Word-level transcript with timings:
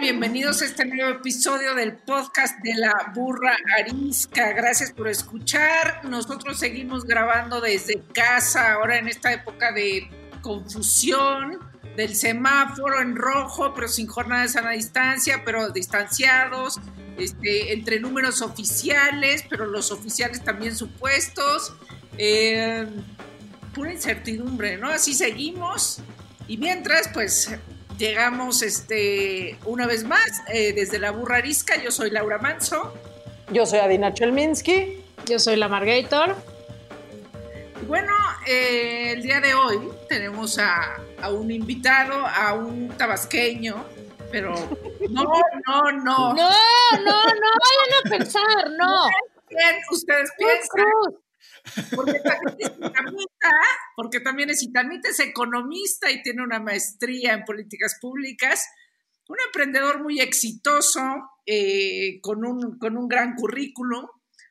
Bienvenidos 0.00 0.60
a 0.60 0.66
este 0.66 0.84
nuevo 0.84 1.10
episodio 1.10 1.74
del 1.74 1.94
podcast 1.94 2.60
de 2.60 2.74
la 2.74 3.12
burra 3.14 3.56
arisca. 3.78 4.52
Gracias 4.52 4.92
por 4.92 5.08
escuchar. 5.08 6.04
Nosotros 6.04 6.58
seguimos 6.58 7.04
grabando 7.04 7.62
desde 7.62 8.02
casa, 8.12 8.74
ahora 8.74 8.98
en 8.98 9.08
esta 9.08 9.32
época 9.32 9.72
de 9.72 10.06
confusión 10.42 11.58
del 11.96 12.14
semáforo 12.14 13.00
en 13.00 13.16
rojo, 13.16 13.72
pero 13.72 13.88
sin 13.88 14.06
jornada 14.06 14.42
de 14.42 14.48
sana 14.48 14.72
distancia, 14.72 15.42
pero 15.46 15.70
distanciados, 15.70 16.78
este, 17.16 17.72
entre 17.72 17.98
números 17.98 18.42
oficiales, 18.42 19.44
pero 19.48 19.64
los 19.64 19.90
oficiales 19.90 20.44
también 20.44 20.76
supuestos. 20.76 21.74
Eh, 22.18 22.86
pura 23.74 23.94
incertidumbre, 23.94 24.76
¿no? 24.76 24.90
Así 24.90 25.14
seguimos. 25.14 26.00
Y 26.48 26.58
mientras, 26.58 27.08
pues 27.08 27.50
llegamos 27.98 28.62
este, 28.62 29.56
una 29.64 29.86
vez 29.86 30.04
más 30.04 30.42
eh, 30.48 30.72
desde 30.72 30.98
la 30.98 31.10
burra 31.10 31.38
arisca. 31.38 31.80
Yo 31.82 31.90
soy 31.90 32.10
Laura 32.10 32.38
Manso. 32.38 32.94
Yo 33.50 33.66
soy 33.66 33.80
Adina 33.80 34.12
Chelminsky. 34.12 35.02
Yo 35.26 35.38
soy 35.38 35.56
la 35.56 35.68
Margator. 35.68 36.36
Y 37.80 37.84
bueno, 37.84 38.12
eh, 38.46 39.12
el 39.12 39.22
día 39.22 39.40
de 39.40 39.54
hoy 39.54 39.78
tenemos 40.08 40.58
a, 40.58 40.96
a, 41.20 41.30
un 41.30 41.50
invitado, 41.50 42.26
a 42.26 42.54
un 42.54 42.88
tabasqueño, 42.96 43.84
pero 44.30 44.54
no, 45.10 45.24
no, 45.66 45.92
no. 45.92 46.34
No, 46.34 46.34
no, 46.34 47.24
no 47.24 47.50
vayan 47.62 47.92
a 48.04 48.10
pensar, 48.10 48.70
no. 48.78 49.06
Bien, 49.48 49.76
ustedes 49.90 50.30
piensan. 50.38 51.25
Porque 51.94 52.20
también 52.20 52.56
es 52.58 52.70
itamita, 52.78 53.50
porque 53.96 54.20
también 54.20 54.50
es 54.50 54.62
itamita, 54.62 55.08
es 55.08 55.20
economista 55.20 56.10
y 56.10 56.22
tiene 56.22 56.42
una 56.42 56.60
maestría 56.60 57.34
en 57.34 57.44
políticas 57.44 57.98
públicas, 58.00 58.66
un 59.28 59.36
emprendedor 59.46 60.02
muy 60.02 60.20
exitoso, 60.20 61.00
eh, 61.46 62.20
con, 62.22 62.44
un, 62.44 62.78
con 62.78 62.96
un 62.96 63.08
gran 63.08 63.34
currículum. 63.34 64.06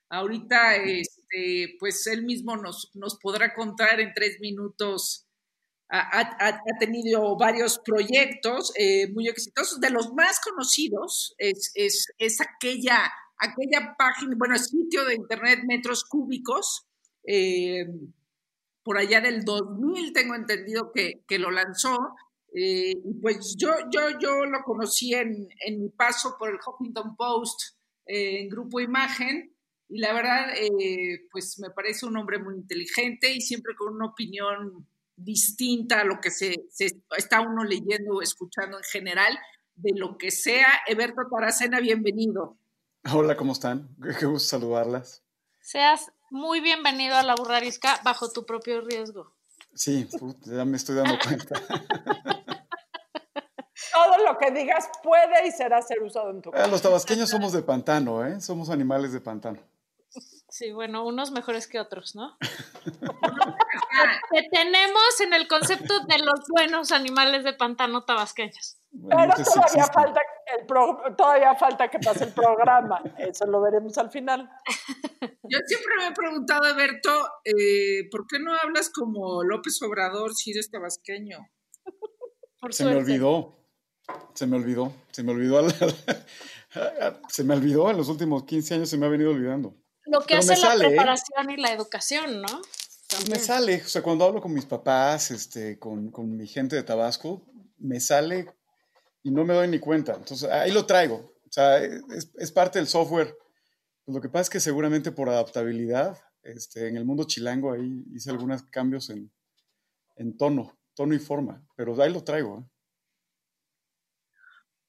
Ahorita, 0.09 0.75
este, 0.75 1.75
pues 1.79 2.07
él 2.07 2.23
mismo 2.23 2.55
nos, 2.57 2.91
nos 2.93 3.17
podrá 3.19 3.53
contar 3.53 3.99
en 3.99 4.13
tres 4.13 4.39
minutos. 4.39 5.27
Ha, 5.87 6.61
tenido 6.79 7.37
varios 7.37 7.79
proyectos 7.79 8.73
eh, 8.75 9.07
muy 9.13 9.27
exitosos. 9.27 9.79
De 9.79 9.91
los 9.91 10.13
más 10.13 10.39
conocidos 10.39 11.35
es, 11.37 11.71
es, 11.75 12.07
es 12.17 12.41
aquella, 12.41 13.11
aquella 13.37 13.95
página, 13.97 14.35
bueno, 14.37 14.57
sitio 14.57 15.05
de 15.05 15.15
internet 15.15 15.59
Metros 15.65 16.03
Cúbicos, 16.03 16.85
eh, 17.27 17.87
por 18.83 18.97
allá 18.97 19.21
del 19.21 19.43
2000 19.43 20.13
tengo 20.13 20.35
entendido 20.35 20.91
que, 20.91 21.23
que 21.27 21.39
lo 21.39 21.51
lanzó. 21.51 22.15
Eh, 22.53 22.93
y 23.03 23.13
pues 23.15 23.55
yo, 23.57 23.71
yo, 23.91 24.17
yo 24.19 24.45
lo 24.45 24.63
conocí 24.63 25.13
en, 25.13 25.49
en, 25.65 25.81
mi 25.81 25.89
paso 25.89 26.37
por 26.39 26.49
el 26.49 26.59
Huffington 26.65 27.15
Post 27.17 27.75
eh, 28.05 28.41
en 28.41 28.49
Grupo 28.49 28.79
Imagen 28.79 29.55
y 29.87 29.99
la 29.99 30.13
verdad, 30.13 30.49
eh, 30.57 31.27
pues 31.31 31.59
me 31.59 31.69
parece 31.69 32.05
un 32.05 32.17
hombre 32.17 32.39
muy 32.39 32.55
inteligente 32.55 33.31
y 33.31 33.41
siempre 33.41 33.75
con 33.75 33.93
una 33.93 34.07
opinión 34.07 34.87
distinta 35.15 36.01
a 36.01 36.03
lo 36.03 36.19
que 36.19 36.31
se, 36.31 36.65
se 36.69 37.01
está 37.17 37.41
uno 37.41 37.63
leyendo 37.63 38.15
o 38.15 38.21
escuchando 38.21 38.77
en 38.77 38.83
general, 38.83 39.37
de 39.75 39.91
lo 39.95 40.17
que 40.17 40.31
sea. 40.31 40.67
Eberto 40.87 41.27
Taracena, 41.29 41.79
bienvenido. 41.79 42.57
Hola, 43.13 43.37
¿cómo 43.37 43.53
están? 43.53 43.89
Qué 44.19 44.25
gusto 44.25 44.57
saludarlas. 44.57 45.23
Seas 45.61 46.11
muy 46.29 46.61
bienvenido 46.61 47.15
a 47.15 47.23
la 47.23 47.35
burrarisca 47.35 47.99
bajo 48.03 48.31
tu 48.31 48.45
propio 48.45 48.81
riesgo. 48.81 49.33
Sí, 49.73 50.07
ya 50.45 50.65
me 50.65 50.77
estoy 50.77 50.95
dando 50.95 51.17
cuenta. 51.19 51.55
Todo 53.93 54.17
lo 54.25 54.37
que 54.37 54.51
digas 54.51 54.89
puede 55.03 55.47
y 55.47 55.51
será 55.51 55.81
ser 55.81 56.01
usado 56.01 56.29
en 56.29 56.41
tu 56.41 56.51
casa. 56.51 56.67
Los 56.67 56.81
tabasqueños 56.81 57.29
somos 57.29 57.53
de 57.53 57.61
pantano, 57.61 58.25
¿eh? 58.25 58.41
Somos 58.41 58.69
animales 58.69 59.11
de 59.13 59.21
pantano. 59.21 59.59
Sí, 60.49 60.71
bueno, 60.71 61.05
unos 61.05 61.31
mejores 61.31 61.67
que 61.67 61.79
otros, 61.79 62.15
¿no? 62.15 62.37
que 64.31 64.43
tenemos 64.51 65.21
en 65.21 65.33
el 65.33 65.47
concepto 65.49 65.99
de 66.05 66.19
los 66.19 66.47
buenos 66.49 66.93
animales 66.93 67.43
de 67.43 67.53
pantano 67.53 68.05
tabasqueños. 68.05 68.77
Bueno, 68.97 69.33
Pero 69.35 69.43
todavía 69.43 69.85
falta, 69.85 70.21
el 70.57 70.65
pro, 70.65 71.01
todavía 71.17 71.55
falta 71.55 71.89
que 71.89 71.99
pase 71.99 72.23
el 72.23 72.33
programa. 72.33 73.01
Eso 73.17 73.45
lo 73.45 73.61
veremos 73.61 73.97
al 73.97 74.09
final. 74.09 74.49
Yo 75.43 75.59
siempre 75.67 75.95
me 75.97 76.07
he 76.07 76.11
preguntado, 76.13 76.63
Alberto, 76.63 77.11
eh, 77.43 78.07
¿por 78.09 78.25
qué 78.27 78.39
no 78.39 78.53
hablas 78.53 78.89
como 78.89 79.43
López 79.43 79.81
Obrador 79.81 80.33
si 80.33 80.51
eres 80.51 80.71
tabasqueño? 80.71 81.39
Por 82.59 82.73
se 82.73 82.83
suerte. 82.83 82.99
me 82.99 83.05
olvidó. 83.05 83.57
Se 84.33 84.47
me 84.47 84.55
olvidó. 84.55 84.93
Se 85.11 85.23
me 85.23 85.31
olvidó. 85.33 85.67
se 87.27 87.43
me 87.43 87.53
olvidó 87.53 87.91
en 87.91 87.97
los 87.97 88.07
últimos 88.07 88.45
15 88.45 88.75
años, 88.75 88.89
se 88.89 88.97
me 88.97 89.05
ha 89.05 89.09
venido 89.09 89.31
olvidando. 89.31 89.75
Lo 90.05 90.21
que 90.21 90.35
Pero 90.35 90.39
hace 90.39 90.49
la 90.51 90.55
sale, 90.55 90.87
preparación 90.87 91.49
¿eh? 91.49 91.55
y 91.57 91.61
la 91.61 91.73
educación, 91.73 92.41
¿no? 92.41 92.61
También. 93.07 93.31
Me 93.31 93.39
sale, 93.39 93.81
o 93.83 93.87
sea, 93.87 94.01
cuando 94.01 94.25
hablo 94.25 94.41
con 94.41 94.53
mis 94.53 94.65
papás, 94.65 95.31
este, 95.31 95.77
con, 95.79 96.11
con 96.11 96.35
mi 96.35 96.47
gente 96.47 96.75
de 96.75 96.83
Tabasco, 96.83 97.43
me 97.77 97.99
sale 97.99 98.47
y 99.25 99.31
no 99.31 99.43
me 99.43 99.55
doy 99.55 99.67
ni 99.67 99.79
cuenta. 99.79 100.13
Entonces, 100.13 100.47
ahí 100.49 100.71
lo 100.71 100.85
traigo. 100.85 101.15
O 101.15 101.51
sea, 101.51 101.83
es, 101.83 102.31
es 102.35 102.51
parte 102.51 102.77
del 102.77 102.87
software. 102.87 103.35
Pues 104.05 104.15
lo 104.15 104.21
que 104.21 104.29
pasa 104.29 104.43
es 104.43 104.49
que 104.51 104.59
seguramente 104.59 105.11
por 105.11 105.29
adaptabilidad, 105.29 106.15
este, 106.43 106.87
en 106.87 106.95
el 106.95 107.05
mundo 107.05 107.23
chilango 107.23 107.73
ahí 107.73 108.05
hice 108.13 108.29
algunos 108.29 108.61
cambios 108.65 109.09
en, 109.09 109.31
en 110.17 110.37
tono, 110.37 110.77
tono 110.93 111.15
y 111.15 111.19
forma, 111.19 111.65
pero 111.75 111.99
ahí 112.03 112.13
lo 112.13 112.23
traigo. 112.23 112.59
¿eh? 112.59 112.71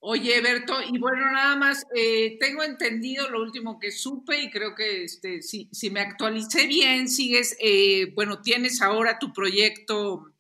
Oye, 0.01 0.39
Berto, 0.43 0.75
y 0.83 0.99
bueno, 0.99 1.33
nada 1.33 1.57
más, 1.57 1.87
eh, 1.95 2.37
tengo 2.39 2.63
entendido 2.63 3.31
lo 3.31 3.41
último 3.41 3.79
que 3.81 3.91
supe 3.91 4.39
y 4.43 4.51
creo 4.51 4.75
que 4.75 5.05
este, 5.05 5.41
si, 5.41 5.71
si 5.73 5.89
me 5.89 6.01
actualicé 6.01 6.67
bien, 6.67 7.09
sigues, 7.09 7.57
eh, 7.59 8.13
bueno, 8.15 8.43
tienes 8.43 8.83
ahora 8.83 9.19
tu 9.19 9.33
proyecto, 9.33 10.35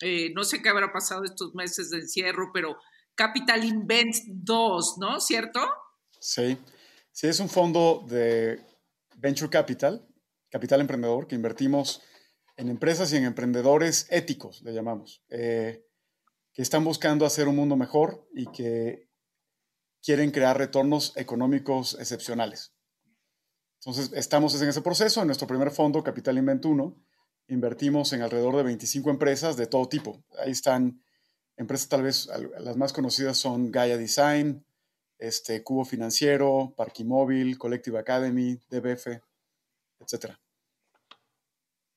eh, 0.00 0.32
no 0.36 0.44
sé 0.44 0.62
qué 0.62 0.68
habrá 0.68 0.92
pasado 0.92 1.24
estos 1.24 1.52
meses 1.56 1.90
de 1.90 1.98
encierro, 1.98 2.52
pero 2.54 2.78
Capital 3.20 3.62
Invent 3.64 4.16
2, 4.28 4.96
¿no? 4.96 5.20
¿Cierto? 5.20 5.60
Sí, 6.18 6.56
sí, 7.12 7.26
es 7.26 7.38
un 7.38 7.50
fondo 7.50 8.02
de 8.08 8.64
Venture 9.18 9.50
Capital, 9.50 10.08
Capital 10.48 10.80
Emprendedor, 10.80 11.26
que 11.26 11.34
invertimos 11.34 12.00
en 12.56 12.70
empresas 12.70 13.12
y 13.12 13.18
en 13.18 13.24
emprendedores 13.24 14.06
éticos, 14.08 14.62
le 14.62 14.72
llamamos, 14.72 15.22
eh, 15.28 15.84
que 16.54 16.62
están 16.62 16.82
buscando 16.82 17.26
hacer 17.26 17.46
un 17.46 17.56
mundo 17.56 17.76
mejor 17.76 18.26
y 18.34 18.46
que 18.46 19.10
quieren 20.02 20.30
crear 20.30 20.56
retornos 20.56 21.14
económicos 21.14 21.98
excepcionales. 22.00 22.72
Entonces, 23.80 24.12
estamos 24.14 24.58
en 24.62 24.70
ese 24.70 24.80
proceso. 24.80 25.20
En 25.20 25.26
nuestro 25.26 25.46
primer 25.46 25.70
fondo, 25.72 26.02
Capital 26.02 26.38
Invent 26.38 26.64
1, 26.64 26.96
invertimos 27.48 28.14
en 28.14 28.22
alrededor 28.22 28.56
de 28.56 28.62
25 28.62 29.10
empresas 29.10 29.58
de 29.58 29.66
todo 29.66 29.86
tipo. 29.90 30.24
Ahí 30.42 30.52
están 30.52 31.02
empresas 31.60 31.88
tal 31.88 32.02
vez 32.02 32.28
las 32.58 32.76
más 32.76 32.92
conocidas 32.92 33.36
son 33.36 33.70
Gaia 33.70 33.98
Design, 33.98 34.64
este, 35.18 35.62
Cubo 35.62 35.84
Financiero, 35.84 36.72
Parquimóvil, 36.74 37.58
Collective 37.58 37.98
Academy, 37.98 38.58
DBF, 38.70 39.08
etc. 40.00 40.34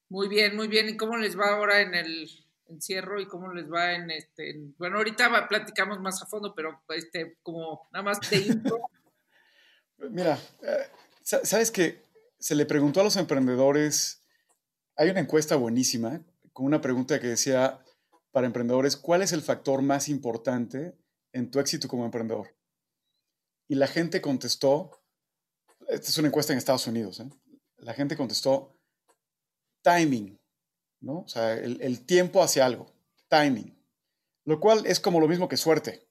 Muy 0.10 0.28
bien, 0.28 0.56
muy 0.56 0.68
bien. 0.68 0.90
¿Y 0.90 0.98
cómo 0.98 1.16
les 1.16 1.40
va 1.40 1.56
ahora 1.56 1.80
en 1.80 1.96
el 1.96 2.30
encierro 2.68 3.22
y 3.22 3.28
cómo 3.28 3.54
les 3.54 3.72
va 3.72 3.94
en 3.94 4.12
este? 4.12 4.52
En, 4.52 4.76
bueno, 4.78 4.98
ahorita 4.98 5.48
platicamos 5.48 6.02
más 6.02 6.22
a 6.22 6.26
fondo, 6.26 6.54
pero 6.54 6.84
este, 6.90 7.38
como 7.42 7.88
nada 7.94 8.04
más 8.04 8.20
de 8.30 8.38
intro. 8.38 8.82
Mira, 10.10 10.38
eh, 10.62 10.90
sabes 11.24 11.72
que 11.72 12.04
se 12.38 12.56
le 12.56 12.66
preguntó 12.66 13.00
a 13.00 13.06
los 13.06 13.16
emprendedores, 13.16 14.22
hay 14.98 15.10
una 15.10 15.22
encuesta 15.22 15.56
buenísima 15.56 16.22
con 16.52 16.66
una 16.66 16.82
pregunta 16.82 17.20
que 17.22 17.28
decía, 17.28 17.80
para 18.34 18.48
emprendedores, 18.48 18.98
¿cuál 18.98 19.22
es 19.22 19.32
el 19.32 19.44
factor 19.44 19.82
más 19.84 20.10
importante 20.10 20.98
en 21.32 21.52
tu 21.52 21.60
éxito 21.60 21.88
como 21.88 22.04
emprendedor? 22.04 22.58
Y 23.70 23.76
la 23.76 23.88
gente 23.88 24.22
contestó, 24.22 24.92
esta 25.88 26.10
es 26.10 26.18
una 26.18 26.28
encuesta 26.28 26.52
en 26.52 26.58
Estados 26.58 26.88
Unidos, 26.88 27.20
¿eh? 27.20 27.30
la 27.78 27.94
gente 27.94 28.18
contestó 28.18 28.76
timing, 29.84 30.42
¿no? 31.00 31.20
O 31.20 31.28
sea, 31.28 31.54
el, 31.54 31.80
el 31.82 32.06
tiempo 32.06 32.42
hacia 32.42 32.66
algo, 32.66 32.92
timing, 33.30 33.78
lo 34.46 34.60
cual 34.60 34.86
es 34.88 35.00
como 35.00 35.20
lo 35.20 35.28
mismo 35.28 35.48
que 35.48 35.58
suerte. 35.58 36.10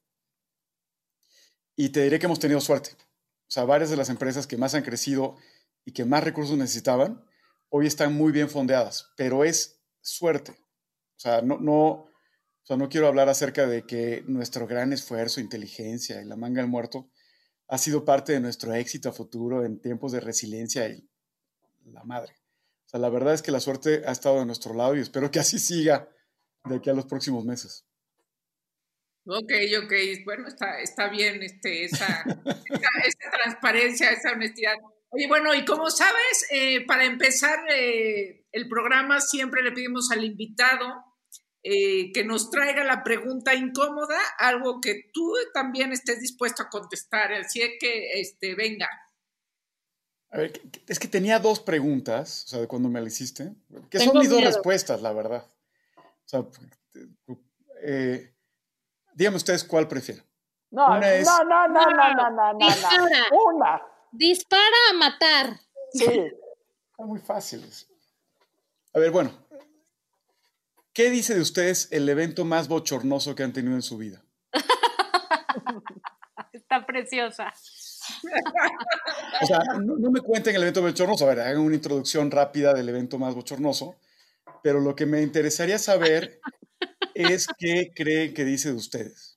Y 1.75 1.89
te 1.89 2.05
diré 2.05 2.21
que 2.21 2.27
hemos 2.27 2.39
tenido 2.39 2.61
suerte. 2.61 2.91
O 2.93 3.51
sea, 3.51 3.65
varias 3.65 3.91
de 3.91 3.97
las 3.97 4.11
empresas 4.11 4.47
que 4.47 4.57
más 4.57 4.75
han 4.75 4.83
crecido 4.83 5.37
y 5.85 5.93
que 5.93 6.05
más 6.05 6.23
recursos 6.23 6.57
necesitaban, 6.57 7.27
hoy 7.69 7.87
están 7.87 8.15
muy 8.15 8.31
bien 8.31 8.49
fondeadas, 8.49 9.13
pero 9.17 9.43
es 9.45 9.83
suerte. 10.01 10.53
O 10.53 11.21
sea, 11.23 11.43
no, 11.43 11.59
no, 11.59 12.12
o 12.62 12.67
sea, 12.67 12.76
no 12.76 12.88
quiero 12.88 13.09
hablar 13.09 13.29
acerca 13.29 13.67
de 13.67 13.85
que 13.85 14.23
nuestro 14.26 14.69
gran 14.69 14.93
esfuerzo, 14.93 15.41
inteligencia 15.41 16.23
y 16.23 16.25
la 16.25 16.37
manga 16.37 16.61
del 16.61 16.70
muerto 16.70 17.11
ha 17.67 17.76
sido 17.76 18.05
parte 18.05 18.32
de 18.32 18.41
nuestro 18.41 18.73
éxito 18.75 19.09
a 19.09 19.12
futuro 19.12 19.64
en 19.64 19.81
tiempos 19.81 20.12
de 20.12 20.20
resiliencia 20.20 20.88
y 20.88 21.09
la 21.87 22.05
madre. 22.05 22.35
O 22.87 22.88
sea, 22.88 23.00
la 23.00 23.09
verdad 23.09 23.35
es 23.35 23.43
que 23.43 23.50
la 23.50 23.59
suerte 23.59 24.03
ha 24.06 24.12
estado 24.12 24.38
de 24.38 24.47
nuestro 24.47 24.75
lado 24.75 24.94
y 24.94 25.00
espero 25.00 25.31
que 25.31 25.41
así 25.41 25.59
siga 25.59 26.09
de 26.64 26.76
aquí 26.76 26.88
a 26.88 26.94
los 26.94 27.06
próximos 27.06 27.44
meses. 27.44 27.85
Ok, 29.26 29.53
ok, 29.82 29.93
bueno, 30.25 30.47
está, 30.47 30.81
está 30.81 31.09
bien 31.09 31.43
este, 31.43 31.85
esa, 31.85 32.06
esa, 32.44 32.88
esa 33.06 33.31
transparencia, 33.43 34.11
esa 34.11 34.32
honestidad. 34.32 34.75
Oye, 35.11 35.26
bueno, 35.26 35.53
y 35.55 35.64
como 35.64 35.91
sabes, 35.91 36.47
eh, 36.50 36.87
para 36.87 37.05
empezar 37.05 37.59
eh, 37.70 38.47
el 38.53 38.69
programa 38.69 39.20
siempre 39.20 39.62
le 39.62 39.73
pedimos 39.73 40.11
al 40.12 40.25
invitado 40.25 41.12
eh, 41.62 42.12
que 42.12 42.25
nos 42.25 42.50
traiga 42.50 42.85
la 42.85 43.05
pregunta 43.05 43.55
incómoda, 43.55 44.19
algo 44.38 44.81
que 44.81 45.11
tú 45.12 45.35
también 45.55 45.93
estés 45.93 46.20
dispuesto 46.20 46.62
a 46.62 46.69
contestar. 46.69 47.32
Así 47.32 47.62
es 47.62 47.73
que, 47.79 48.20
este, 48.20 48.55
venga. 48.55 48.88
A 50.31 50.38
ver, 50.38 50.61
es 50.88 50.99
que 50.99 51.09
tenía 51.09 51.38
dos 51.38 51.61
preguntas, 51.61 52.44
o 52.47 52.49
sea, 52.49 52.61
de 52.61 52.67
cuando 52.67 52.88
me 52.88 53.00
la 53.00 53.06
hiciste, 53.06 53.53
que 53.91 53.99
son 53.99 54.19
mis 54.19 54.31
dos 54.31 54.43
respuestas, 54.43 55.03
la 55.03 55.12
verdad. 55.12 55.47
O 55.97 56.29
sea, 56.29 56.47
eh, 57.82 58.32
Díganme 59.14 59.37
ustedes 59.37 59.64
cuál 59.64 59.88
prefieren. 59.88 60.25
No, 60.70 60.88
no, 60.88 61.00
no, 61.00 61.44
no, 61.44 61.69
no, 61.69 61.91
no, 61.91 62.31
no, 62.31 62.53
no, 62.55 62.59
Dispara. 62.59 63.26
Una. 63.47 63.82
Dispara 64.11 64.76
a 64.91 64.94
matar. 64.94 65.61
Sí. 65.93 66.05
Está 66.05 67.05
muy 67.05 67.19
fácil. 67.19 67.62
A 68.94 68.99
ver, 68.99 69.11
bueno. 69.11 69.31
¿Qué 70.93 71.11
dice 71.11 71.35
de 71.35 71.41
ustedes 71.41 71.89
el 71.91 72.09
evento 72.09 72.44
más 72.44 72.69
bochornoso 72.69 73.35
que 73.35 73.43
han 73.43 73.55
tenido 73.55 73.75
en 73.75 73.83
su 73.83 73.97
vida? 73.97 74.23
Está 76.53 76.85
preciosa. 76.85 77.53
O 79.41 79.47
sea, 79.47 79.61
no, 79.81 79.97
no 79.97 80.11
me 80.11 80.21
cuenten 80.21 80.55
el 80.55 80.62
evento 80.62 80.83
bochornoso. 80.83 81.25
A 81.25 81.29
ver, 81.29 81.41
hagan 81.41 81.62
una 81.62 81.75
introducción 81.75 82.31
rápida 82.31 82.75
del 82.75 82.91
evento 82.91 83.19
más 83.19 83.35
bochornoso. 83.35 83.97
Pero 84.62 84.81
lo 84.81 84.94
que 84.94 85.06
me 85.06 85.23
interesaría 85.23 85.79
saber 85.79 86.41
es 87.15 87.47
qué 87.59 87.91
creen 87.95 88.35
que 88.35 88.45
dice 88.45 88.69
de 88.69 88.77
ustedes. 88.77 89.31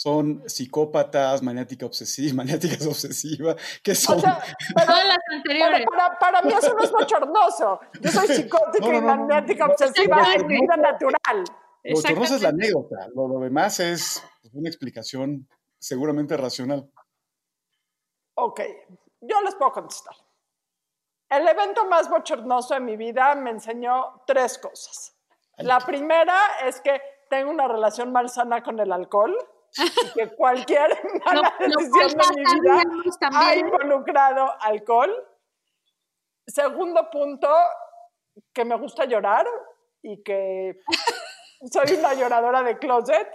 Son 0.00 0.42
psicópatas, 0.48 1.42
maniática 1.42 1.84
obsesiva, 1.84 2.32
maniáticas 2.36 2.86
obsesivas, 2.86 3.56
¿qué 3.82 3.94
son? 3.94 4.16
O 4.16 4.20
sea, 4.20 4.42
las 4.74 5.18
anteriores. 5.30 5.84
Para, 5.84 6.18
para, 6.18 6.18
para 6.18 6.42
mí 6.42 6.54
eso 6.54 6.72
no 6.72 6.82
es 6.82 6.90
bochornoso. 6.90 7.80
Yo 8.00 8.10
soy 8.10 8.26
psicótica 8.34 8.86
No, 8.86 8.92
no, 8.92 8.96
y 8.96 9.00
no, 9.02 9.06
magnética 9.06 9.66
no, 9.66 9.72
obsesiva 9.72 10.16
no, 10.38 10.46
vida 10.46 10.76
natural. 10.78 11.44
Lo 11.84 11.94
bochornoso 11.96 12.36
es 12.36 12.40
la 12.40 12.48
anécdota, 12.48 13.08
lo, 13.14 13.28
lo 13.28 13.40
demás 13.40 13.78
es 13.80 14.24
una 14.54 14.70
explicación 14.70 15.46
seguramente 15.78 16.34
racional. 16.34 16.90
Ok, 18.36 18.60
yo 19.20 19.42
les 19.42 19.54
puedo 19.54 19.72
contestar. 19.72 20.14
El 21.28 21.46
evento 21.46 21.84
más 21.84 22.08
bochornoso 22.08 22.72
de 22.72 22.80
mi 22.80 22.96
vida 22.96 23.34
me 23.34 23.50
enseñó 23.50 24.22
tres 24.26 24.56
cosas. 24.56 25.14
La 25.58 25.78
primera 25.80 26.38
es 26.64 26.80
que 26.80 27.02
tengo 27.28 27.50
una 27.50 27.68
relación 27.68 28.12
malsana 28.12 28.62
con 28.62 28.80
el 28.80 28.90
alcohol 28.90 29.36
y 29.36 29.59
que 30.14 30.28
cualquier 30.36 30.90
mala 31.24 31.54
lo 31.58 31.66
decisión 31.66 32.08
de 32.08 32.42
mi 32.42 32.60
vida 32.60 32.82
sabíamos 33.20 33.30
ha 33.32 33.56
involucrado 33.56 34.52
alcohol. 34.60 35.12
Segundo 36.46 37.08
punto, 37.10 37.48
que 38.52 38.64
me 38.64 38.76
gusta 38.76 39.04
llorar 39.04 39.46
y 40.02 40.22
que 40.22 40.80
soy 41.72 41.96
una 41.98 42.14
lloradora 42.14 42.62
de 42.62 42.78
closet. 42.78 43.28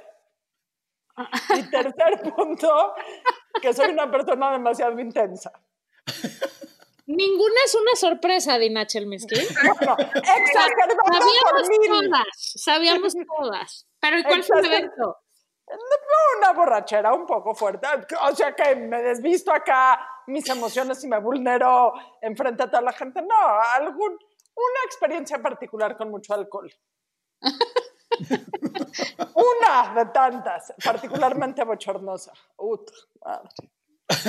Y 1.56 1.70
tercer 1.70 2.34
punto, 2.36 2.94
que 3.62 3.74
soy 3.74 3.92
una 3.92 4.12
persona 4.12 4.52
demasiado 4.52 5.00
intensa. 5.00 5.50
Ninguna 7.08 7.56
es 7.64 7.76
una 7.76 7.96
sorpresa, 7.96 8.58
Dina 8.58 8.86
Chelminsky. 8.86 9.36
Bueno, 9.64 9.96
por 9.96 10.06
Sabíamos 11.14 11.70
mil. 11.70 11.90
todas, 11.90 12.28
sabíamos 12.36 13.14
todas. 13.38 13.88
Pero 14.02 14.20
¿y 14.20 14.24
cuál 14.24 14.44
fue 14.44 14.60
el 14.60 14.66
evento? 14.66 15.25
Una 15.68 16.54
borrachera 16.54 17.14
un 17.14 17.26
poco 17.26 17.56
fuerte. 17.56 17.88
O 18.22 18.36
sea 18.36 18.54
que 18.54 18.76
me 18.76 19.02
desvisto 19.02 19.52
acá 19.52 20.00
mis 20.28 20.48
emociones 20.50 21.04
y 21.04 21.08
me 21.08 21.20
vulnero 21.20 21.94
enfrente 22.22 22.64
a 22.64 22.70
toda 22.70 22.82
la 22.82 22.94
gente. 22.94 23.22
No, 23.22 23.36
algún, 23.74 24.12
una 24.12 24.80
experiencia 24.86 25.42
particular 25.42 25.98
con 25.98 26.10
mucho 26.12 26.34
alcohol. 26.34 26.72
una 29.36 29.94
de 29.96 30.06
tantas, 30.12 30.74
particularmente 30.84 31.64
bochornosa. 31.64 32.32
Ut, 32.58 32.90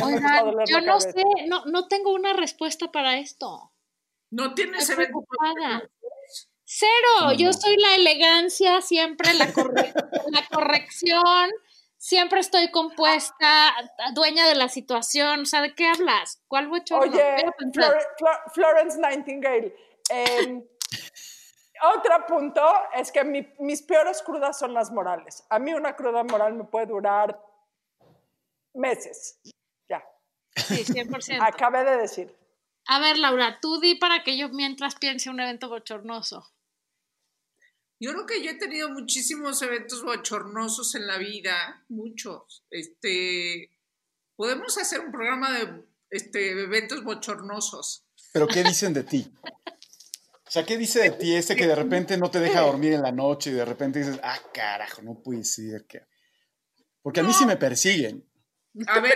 Oigan, 0.02 0.64
yo 0.66 0.80
no 0.80 0.86
cabeza. 0.98 1.12
sé, 1.12 1.22
no, 1.48 1.64
no 1.66 1.86
tengo 1.86 2.12
una 2.14 2.32
respuesta 2.32 2.90
para 2.90 3.18
esto. 3.18 3.72
No 4.30 4.54
tienes 4.54 4.88
Estoy 4.88 5.04
evento. 5.04 5.22
preocupada. 5.26 5.88
Cero, 6.78 7.32
yo 7.38 7.54
soy 7.54 7.76
la 7.78 7.94
elegancia, 7.94 8.82
siempre 8.82 9.32
la, 9.34 9.46
corre- 9.52 9.94
la 10.30 10.46
corrección, 10.52 11.50
siempre 11.96 12.40
estoy 12.40 12.70
compuesta, 12.70 13.74
dueña 14.12 14.46
de 14.46 14.56
la 14.56 14.68
situación. 14.68 15.40
O 15.40 15.44
sea, 15.46 15.62
¿de 15.62 15.74
qué 15.74 15.88
hablas? 15.88 16.42
¿Cuál 16.48 16.68
bochorno? 16.68 17.10
Oye. 17.10 17.36
Flor- 17.72 18.06
Flor- 18.18 18.42
Florence 18.52 18.98
Nightingale. 18.98 19.74
eh, 20.10 20.68
otro 21.94 22.26
punto 22.26 22.62
es 22.94 23.10
que 23.10 23.24
mi- 23.24 23.46
mis 23.58 23.80
peores 23.82 24.20
crudas 24.22 24.58
son 24.58 24.74
las 24.74 24.90
morales. 24.90 25.44
A 25.48 25.58
mí 25.58 25.72
una 25.72 25.96
cruda 25.96 26.24
moral 26.24 26.52
me 26.54 26.64
puede 26.64 26.86
durar 26.86 27.40
meses. 28.74 29.40
Ya, 29.88 30.04
Sí, 30.56 30.84
100%. 30.84 31.38
acabé 31.40 31.84
de 31.84 31.96
decir. 31.96 32.36
A 32.86 32.98
ver, 33.00 33.16
Laura, 33.18 33.60
tú 33.60 33.80
di 33.80 33.94
para 33.94 34.22
que 34.22 34.36
yo 34.36 34.50
mientras 34.50 34.94
piense 34.96 35.30
un 35.30 35.40
evento 35.40 35.68
bochornoso. 35.70 36.52
Yo 37.98 38.12
creo 38.12 38.26
que 38.26 38.42
yo 38.42 38.50
he 38.50 38.58
tenido 38.58 38.90
muchísimos 38.90 39.62
eventos 39.62 40.02
bochornosos 40.02 40.94
en 40.94 41.06
la 41.06 41.16
vida, 41.16 41.84
muchos. 41.88 42.64
Este, 42.70 43.70
podemos 44.36 44.76
hacer 44.76 45.00
un 45.00 45.10
programa 45.10 45.58
de 45.58 45.84
este, 46.10 46.50
eventos 46.50 47.02
bochornosos. 47.02 48.06
Pero 48.32 48.46
¿qué 48.46 48.62
dicen 48.62 48.92
de 48.92 49.04
ti? 49.04 49.32
O 50.46 50.50
sea, 50.50 50.64
¿qué 50.64 50.76
dice 50.76 51.00
de 51.00 51.10
ti 51.10 51.34
ese 51.34 51.56
que 51.56 51.66
de 51.66 51.74
repente 51.74 52.16
no 52.18 52.30
te 52.30 52.38
deja 52.38 52.60
dormir 52.60 52.92
en 52.92 53.02
la 53.02 53.12
noche 53.12 53.50
y 53.50 53.54
de 53.54 53.64
repente 53.64 54.00
dices, 54.00 54.20
ah, 54.22 54.38
carajo, 54.52 55.02
no 55.02 55.22
puede 55.22 55.44
ser 55.44 55.86
que... 55.86 56.02
Porque 57.02 57.20
a 57.20 57.22
mí 57.22 57.32
sí 57.32 57.46
me 57.46 57.56
persiguen. 57.56 58.24
A 58.88 59.00
ver, 59.00 59.14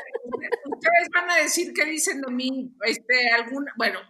ustedes 0.64 1.08
van 1.14 1.30
a 1.30 1.36
decir 1.36 1.72
qué 1.74 1.84
dicen 1.84 2.20
de 2.22 2.32
mí, 2.32 2.74
este, 2.84 3.30
algún, 3.30 3.66
bueno, 3.76 4.00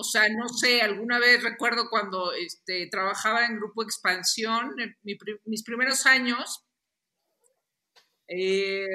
o 0.00 0.04
sea, 0.04 0.28
no 0.28 0.48
sé, 0.48 0.80
alguna 0.80 1.18
vez 1.18 1.42
recuerdo 1.42 1.90
cuando 1.90 2.32
este, 2.32 2.86
trabajaba 2.86 3.44
en 3.44 3.56
Grupo 3.56 3.82
Expansión, 3.82 4.76
mis 5.02 5.64
primeros 5.64 6.06
años, 6.06 6.64
eh, 8.28 8.86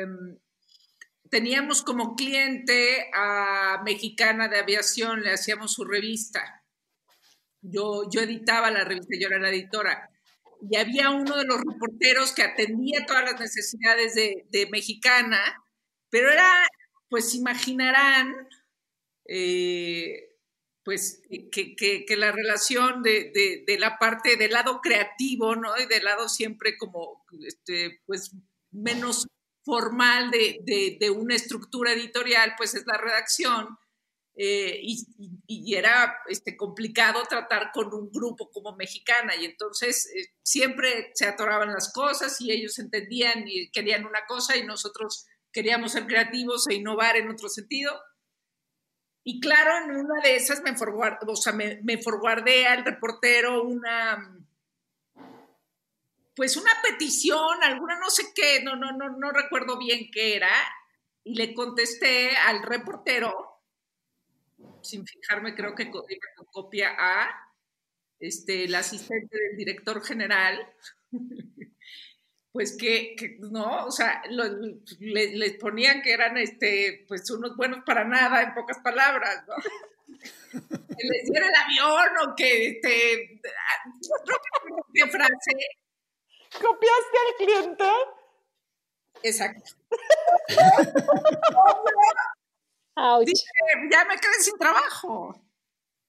teníamos 1.29 1.83
como 1.83 2.15
cliente 2.15 3.10
a 3.13 3.81
Mexicana 3.83 4.48
de 4.48 4.60
Aviación, 4.60 5.24
le 5.24 5.33
hacíamos 5.33 5.74
su 5.74 5.83
revista. 5.83 6.63
Yo, 7.62 8.10
yo 8.10 8.22
editaba 8.22 8.72
la 8.72 8.86
revista, 8.86 9.17
yo 9.19 9.27
era 9.27 9.39
la 9.39 9.50
editora. 9.50 10.10
Y 10.72 10.77
había 10.77 11.10
uno 11.10 11.36
de 11.36 11.43
los 11.43 11.57
reporteros 11.57 12.33
que 12.33 12.43
atendía 12.43 13.05
todas 13.05 13.25
las 13.25 13.39
necesidades 13.41 14.15
de, 14.15 14.45
de 14.51 14.69
Mexicana, 14.69 15.65
pero 16.10 16.31
era, 16.31 16.65
pues 17.10 17.36
imaginarán, 17.36 18.48
eh, 19.27 20.32
pues 20.83 21.21
que, 21.51 21.75
que- 21.75 22.05
que 22.05 22.17
la 22.17 22.31
relación 22.31 23.03
de, 23.03 23.31
de- 23.33 23.63
de 23.65 23.79
la 23.79 23.97
parte 23.99 24.35
del 24.37 24.51
lado 24.51 24.81
creativo, 24.81 25.55
¿no? 25.55 25.77
Y 25.77 25.85
del 25.87 26.03
lado 26.05 26.27
siempre 26.29 26.77
como, 26.77 27.23
este, 27.47 28.01
pues 28.05 28.31
menos 28.71 29.27
formal 29.65 30.29
de, 30.31 30.59
de- 30.99 31.09
una 31.09 31.35
estructura 31.35 31.93
editorial, 31.93 32.53
pues 32.57 32.75
es 32.75 32.83
la 32.85 32.97
redacción. 32.97 33.67
eh, 34.35 34.79
y- 34.81 35.05
y 35.47 35.75
era 35.75 36.15
este, 36.27 36.57
complicado 36.57 37.21
tratar 37.29 37.71
con 37.71 37.93
un 37.93 38.09
grupo 38.11 38.49
como 38.51 38.75
mexicana 38.75 39.35
y 39.35 39.45
entonces 39.45 40.07
eh, 40.15 40.27
siempre 40.43 41.11
se 41.13 41.25
atoraban 41.27 41.71
las 41.71 41.91
cosas 41.93 42.41
y 42.41 42.51
ellos 42.51 42.79
entendían 42.79 43.43
y 43.47 43.69
querían 43.71 44.05
una 44.05 44.25
cosa 44.27 44.57
y 44.57 44.65
nosotros 44.65 45.27
queríamos 45.51 45.91
ser 45.91 46.07
creativos 46.07 46.65
e 46.67 46.73
innovar 46.75 47.15
en 47.17 47.29
otro 47.29 47.47
sentido. 47.49 47.93
Y 49.25 49.39
claro, 49.39 49.71
en 49.85 49.95
una 49.97 50.21
de 50.21 50.35
esas 50.35 50.61
me, 50.61 50.75
forward, 50.75 51.17
o 51.27 51.35
sea, 51.35 51.53
me, 51.53 51.79
me 51.83 51.97
forwardé 51.97 52.67
al 52.67 52.83
reportero 52.85 53.63
una, 53.63 54.37
pues 56.35 56.57
una 56.57 56.71
petición, 56.81 57.61
alguna 57.63 57.99
no 57.99 58.09
sé 58.09 58.33
qué, 58.35 58.61
no, 58.63 58.75
no, 58.75 58.91
no, 58.91 59.09
no 59.17 59.31
recuerdo 59.31 59.77
bien 59.77 60.09
qué 60.11 60.35
era, 60.35 60.49
y 61.23 61.35
le 61.35 61.53
contesté 61.53 62.35
al 62.35 62.63
reportero, 62.63 63.61
sin 64.81 65.05
fijarme, 65.05 65.55
creo 65.55 65.75
que 65.75 65.89
co- 65.89 66.05
copia 66.51 66.95
a 66.97 67.29
este, 68.19 68.65
el 68.65 68.75
asistente 68.75 69.37
del 69.37 69.57
director 69.57 70.03
general, 70.03 70.67
pues 72.53 72.77
que, 72.77 73.15
que, 73.17 73.38
no, 73.39 73.86
o 73.88 73.91
sea, 73.91 74.22
lo- 74.29 74.45
le- 75.00 75.36
les 75.36 75.53
ponían 75.57 76.01
que 76.01 76.13
eran 76.13 76.38
este, 76.38 77.03
pues 77.07 77.29
unos 77.31 77.55
buenos 77.57 77.83
para 77.86 78.05
nada, 78.05 78.43
en 78.43 78.53
pocas 78.53 78.77
palabras, 78.79 79.43
¿no? 79.48 79.55
Que 80.53 81.07
les 81.07 81.25
diera 81.25 81.48
el 81.48 81.55
avión 81.65 82.17
o 82.29 82.36
que, 82.36 82.67
este, 82.69 83.41
qué 84.93 85.07
frase, 85.07 85.51
¿Copiaste 86.62 87.17
al 87.27 87.36
cliente? 87.38 87.86
exacto. 89.24 89.72
Dije, 93.25 93.43
ya 93.91 94.05
me 94.05 94.17
quedé 94.17 94.33
sin 94.39 94.57
trabajo. 94.57 95.36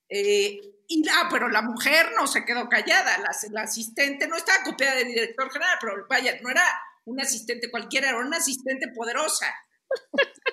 Eh, 0.08 0.60
y 0.88 1.02
ah, 1.08 1.28
pero 1.30 1.48
la 1.48 1.62
mujer 1.62 2.12
no 2.16 2.26
se 2.26 2.44
quedó 2.44 2.68
callada, 2.68 3.18
la, 3.18 3.30
la 3.50 3.62
asistente 3.62 4.28
no 4.28 4.36
estaba 4.36 4.62
copiada 4.64 4.96
de 4.96 5.04
director 5.04 5.50
general, 5.50 5.78
pero 5.80 6.06
vaya, 6.08 6.38
no 6.42 6.50
era 6.50 6.62
una 7.04 7.22
asistente 7.22 7.70
cualquiera, 7.70 8.08
era 8.08 8.18
una 8.18 8.36
asistente 8.38 8.86
poderosa. 8.94 9.46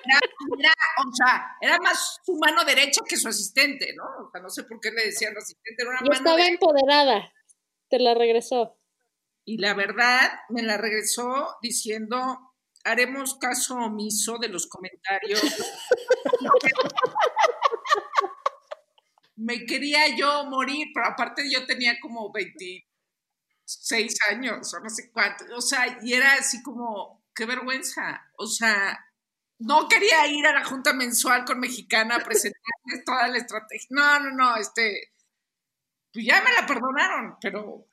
Era, 0.04 0.20
era, 0.58 0.72
o 1.06 1.14
sea, 1.14 1.46
era 1.60 1.78
más 1.78 2.18
su 2.24 2.36
mano 2.36 2.64
derecha 2.64 3.00
que 3.08 3.16
su 3.16 3.28
asistente, 3.28 3.94
¿no? 3.96 4.04
O 4.26 4.30
sea, 4.30 4.40
no 4.40 4.48
sé 4.50 4.64
por 4.64 4.78
qué 4.80 4.90
le 4.90 5.06
decían 5.06 5.36
asistente, 5.36 5.82
era 5.82 5.90
una 5.90 6.00
Y 6.00 6.08
mano 6.08 6.14
estaba 6.14 6.36
derecha. 6.36 6.52
empoderada. 6.54 7.32
Te 7.88 7.98
la 7.98 8.14
regresó. 8.14 8.78
Y 9.44 9.58
la 9.58 9.74
verdad 9.74 10.30
me 10.48 10.62
la 10.62 10.76
regresó 10.76 11.56
diciendo, 11.60 12.54
haremos 12.84 13.36
caso 13.38 13.74
omiso 13.76 14.38
de 14.38 14.48
los 14.48 14.66
comentarios. 14.68 15.40
me 19.42 19.66
quería 19.66 20.14
yo 20.16 20.44
morir, 20.46 20.88
pero 20.94 21.06
aparte 21.06 21.42
yo 21.50 21.66
tenía 21.66 21.98
como 22.00 22.30
26 22.32 22.86
años 24.30 24.72
o 24.72 24.80
no 24.80 24.88
sé 24.88 25.10
cuánto. 25.12 25.44
O 25.56 25.60
sea, 25.60 25.98
y 26.02 26.14
era 26.14 26.34
así 26.34 26.62
como, 26.62 27.24
qué 27.34 27.44
vergüenza. 27.44 28.22
O 28.38 28.46
sea, 28.46 29.04
no 29.58 29.88
quería 29.88 30.26
ir 30.28 30.46
a 30.46 30.54
la 30.54 30.64
junta 30.64 30.92
mensual 30.92 31.44
con 31.44 31.58
Mexicana 31.58 32.16
a 32.16 32.20
presentarles 32.20 33.04
toda 33.04 33.26
la 33.28 33.38
estrategia. 33.38 33.88
No, 33.90 34.20
no, 34.20 34.30
no, 34.30 34.56
este, 34.56 35.12
pues 36.12 36.24
ya 36.24 36.40
me 36.42 36.52
la 36.52 36.64
perdonaron, 36.66 37.36
pero, 37.40 37.86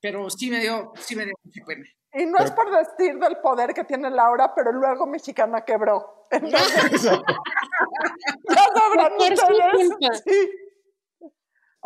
pero 0.00 0.28
sí 0.28 0.50
me 0.50 0.60
dio, 0.60 0.92
sí 0.96 1.14
me 1.14 1.24
dio 1.24 1.34
mucha 1.44 1.64
pena. 1.64 1.86
Y 2.14 2.26
no 2.26 2.38
es 2.38 2.50
por 2.50 2.70
decir 2.70 3.18
del 3.18 3.36
poder 3.38 3.74
que 3.74 3.84
tiene 3.84 4.10
Laura, 4.10 4.54
pero 4.54 4.72
luego 4.72 5.06
Mexicana 5.06 5.64
quebró. 5.64 6.26
Entonces, 6.30 7.02
ya 8.48 8.66
sabrán 8.74 9.12
ustedes. 9.18 10.22
Sí. 10.24 10.65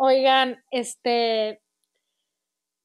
Oigan, 0.03 0.63
este. 0.71 1.61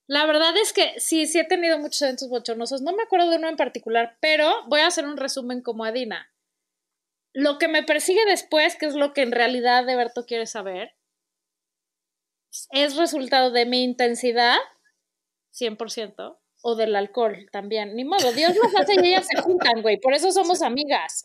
La 0.07 0.27
verdad 0.27 0.55
es 0.59 0.75
que 0.75 1.01
sí, 1.01 1.27
sí 1.27 1.39
he 1.39 1.45
tenido 1.45 1.79
muchos 1.79 2.03
eventos 2.03 2.29
bochornosos. 2.29 2.83
No 2.83 2.93
me 2.93 3.05
acuerdo 3.05 3.31
de 3.31 3.39
uno 3.39 3.49
en 3.49 3.57
particular, 3.57 4.19
pero 4.21 4.67
voy 4.67 4.81
a 4.81 4.89
hacer 4.89 5.07
un 5.07 5.17
resumen 5.17 5.63
como 5.63 5.87
Adina. 5.87 6.31
Lo 7.33 7.57
que 7.57 7.69
me 7.69 7.83
persigue 7.83 8.21
después, 8.27 8.77
que 8.77 8.85
es 8.85 8.95
lo 8.95 9.15
que 9.15 9.23
en 9.23 9.33
realidad 9.33 9.87
Berto 9.87 10.27
quiere 10.27 10.45
saber, 10.45 10.95
es 12.73 12.97
resultado 12.97 13.51
de 13.51 13.65
mi 13.65 13.83
intensidad, 13.83 14.59
100%, 15.53 16.39
o 16.69 16.75
del 16.75 16.97
alcohol 16.97 17.47
también. 17.53 17.95
Ni 17.95 18.05
modo, 18.05 18.33
Dios 18.33 18.53
los 18.57 18.75
hace 18.75 18.95
y 19.01 19.07
ellas 19.07 19.27
se 19.31 19.41
juntan, 19.41 19.83
güey. 19.83 20.01
Por 20.01 20.15
eso 20.15 20.33
somos 20.33 20.63
amigas. 20.63 21.23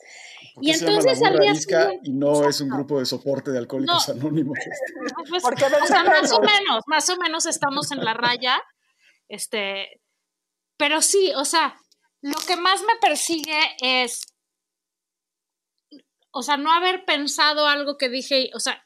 ¿Por 0.53 0.63
qué 0.63 0.69
Y 0.69 0.73
se 0.75 0.85
llama 0.85 0.97
entonces 0.99 1.19
La 1.21 1.27
al 1.27 1.33
Burra 1.33 1.41
día 1.41 1.51
Arisca 1.51 1.81
siguiente- 1.83 2.09
y 2.09 2.13
no 2.13 2.47
es 2.47 2.61
un 2.61 2.69
grupo 2.69 2.99
de 2.99 3.05
soporte 3.07 3.49
de 3.51 3.57
alcohólicos 3.57 4.09
anónimos. 4.09 4.59
Pues, 5.29 5.41
Porque 5.41 5.65
o 5.65 5.85
sea, 5.87 6.03
más 6.03 6.31
o 6.31 6.41
menos. 6.41 6.59
menos, 6.59 6.83
más 6.85 7.09
o 7.09 7.17
menos 7.17 7.45
estamos 7.47 7.91
en 7.91 8.03
la 8.05 8.13
raya. 8.13 8.61
Este, 9.29 9.99
pero 10.77 11.01
sí, 11.01 11.31
o 11.35 11.45
sea, 11.45 11.75
lo 12.21 12.37
que 12.45 12.55
más 12.57 12.81
me 12.81 12.95
persigue 13.01 13.57
es, 13.81 14.21
o 16.31 16.43
sea, 16.43 16.57
no 16.57 16.71
haber 16.71 17.03
pensado 17.05 17.67
algo 17.67 17.97
que 17.97 18.09
dije, 18.09 18.51
o 18.53 18.59
sea, 18.59 18.83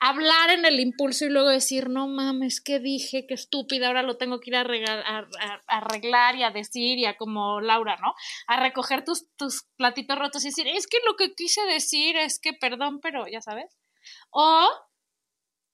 hablar 0.00 0.50
en 0.50 0.64
el 0.64 0.80
impulso 0.80 1.24
y 1.24 1.30
luego 1.30 1.48
decir, 1.48 1.88
no 1.88 2.06
mames, 2.08 2.60
¿qué 2.60 2.78
dije? 2.80 3.26
Qué 3.26 3.34
estúpida, 3.34 3.88
ahora 3.88 4.02
lo 4.02 4.16
tengo 4.18 4.40
que 4.40 4.50
ir 4.50 4.56
a, 4.56 4.64
rega- 4.64 5.02
a- 5.06 5.62
arreglar 5.66 6.36
y 6.36 6.42
a 6.42 6.50
decir 6.50 6.98
y 6.98 7.06
a 7.06 7.16
como 7.16 7.60
Laura, 7.60 7.96
¿no? 8.02 8.14
A 8.46 8.60
recoger 8.60 9.04
tus, 9.04 9.26
tus 9.36 9.64
platitos 9.76 10.18
rotos 10.18 10.44
y 10.44 10.48
decir, 10.48 10.66
es 10.68 10.86
que 10.86 10.98
lo 11.06 11.16
que 11.16 11.34
quise 11.34 11.62
decir 11.66 12.16
es 12.16 12.38
que 12.40 12.52
perdón, 12.52 13.00
pero 13.00 13.26
ya 13.28 13.40
sabes. 13.40 13.76
O 14.30 14.68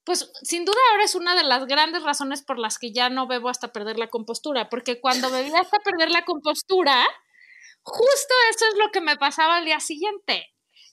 pues 0.04 0.30
sin 0.42 0.64
duda 0.64 0.78
ahora 0.90 1.04
es 1.04 1.14
una 1.14 1.36
de 1.36 1.44
las 1.44 1.66
grandes 1.66 2.02
razones 2.02 2.42
por 2.42 2.58
las 2.58 2.78
que 2.78 2.92
ya 2.92 3.08
no 3.08 3.28
bebo 3.28 3.48
hasta 3.48 3.72
perder 3.72 3.98
la 3.98 4.08
compostura, 4.08 4.68
porque 4.68 5.00
cuando 5.00 5.30
bebía 5.30 5.60
hasta 5.60 5.78
perder 5.78 6.10
la 6.10 6.24
compostura, 6.24 7.06
justo 7.82 8.34
eso 8.50 8.66
es 8.68 8.74
lo 8.78 8.90
que 8.92 9.00
me 9.00 9.16
pasaba 9.16 9.56
al 9.56 9.64
día 9.64 9.80
siguiente, 9.80 10.51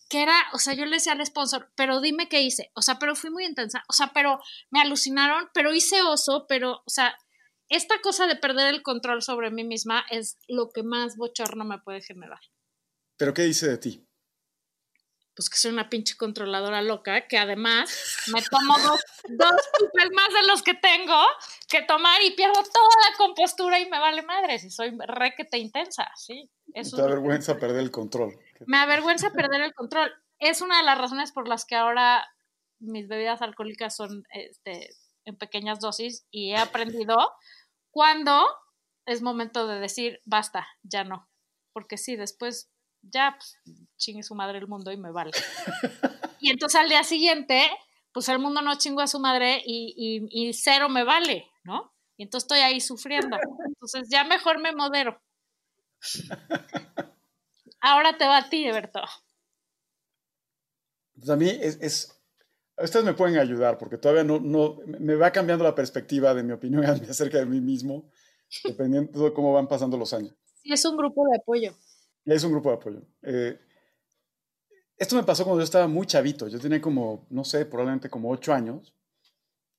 que 0.10 0.24
era, 0.24 0.36
o 0.54 0.58
sea, 0.60 0.74
yo 0.74 0.86
le 0.86 0.96
decía 0.96 1.14
al 1.14 1.26
sponsor, 1.26 1.72
pero 1.76 2.02
dime 2.02 2.28
qué 2.28 2.42
hice, 2.42 2.72
o 2.74 2.82
sea, 2.82 2.98
pero 3.00 3.16
fui 3.16 3.30
muy 3.30 3.46
intensa, 3.46 3.84
o 3.88 3.94
sea, 3.94 4.12
pero 4.14 4.40
me 4.72 4.82
alucinaron, 4.82 5.50
pero 5.54 5.74
hice 5.74 6.02
oso, 6.02 6.46
pero, 6.48 6.82
o 6.86 6.90
sea, 6.90 7.16
esta 7.70 8.02
cosa 8.02 8.26
de 8.26 8.36
perder 8.36 8.74
el 8.74 8.82
control 8.82 9.22
sobre 9.22 9.52
mí 9.52 9.64
misma 9.64 10.04
es 10.10 10.40
lo 10.48 10.72
que 10.72 10.82
más 10.82 11.16
bochorno 11.16 11.64
me 11.64 11.80
puede 11.80 12.02
generar. 12.02 12.40
¿Pero 13.18 13.34
qué 13.34 13.44
dice 13.44 13.68
de 13.68 13.78
ti? 13.78 14.10
pues 15.40 15.50
que 15.50 15.58
soy 15.58 15.72
una 15.72 15.90
pinche 15.90 16.18
controladora 16.18 16.82
loca, 16.82 17.26
que 17.26 17.38
además 17.38 18.26
me 18.28 18.42
tomo 18.42 18.78
dos, 18.78 19.00
dos 19.30 19.56
más 20.14 20.34
de 20.34 20.48
los 20.50 20.62
que 20.62 20.74
tengo 20.74 21.16
que 21.70 21.82
tomar 21.84 22.22
y 22.24 22.32
pierdo 22.32 22.62
toda 22.62 23.10
la 23.10 23.16
compostura 23.18 23.80
y 23.80 23.90
me 23.90 24.00
vale 24.00 24.22
madre 24.24 24.60
si 24.60 24.70
soy 24.70 24.98
requete 25.00 25.58
intensa, 25.58 26.12
sí. 26.18 26.52
Eso 26.74 26.98
Te 26.98 27.04
da 27.04 27.08
vergüenza 27.08 27.58
perder 27.58 27.80
el 27.80 27.90
control. 27.90 28.38
Me 28.68 28.78
avergüenza 28.78 29.32
perder 29.32 29.62
el 29.62 29.74
control. 29.74 30.12
Es 30.40 30.62
una 30.62 30.78
de 30.78 30.84
las 30.84 30.98
razones 30.98 31.32
por 31.32 31.48
las 31.48 31.66
que 31.66 31.76
ahora 31.76 32.26
mis 32.80 33.08
bebidas 33.08 33.42
alcohólicas 33.42 33.96
son 33.96 34.24
este, 34.34 34.90
en 35.26 35.38
pequeñas 35.38 35.80
dosis 35.80 36.26
y 36.32 36.52
he 36.52 36.58
aprendido 36.58 37.18
cuando 37.92 38.46
es 39.06 39.22
momento 39.22 39.68
de 39.68 39.80
decir 39.80 40.22
basta, 40.26 40.68
ya 40.84 41.04
no. 41.04 41.28
Porque 41.74 41.98
sí, 41.98 42.16
después 42.16 42.70
ya 43.02 43.36
pues, 43.38 43.58
chingue 43.98 44.24
su 44.24 44.36
madre 44.36 44.58
el 44.60 44.68
mundo 44.68 44.92
y 44.92 44.98
me 44.98 45.12
vale. 45.12 45.32
y 46.40 46.52
entonces 46.52 46.80
al 46.80 46.90
día 46.90 47.04
siguiente, 47.04 47.70
pues 48.14 48.30
el 48.30 48.40
mundo 48.40 48.62
no 48.62 48.76
chingó 48.78 49.02
a 49.02 49.08
su 49.08 49.20
madre 49.20 49.62
y, 49.66 49.94
y- 50.32 50.50
y 50.50 50.54
cero 50.54 50.90
me 50.90 51.04
vale, 51.04 51.50
¿no? 51.64 51.94
Y 52.18 52.24
entonces 52.24 52.46
estoy 52.46 52.60
ahí 52.60 52.82
sufriendo. 52.82 53.38
Entonces 53.68 54.08
ya 54.10 54.24
mejor 54.24 54.60
me 54.60 54.74
modero. 54.74 55.22
Ahora 57.82 58.18
te 58.18 58.26
va 58.26 58.38
a 58.38 58.50
ti, 58.50 58.66
Berto. 58.72 59.02
Pues 61.16 61.30
a 61.30 61.36
mí 61.36 61.50
es, 61.50 61.78
es- 61.82 62.16
Ustedes 62.82 63.06
me 63.06 63.14
pueden 63.14 63.38
ayudar 63.38 63.78
porque 63.78 63.98
todavía 63.98 64.24
no, 64.24 64.40
no... 64.40 64.78
Me 64.86 65.16
va 65.16 65.32
cambiando 65.32 65.66
la 65.66 65.76
perspectiva 65.76 66.34
de 66.34 66.44
mi 66.44 66.54
opinión 66.54 66.86
acerca 67.10 67.40
de 67.40 67.46
mí 67.46 67.60
mismo, 67.60 68.10
dependiendo 68.64 69.22
de 69.26 69.34
cómo 69.34 69.52
van 69.54 69.68
pasando 69.68 69.98
los 69.98 70.14
años. 70.14 70.34
Sí, 70.64 70.72
es 70.72 70.86
un 70.86 70.96
grupo 70.96 71.26
de 71.28 71.38
apoyo. 71.38 71.74
Es 72.26 72.44
un 72.46 72.52
grupo 72.54 72.70
de 72.70 72.76
apoyo. 72.76 73.02
Eh, 73.24 73.60
esto 74.98 75.16
me 75.18 75.24
pasó 75.24 75.44
cuando 75.44 75.60
yo 75.60 75.66
estaba 75.66 75.88
muy 75.88 76.08
chavito. 76.08 76.48
Yo 76.48 76.58
tenía 76.60 76.80
como, 76.80 77.28
no 77.30 77.44
sé, 77.44 77.66
probablemente 77.66 78.10
como 78.10 78.30
ocho 78.30 78.54
años. 78.54 78.94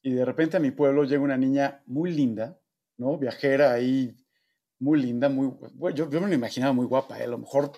Y 0.03 0.13
de 0.13 0.25
repente 0.25 0.59
a 0.59 0.61
mi 0.61 0.71
pueblo 0.71 1.05
llega 1.05 1.23
una 1.23 1.37
niña 1.39 1.83
muy 1.87 2.11
linda, 2.11 2.59
¿no? 2.99 3.17
Viajera 3.17 3.73
ahí, 3.73 4.15
muy 4.79 5.01
linda, 5.01 5.31
muy... 5.31 5.55
Bueno, 5.73 5.97
yo, 5.97 6.11
yo 6.11 6.21
me 6.21 6.29
lo 6.29 6.35
imaginaba 6.35 6.73
muy 6.75 6.85
guapa. 6.87 7.19
¿eh? 7.19 7.25
A 7.25 7.29
lo 7.29 7.39
mejor 7.39 7.73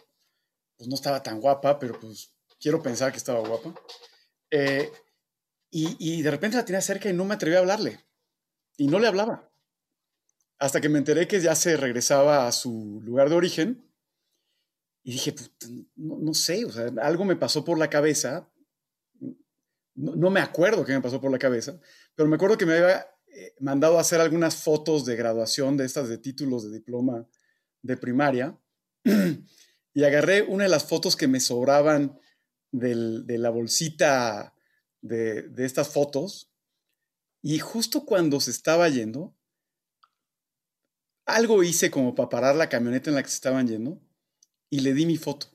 pues, 0.83 0.89
no 0.89 0.97
estaba 0.97 1.23
tan 1.23 1.41
guapa, 1.41 1.79
pero 1.79 1.99
pues 2.01 2.35
quiero 2.61 2.83
pensar 2.83 3.13
que 3.13 3.19
estaba 3.19 3.39
guapa. 3.39 3.73
Eh, 4.51 4.91
y, 5.71 5.97
y 6.01 6.23
de 6.23 6.31
repente 6.33 6.57
la 6.57 6.65
tenía 6.65 6.81
cerca 6.81 7.09
y 7.09 7.13
no 7.13 7.25
me 7.25 7.35
atreví 7.35 7.55
a 7.55 7.61
hablarle. 7.61 8.01
Y 8.77 8.89
no 8.89 8.99
le 8.99 9.07
hablaba. 9.07 9.49
Hasta 10.59 10.81
que 10.81 10.89
me 10.89 10.99
enteré 10.99 11.29
que 11.29 11.41
ya 11.41 11.55
se 11.55 11.77
regresaba 11.77 12.49
a 12.49 12.53
su 12.53 13.01
lugar 13.05 13.29
de 13.29 13.37
origen. 13.37 13.89
Y 15.05 15.13
dije, 15.13 15.33
"Puta, 15.33 15.69
no, 15.95 16.19
no 16.19 16.35
sé, 16.35 16.65
o 16.65 16.73
sea, 16.73 16.93
algo 17.03 17.25
me 17.25 17.37
pasó 17.37 17.65
por 17.65 17.79
la 17.79 17.89
cabeza. 17.89 18.51
No, 19.95 20.17
no 20.17 20.31
me 20.31 20.41
acuerdo 20.41 20.85
qué 20.85 20.95
me 20.95 21.01
pasó 21.01 21.21
por 21.21 21.31
la 21.31 21.39
cabeza, 21.39 21.79
pero 22.17 22.29
me 22.29 22.35
acuerdo 22.35 22.59
que 22.59 22.67
me 22.67 22.75
había 22.75 23.07
eh, 23.29 23.55
mandado 23.61 23.99
a 23.99 24.01
hacer 24.01 24.21
algunas 24.21 24.57
fotos 24.57 25.05
de 25.05 25.15
graduación 25.15 25.77
de 25.77 25.85
estas 25.85 26.09
de 26.09 26.19
títulos 26.19 26.65
de 26.65 26.73
diploma 26.77 27.25
de 27.83 27.97
primaria. 27.97 28.59
y 29.95 30.05
agarré 30.05 30.43
una 30.43 30.65
de 30.65 30.71
las 30.71 30.85
fotos 30.85 31.17
que 31.17 31.29
me 31.29 31.41
sobraban 31.41 32.19
del- 32.73 33.27
de 33.27 33.39
la 33.39 33.51
bolsita 33.51 34.55
de, 35.01 35.43
de 35.43 35.65
estas 35.65 35.89
fotos. 35.89 36.51
Y 37.43 37.59
justo 37.59 38.05
cuando 38.07 38.41
se 38.41 38.51
estaba 38.53 38.89
yendo, 38.89 39.37
algo 41.27 41.63
hice 41.63 41.91
como 41.91 42.15
para 42.15 42.29
parar 42.29 42.57
la 42.57 42.69
camioneta 42.69 43.11
en 43.11 43.17
la 43.17 43.23
que 43.23 43.29
se 43.29 43.35
estaban 43.37 43.67
yendo 43.69 44.01
y 44.71 44.81
le 44.81 44.93
di 44.95 45.07
mi 45.07 45.17
foto. 45.17 45.49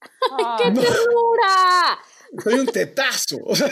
¡Qué 0.00 0.64
ternura! 0.64 1.98
Soy 2.42 2.54
un 2.54 2.66
tetazo. 2.66 3.38
O 3.44 3.54
sea, 3.54 3.68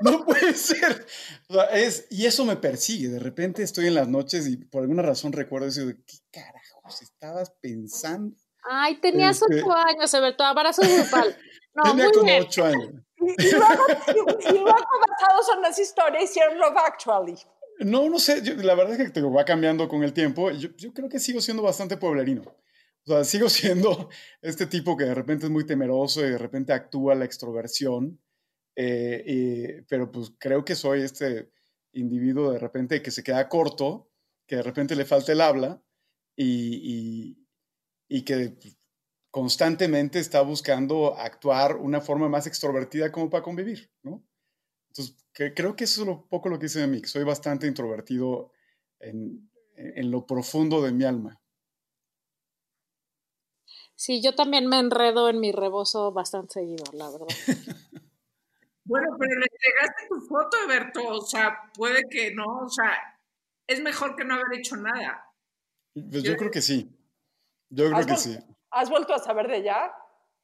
no 0.00 0.24
puede 0.24 0.54
ser. 0.54 1.06
O 1.48 1.54
sea, 1.54 1.64
es, 1.66 2.06
y 2.10 2.26
eso 2.26 2.44
me 2.44 2.56
persigue. 2.56 3.08
De 3.08 3.18
repente 3.20 3.62
estoy 3.62 3.86
en 3.86 3.94
las 3.94 4.08
noches 4.08 4.46
y 4.48 4.56
por 4.56 4.82
alguna 4.82 5.02
razón 5.02 5.32
recuerdo 5.32 5.68
eso 5.68 5.86
de 5.86 5.96
qué 6.04 6.18
carajos 6.32 7.02
estabas 7.02 7.52
pensando. 7.60 8.36
Ay, 8.70 8.96
tenías 9.00 9.40
Este- 9.42 9.62
ocho 9.62 9.72
años, 9.72 10.12
Alberto, 10.14 10.44
abrazo 10.44 10.82
grupal. 10.82 11.36
No, 11.76 11.82
Tenía 11.90 12.04
muy 12.04 12.12
como 12.12 12.24
bien. 12.26 12.42
ocho 12.44 12.64
años. 12.64 12.90
Y, 13.18 13.46
y 13.46 13.50
luego, 13.52 13.82
y- 13.88 14.48
y 14.48 14.58
luego, 14.58 14.66
basados 15.08 15.46
en 15.56 15.64
esa 15.64 15.82
historia, 15.82 16.22
hicieron 16.22 16.58
Love 16.58 16.76
Actually. 16.86 17.34
No, 17.80 18.08
no 18.08 18.18
sé. 18.20 18.42
yo- 18.42 18.54
la 18.54 18.74
verdad 18.76 18.92
es 19.00 19.06
que 19.06 19.10
te 19.10 19.22
va 19.22 19.44
cambiando 19.44 19.88
con 19.88 20.02
el 20.04 20.12
tiempo. 20.12 20.50
Yo, 20.52 20.68
yo 20.76 20.92
creo 20.92 21.08
que 21.08 21.18
sigo 21.18 21.40
siendo 21.40 21.62
bastante 21.62 21.96
pueblerino. 21.96 22.42
O 22.42 23.10
sea, 23.10 23.24
sigo 23.24 23.48
siendo 23.88 24.08
este 24.42 24.66
tipo 24.66 24.96
que 24.96 25.04
de 25.04 25.14
repente 25.14 25.46
es 25.46 25.50
muy 25.50 25.66
temeroso 25.66 26.20
y 26.24 26.30
de 26.30 26.38
repente 26.38 26.72
actúa 26.72 27.14
la 27.16 27.24
extroversión. 27.24 28.20
eh, 28.76 29.22
y- 29.26 29.82
pero 29.88 30.10
pues 30.12 30.32
creo 30.38 30.64
que 30.64 30.74
soy 30.76 31.02
este 31.02 31.50
individuo 31.92 32.52
de 32.52 32.58
repente 32.58 33.00
que 33.02 33.10
se 33.10 33.22
queda 33.24 33.48
corto, 33.48 34.10
que 34.46 34.56
de 34.56 34.62
repente 34.62 34.94
le 34.96 35.04
falta 35.06 35.32
el 35.32 35.40
habla 35.40 35.80
y, 36.36 37.36
y- 38.08 38.24
que 38.24 38.56
constantemente 39.30 40.18
está 40.20 40.42
buscando 40.42 41.16
actuar 41.18 41.76
una 41.76 42.00
forma 42.00 42.28
más 42.28 42.46
extrovertida 42.46 43.10
como 43.10 43.28
para 43.30 43.42
convivir, 43.42 43.90
¿no? 44.02 44.22
Entonces, 44.88 45.16
que- 45.32 45.52
creo 45.54 45.74
que 45.74 45.84
eso 45.84 46.02
es 46.02 46.08
un 46.08 46.28
poco 46.28 46.48
lo 46.48 46.58
que 46.58 46.66
dice 46.66 46.80
de 46.80 46.86
mí, 46.86 47.00
que 47.00 47.08
soy 47.08 47.24
bastante 47.24 47.66
introvertido 47.66 48.52
en, 49.00 49.50
en 49.76 50.10
lo 50.10 50.24
profundo 50.26 50.82
de 50.82 50.92
mi 50.92 51.04
alma. 51.04 51.40
Sí, 53.96 54.20
yo 54.22 54.34
también 54.34 54.66
me 54.68 54.78
enredo 54.78 55.28
en 55.28 55.40
mi 55.40 55.52
rebozo 55.52 56.12
bastante 56.12 56.54
seguido, 56.54 56.84
la 56.92 57.10
verdad. 57.10 57.26
Bueno, 58.86 59.16
pero 59.18 59.40
le 59.40 59.46
entregaste 59.50 60.08
tu 60.10 60.20
foto, 60.26 60.58
Alberto. 60.62 61.08
O 61.08 61.22
sea, 61.22 61.56
puede 61.74 62.02
que 62.10 62.34
no. 62.34 62.44
O 62.66 62.68
sea, 62.68 62.92
es 63.66 63.80
mejor 63.80 64.14
que 64.14 64.26
no 64.26 64.34
haber 64.34 64.58
hecho 64.58 64.76
nada. 64.76 65.24
Pues 65.94 66.22
yo 66.22 66.36
creo 66.36 66.50
que 66.50 66.60
sí. 66.60 66.90
Yo 67.70 67.86
creo 67.86 67.96
¿Has, 67.98 68.06
que 68.06 68.16
sí. 68.16 68.38
has 68.70 68.90
vuelto 68.90 69.14
a 69.14 69.18
saber 69.18 69.48
de 69.48 69.56
ella? 69.58 69.92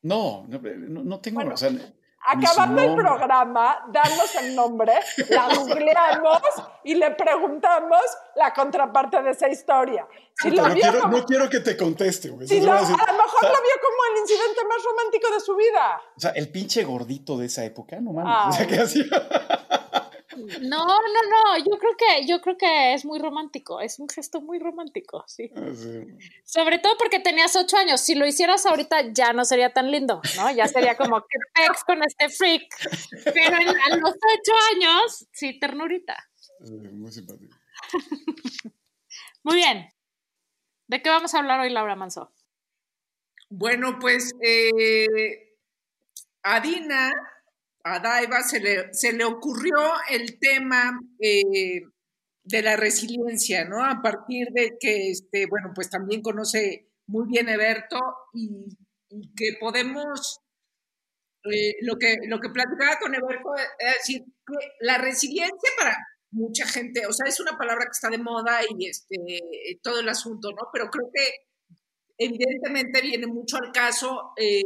No, 0.03 0.45
no, 0.49 0.59
no- 0.62 1.03
no 1.05 1.21
tengo, 1.21 1.37
Bueno, 1.37 1.55
o 1.55 1.57
sea, 1.57 1.71
Acabando 2.23 2.83
el 2.83 2.95
programa, 2.97 3.79
danos 3.91 4.35
el 4.37 4.55
nombre, 4.55 4.93
la 5.31 5.49
googleamos 5.57 6.43
y 6.85 6.95
le 6.95 7.12
preguntamos 7.12 8.00
la 8.37 8.53
contraparte 8.53 9.23
de 9.23 9.31
esa 9.31 9.49
historia. 9.49 10.07
Si 10.35 10.50
lo 10.50 10.69
no, 10.69 10.75
vio 10.75 10.83
quiero, 10.83 11.00
como- 11.00 11.17
no 11.17 11.25
quiero 11.25 11.49
que 11.49 11.61
te 11.61 11.79
conteste, 11.79 12.29
güey. 12.29 12.47
si 12.47 12.61
lo- 12.61 12.73
a 12.73 12.77
a 12.77 12.81
lo 12.83 12.87
decir, 12.87 12.97
mejor 12.99 13.43
lo 13.45 13.49
vio 13.62 13.75
como 13.81 14.15
el 14.15 14.21
incidente 14.21 14.61
más 14.69 14.85
romántico 14.85 15.33
de 15.33 15.41
su 15.41 15.57
vida. 15.57 16.00
O 16.15 16.21
sea, 16.21 16.31
el 16.33 16.50
pinche 16.53 16.85
gordito 16.85 17.39
de 17.39 17.47
esa 17.47 17.65
época, 17.65 17.99
no 18.03 18.12
mames. 18.12 18.49
O 18.49 18.53
sea, 18.53 18.61
Ay. 18.62 18.67
que 18.69 18.81
hacía? 18.81 19.05
No, 20.37 20.87
no, 20.87 21.23
no, 21.29 21.59
yo 21.59 21.79
creo 21.79 21.97
que, 21.97 22.27
yo 22.27 22.41
creo 22.41 22.57
que 22.57 22.95
es 22.95 23.05
muy 23.05 23.19
romántico, 23.19 23.81
es 23.81 23.99
un 23.99 24.09
gesto 24.09 24.41
muy 24.41 24.59
romántico, 24.59 25.25
sí. 25.27 25.51
Sí. 25.75 26.07
Sobre 26.45 26.79
todo 26.79 26.97
porque 26.99 27.19
tenías 27.19 27.57
ocho 27.57 27.77
años. 27.77 28.01
Si 28.01 28.15
lo 28.15 28.27
hicieras 28.27 28.65
ahorita 28.67 29.13
ya 29.13 29.33
no 29.33 29.45
sería 29.45 29.73
tan 29.73 29.91
lindo, 29.91 30.21
¿no? 30.37 30.51
Ya 30.53 30.69
sería 30.69 30.97
como 30.97 31.21
que 31.23 31.39
pex 31.55 31.83
con 31.85 32.03
este 32.05 32.29
freak. 32.29 32.63
Pero 33.35 33.57
en- 33.57 33.69
a 33.69 33.97
los 33.97 34.11
ocho 34.11 34.53
años, 34.77 35.27
sí, 35.33 35.59
ternurita. 35.59 36.17
Sí, 36.63 36.75
Muy 36.75 37.11
simpático. 37.11 37.57
Muy 39.43 39.57
bien. 39.57 39.89
¿De 40.87 41.03
qué 41.03 41.09
vamos 41.11 41.35
a 41.35 41.39
hablar 41.39 41.61
hoy, 41.61 41.71
Laura 41.71 41.97
Manso? 41.97 42.33
Bueno, 43.49 43.99
pues 44.01 44.33
eh, 44.43 45.57
a 46.43 46.61
Dina, 46.61 47.11
a 47.85 48.01
Daiva, 48.01 48.43
se 48.43 48.61
le, 48.61 48.93
se 48.93 49.13
le 49.13 49.25
ocurrió 49.25 49.77
el 50.11 50.39
tema 50.39 50.99
eh, 51.19 51.83
de 52.45 52.63
la 52.63 52.76
resiliencia, 52.76 53.65
¿no? 53.65 53.85
A 53.85 54.00
partir 54.02 54.49
de 54.52 54.76
que, 54.78 55.11
este, 55.11 55.47
bueno, 55.47 55.73
pues 55.75 55.91
también 55.91 56.23
conoce 56.23 56.89
muy 57.07 57.26
bien 57.28 57.49
Eberto 57.49 57.99
y, 58.33 58.67
y 59.09 59.35
que 59.35 59.57
podemos, 59.59 60.41
eh, 61.45 61.76
lo, 61.83 61.97
que, 61.97 62.19
lo 62.26 62.39
que 62.41 62.50
platicaba 62.50 62.99
con 63.00 63.15
Eberto, 63.15 63.54
es 63.78 63.95
decir, 63.99 64.25
que 64.25 64.69
la 64.81 64.99
resiliencia 64.99 65.71
para 65.78 65.97
mucha 66.33 66.67
gente, 66.67 67.07
o 67.07 67.13
sea, 67.13 67.28
es 67.28 67.41
una 67.41 67.59
palabra 67.59 67.85
que 67.85 67.93
está 67.93 68.09
de 68.09 68.19
moda 68.19 68.61
y 68.69 68.87
este, 68.87 69.17
todo 69.83 70.00
el 70.00 70.09
asunto, 70.09 70.50
¿no? 70.50 70.69
Pero 70.73 70.91
creo 70.91 71.11
que 71.13 71.50
evidentemente 72.21 73.00
viene 73.00 73.26
mucho 73.26 73.57
al 73.57 73.73
caso 73.73 74.33
eh, 74.37 74.63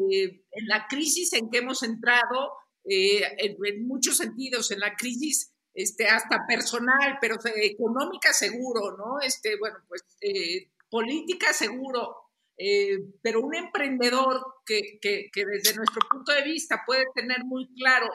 en 0.50 0.66
la 0.66 0.86
crisis 0.88 1.32
en 1.34 1.48
que 1.50 1.58
hemos 1.58 1.82
entrado, 1.84 2.52
eh, 2.84 3.22
en, 3.38 3.56
en, 3.64 3.86
muchos 3.86 4.16
sentidos, 4.16 4.70
en 4.70 4.80
la 4.80 4.94
crisis 4.94 5.52
este, 5.72 6.06
hasta 6.06 6.46
personal, 6.46 7.18
pero 7.20 7.36
económica 7.56 8.32
seguro, 8.32 8.96
¿no? 8.96 9.20
Este, 9.20 9.56
bueno, 9.58 9.78
pues 9.88 10.04
eh, 10.20 10.70
política 10.88 11.52
seguro, 11.52 12.16
eh, 12.56 12.98
pero 13.22 13.40
un 13.40 13.54
emprendedor 13.54 14.40
que, 14.64 14.98
que, 15.00 15.28
que, 15.32 15.44
desde 15.44 15.74
nuestro 15.74 16.00
punto 16.10 16.32
de 16.32 16.42
vista 16.42 16.82
puede 16.86 17.04
tener 17.14 17.44
muy 17.44 17.68
claro 17.74 18.08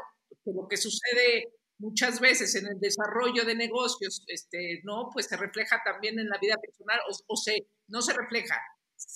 que 0.44 0.52
lo 0.54 0.68
que 0.68 0.78
sucede 0.78 1.54
muchas 1.80 2.20
veces 2.20 2.56
en 2.56 2.68
el 2.68 2.80
desarrollo 2.80 3.46
de 3.46 3.56
negocios, 3.56 4.24
este, 4.28 4.82
¿no? 4.84 5.10
Pues 5.12 5.28
se 5.28 5.38
refleja 5.38 5.82
también 5.84 6.20
en 6.20 6.30
la 6.30 6.38
vida 6.38 6.56
personal 6.62 7.00
o, 7.10 7.34
o 7.34 7.36
se, 7.36 7.68
no 7.88 8.02
se 8.02 8.14
refleja, 8.14 8.56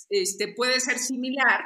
este, 0.09 0.53
puede 0.53 0.79
ser 0.79 0.99
similar, 0.99 1.61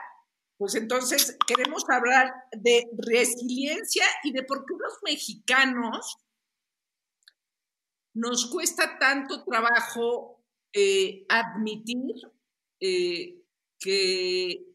pues 0.58 0.76
entonces 0.76 1.38
queremos 1.46 1.84
hablar 1.90 2.34
de 2.52 2.84
resiliencia 2.98 4.06
y 4.24 4.32
de 4.32 4.44
por 4.44 4.66
qué 4.66 4.74
los 4.74 4.98
mexicanos 5.04 6.18
nos 8.14 8.50
cuesta 8.50 8.98
tanto 8.98 9.44
trabajo 9.44 10.44
eh, 10.74 11.26
admitir 11.30 12.16
eh, 12.80 13.44
que, 13.80 14.66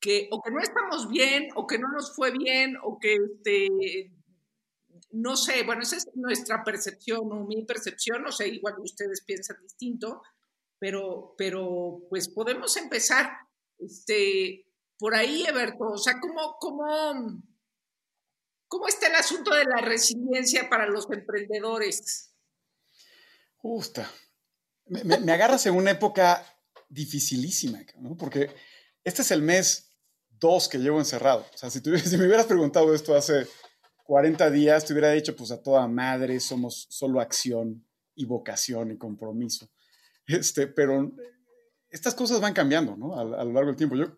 que, 0.00 0.28
o 0.30 0.40
que 0.40 0.50
no 0.52 0.60
estamos 0.60 1.08
bien, 1.08 1.48
o 1.56 1.66
que 1.66 1.78
no 1.78 1.88
nos 1.88 2.14
fue 2.14 2.30
bien, 2.30 2.76
o 2.82 2.98
que 3.00 3.16
este, 3.16 4.12
no 5.10 5.36
sé, 5.36 5.64
bueno, 5.64 5.82
esa 5.82 5.96
es 5.96 6.08
nuestra 6.14 6.62
percepción 6.62 7.32
o 7.32 7.44
mi 7.44 7.64
percepción, 7.64 8.22
no 8.22 8.30
sé, 8.30 8.48
igual 8.48 8.78
ustedes 8.78 9.22
piensan 9.22 9.56
distinto, 9.62 10.22
pero, 10.78 11.34
pero 11.36 12.02
pues 12.08 12.28
podemos 12.28 12.76
empezar 12.76 13.30
este, 13.78 14.65
por 14.98 15.14
ahí, 15.14 15.44
Eberto. 15.46 15.84
O 15.84 15.98
sea, 15.98 16.14
¿cómo, 16.20 16.56
cómo, 16.58 17.42
¿cómo 18.68 18.88
está 18.88 19.08
el 19.08 19.14
asunto 19.14 19.54
de 19.54 19.64
la 19.64 19.80
resiliencia 19.80 20.68
para 20.68 20.86
los 20.86 21.10
emprendedores? 21.10 22.34
Justa. 23.56 24.10
Me, 24.86 25.32
agarras 25.32 25.66
en 25.66 25.74
una 25.74 25.90
época 25.90 26.44
dificilísima, 26.88 27.80
¿no? 27.98 28.16
Porque 28.16 28.50
este 29.02 29.22
es 29.22 29.30
el 29.30 29.42
mes 29.42 29.92
2 30.38 30.68
que 30.68 30.78
llevo 30.78 30.98
encerrado. 30.98 31.46
O 31.52 31.58
sea, 31.58 31.70
si, 31.70 31.80
tú, 31.80 31.90
me 32.18 32.26
hubieras 32.26 32.46
preguntado 32.46 32.94
esto 32.94 33.14
hace 33.14 33.46
40 34.04 34.50
días, 34.50 34.84
te 34.84 34.92
hubiera 34.92 35.10
dicho, 35.10 35.34
pues 35.34 35.50
a 35.50 35.62
toda 35.62 35.86
madre, 35.88 36.38
somos 36.40 36.86
solo 36.90 37.20
acción 37.20 37.84
y 38.14 38.24
vocación 38.24 38.92
y 38.92 38.98
compromiso. 38.98 39.68
Este, 40.28 40.66
pero 40.66 41.12
estas 41.88 42.14
cosas 42.14 42.40
van 42.40 42.52
cambiando, 42.52 42.96
¿no? 42.96 43.16
A, 43.16 43.20
a, 43.20 43.44
lo 43.44 43.52
largo 43.52 43.68
del 43.68 43.76
tiempo. 43.76 43.96
Yo, 43.96 44.16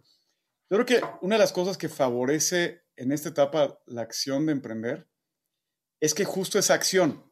yo 0.71 0.77
creo 0.77 0.87
que 0.87 1.01
una 1.23 1.37
de 1.37 1.41
las 1.41 1.53
cosas 1.53 1.79
que 1.79 1.89
favorece 1.89 2.83
en 2.97 3.13
esta 3.13 3.31
etapa 3.31 3.81
la 3.87 4.03
acción 4.03 4.47
de 4.47 4.53
emprender 4.53 5.09
es 6.01 6.15
que 6.15 6.25
justo 6.25 6.59
esa 6.59 6.75
acción, 6.75 7.25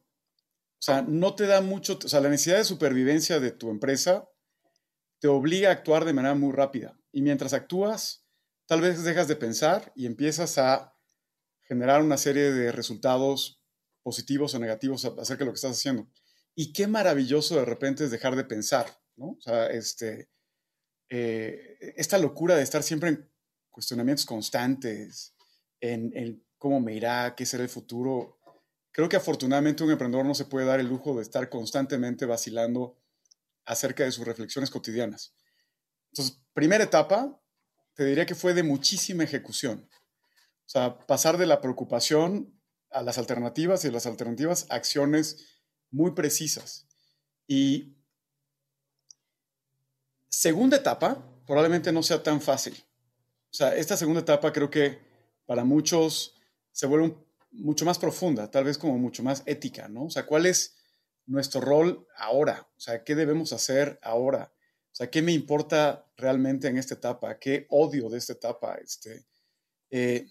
o 0.79 0.83
sea, 0.83 1.03
no 1.03 1.35
te 1.35 1.47
da 1.47 1.61
mucho, 1.61 1.99
o 2.03 2.09
sea, 2.09 2.21
la 2.21 2.29
necesidad 2.29 2.59
de 2.59 2.65
supervivencia 2.65 3.41
de 3.41 3.53
tu 3.53 3.71
empresa 3.71 4.29
te 5.21 5.29
obliga 5.29 5.69
a 5.69 5.73
actuar 5.73 6.05
de 6.05 6.13
manera 6.13 6.35
muy 6.35 6.53
rápida. 6.53 6.99
Y 7.13 7.23
mientras 7.23 7.53
actúas, 7.53 8.27
tal 8.67 8.81
vez 8.81 9.03
dejas 9.05 9.29
de 9.29 9.37
pensar 9.37 9.93
y 9.95 10.07
empiezas 10.07 10.59
a 10.59 10.95
generar 11.63 12.03
una 12.03 12.19
serie 12.19 12.53
de 12.53 12.73
resultados 12.73 13.63
positivos 14.03 14.55
o 14.55 14.59
negativos 14.59 15.05
acerca 15.05 15.41
de 15.41 15.47
lo 15.47 15.53
que 15.53 15.57
estás 15.57 15.79
haciendo. 15.79 16.09
Y 16.55 16.73
qué 16.73 16.87
maravilloso 16.87 17.57
de 17.57 17.65
repente 17.65 18.05
es 18.05 18.11
dejar 18.11 18.37
de 18.37 18.45
pensar, 18.45 18.87
¿no? 19.17 19.31
O 19.31 19.41
sea, 19.41 19.67
este, 19.67 20.31
eh, 21.09 21.95
esta 21.97 22.19
locura 22.19 22.57
de 22.57 22.63
estar 22.63 22.83
siempre 22.83 23.11
en 23.11 23.31
cuestionamientos 23.71 24.25
constantes, 24.27 25.35
en, 25.81 26.43
cómo 26.59 26.81
me 26.81 26.95
irá, 26.95 27.35
qué 27.37 27.45
será 27.45 27.63
el 27.63 27.69
futuro. 27.69 28.41
Creo 28.91 29.09
que 29.09 29.17
afortunadamente 29.17 29.85
un 29.85 29.91
emprendedor 29.91 30.25
no 30.25 30.35
se 30.35 30.47
puede 30.47 30.67
dar 30.67 30.81
el 30.81 30.89
lujo 30.89 31.15
de 31.15 31.23
estar 31.23 31.49
constantemente 31.49 32.25
vacilando 32.25 32.99
acerca 33.65 34.05
de 34.05 34.13
sus 34.13 34.27
reflexiones 34.27 34.71
cotidianas. 34.71 35.35
Entonces, 36.13 36.41
primera 36.55 36.85
etapa, 36.85 37.41
te 37.95 38.05
diría 38.05 38.27
que 38.27 38.35
fue 38.35 38.55
de 38.55 38.63
muchísima 38.63 39.25
ejecución. 39.25 39.89
O 39.91 40.69
sea, 40.69 40.99
pasar 40.99 41.37
de 41.37 41.47
la 41.47 41.61
preocupación 41.61 42.59
a 42.91 43.03
las 43.03 43.19
alternativas 43.19 43.85
y 43.85 43.91
las 43.91 44.07
alternativas 44.07 44.67
a 44.71 44.77
acciones 44.77 45.61
muy 45.91 46.13
precisas. 46.13 46.87
Y 47.47 47.96
segunda 50.37 50.77
etapa, 50.77 51.17
probablemente 51.47 51.91
no 51.93 52.03
sea 52.03 52.23
tan 52.23 52.43
fácil. 52.43 52.75
O 53.51 53.55
sea, 53.55 53.75
esta 53.75 53.97
segunda 53.97 54.21
etapa 54.21 54.53
creo 54.53 54.69
que 54.69 54.99
para 55.47 55.65
muchos 55.65 56.35
se 56.73 56.87
vuelve 56.87 57.17
mucho 57.53 57.87
más 57.87 57.99
profunda, 57.99 58.51
tal 58.51 58.65
vez 58.65 58.77
como 58.77 58.99
mucho 58.99 59.23
más 59.23 59.43
ética, 59.47 59.89
¿no? 59.89 60.05
O 60.05 60.11
sea, 60.11 60.27
¿cuál 60.27 60.45
es 60.45 60.77
nuestro 61.25 61.63
rol 61.63 62.07
ahora? 62.19 62.69
O 62.77 62.81
sea, 62.81 63.03
¿qué 63.03 63.15
debemos 63.15 63.55
hacer 63.55 63.99
ahora? 64.03 64.53
O 64.93 64.95
sea, 64.95 65.11
¿qué 65.11 65.23
me 65.23 65.33
importa 65.33 66.05
realmente 66.19 66.69
en 66.69 66.77
esta 66.77 66.95
etapa? 66.95 67.39
¿Qué 67.39 67.67
odio 67.71 68.11
de 68.11 68.19
esta 68.19 68.35
etapa? 68.35 68.75
Este, 68.75 69.25
eh, 69.89 70.27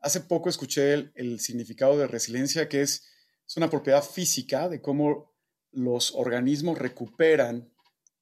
hace 0.00 0.20
poco 0.22 0.48
escuché 0.48 1.12
el, 1.14 1.40
significado 1.40 1.98
de 1.98 2.06
resiliencia, 2.06 2.70
que 2.70 2.80
es, 2.80 3.06
es 3.46 3.56
una 3.58 3.68
propiedad 3.68 4.02
física 4.02 4.70
de 4.70 4.80
cómo 4.80 5.34
los 5.72 6.14
organismos 6.14 6.78
recuperan 6.78 7.70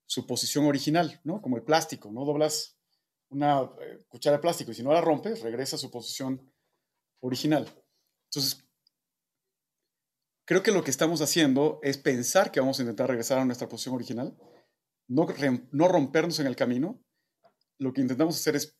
su 0.06 0.26
posición 0.26 0.66
original, 0.66 1.20
¿no? 1.24 1.40
Como 1.40 1.56
el 1.56 1.62
plástico, 1.62 2.10
¿no? 2.12 2.24
Doblas 2.24 2.78
una 3.30 3.62
eh, 3.80 4.04
cuchara 4.08 4.36
de 4.36 4.42
plástico 4.42 4.70
y 4.70 4.74
si 4.74 4.82
no 4.82 4.92
la 4.92 5.00
rompes, 5.00 5.40
regresa 5.40 5.76
a 5.76 5.78
su 5.78 5.90
posición 5.90 6.52
original. 7.20 7.68
Entonces, 8.30 8.64
creo 10.44 10.62
que 10.62 10.72
lo 10.72 10.84
que 10.84 10.90
estamos 10.90 11.20
haciendo 11.20 11.80
es 11.82 11.98
pensar 11.98 12.50
que 12.50 12.60
vamos 12.60 12.78
a 12.78 12.82
intentar 12.82 13.08
regresar 13.08 13.38
a 13.38 13.44
nuestra 13.44 13.68
posición 13.68 13.94
original, 13.94 14.36
no, 15.08 15.26
no 15.72 15.88
rompernos 15.88 16.38
en 16.40 16.46
el 16.46 16.56
camino. 16.56 17.02
Lo 17.78 17.92
que 17.92 18.00
intentamos 18.00 18.36
hacer 18.36 18.56
es 18.56 18.78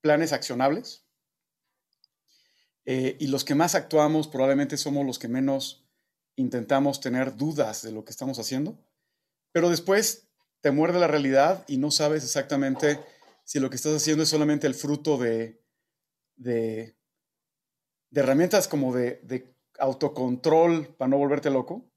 planes 0.00 0.32
accionables. 0.32 1.04
Eh, 2.86 3.16
y 3.20 3.26
los 3.26 3.44
que 3.44 3.54
más 3.54 3.74
actuamos 3.74 4.28
probablemente 4.28 4.78
somos 4.78 5.04
los 5.04 5.18
que 5.18 5.28
menos 5.28 5.86
intentamos 6.36 7.00
tener 7.00 7.36
dudas 7.36 7.82
de 7.82 7.92
lo 7.92 8.04
que 8.04 8.12
estamos 8.12 8.38
haciendo. 8.38 8.78
Pero 9.52 9.70
después 9.70 10.28
te 10.60 10.70
muerde 10.70 10.98
la 10.98 11.06
realidad 11.06 11.64
y 11.68 11.78
no 11.78 11.90
sabes 11.90 12.24
exactamente 12.24 13.00
si 13.44 13.60
lo 13.60 13.70
que 13.70 13.76
estás 13.76 13.94
haciendo 13.94 14.22
es 14.22 14.28
solamente 14.28 14.66
el 14.66 14.74
fruto 14.74 15.16
de, 15.16 15.62
de, 16.36 16.96
herramientas 18.12 18.68
como 18.68 18.94
de, 18.94 19.20
de, 19.22 19.54
autocontrol 19.78 20.88
para 20.96 21.08
no 21.08 21.18
volverte 21.18 21.50
loco, 21.50 21.88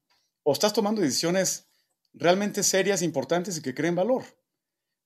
o 0.44 0.52
estás 0.52 0.72
tomando 0.72 1.00
decisiones 1.00 1.66
realmente 2.14 2.62
serias, 2.62 3.02
importantes 3.02 3.58
y 3.58 3.62
que 3.62 3.74
creen 3.74 3.96
valor. 3.96 4.22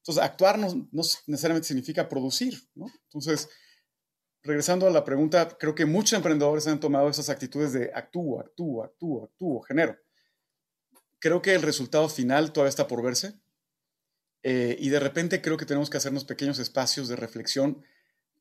Entonces, 0.03 0.23
actuar 0.23 0.59
no, 0.59 0.89
necesariamente 1.27 1.67
significa 1.67 2.09
producir, 2.09 2.69
¿no? 2.75 2.87
Entonces, 3.05 3.49
regresando 4.43 4.87
a 4.87 4.91
la 4.91 5.05
pregunta, 5.05 5.49
creo 5.59 5.75
que 5.75 5.85
muchos 5.85 6.13
emprendedores 6.13 6.67
han 6.69 6.79
tomado 6.79 7.09
esas 7.09 7.29
actitudes 7.29 7.73
de 7.73 7.91
actúo, 7.93 8.39
actúo, 8.41 8.85
actúo, 8.85 9.25
actúo, 9.25 9.63
genero. 9.63 9.97
Creo 11.19 11.43
que 11.43 11.55
el 11.55 11.63
resultado 11.63 12.09
final 12.09 12.53
todavía 12.53 12.71
está 12.71 12.87
por 12.87 13.03
verse. 13.03 13.35
Eh, 14.43 14.77
y 14.79 14.91
de 14.91 15.01
repente 15.01 15.43
creo 15.43 15.57
que 15.57 15.67
tenemos 15.67 15.91
que 15.91 15.97
hacernos 15.97 16.25
pequeños 16.25 16.59
espacios 16.61 17.09
de 17.09 17.17
reflexión 17.17 17.83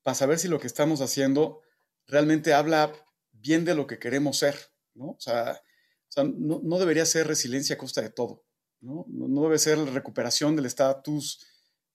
para 0.02 0.14
saber 0.14 0.38
si 0.38 0.46
lo 0.46 0.60
que 0.60 0.68
estamos 0.68 1.00
haciendo 1.00 1.62
realmente 2.06 2.54
habla 2.54 2.92
bien 3.32 3.64
de 3.64 3.74
lo 3.74 3.88
que 3.88 3.98
queremos 3.98 4.38
ser, 4.38 4.56
¿no? 4.94 5.10
O 5.10 5.20
sea, 5.20 5.60
no, 6.22 6.78
debería 6.78 7.04
ser 7.04 7.26
resiliencia 7.26 7.74
a 7.74 7.78
costa 7.78 8.02
de 8.02 8.10
todo, 8.10 8.44
¿no? 8.80 9.04
No, 9.08 9.42
debe 9.42 9.58
ser 9.58 9.78
la 9.78 9.90
recuperación 9.90 10.54
del 10.54 10.66
estatus 10.66 11.44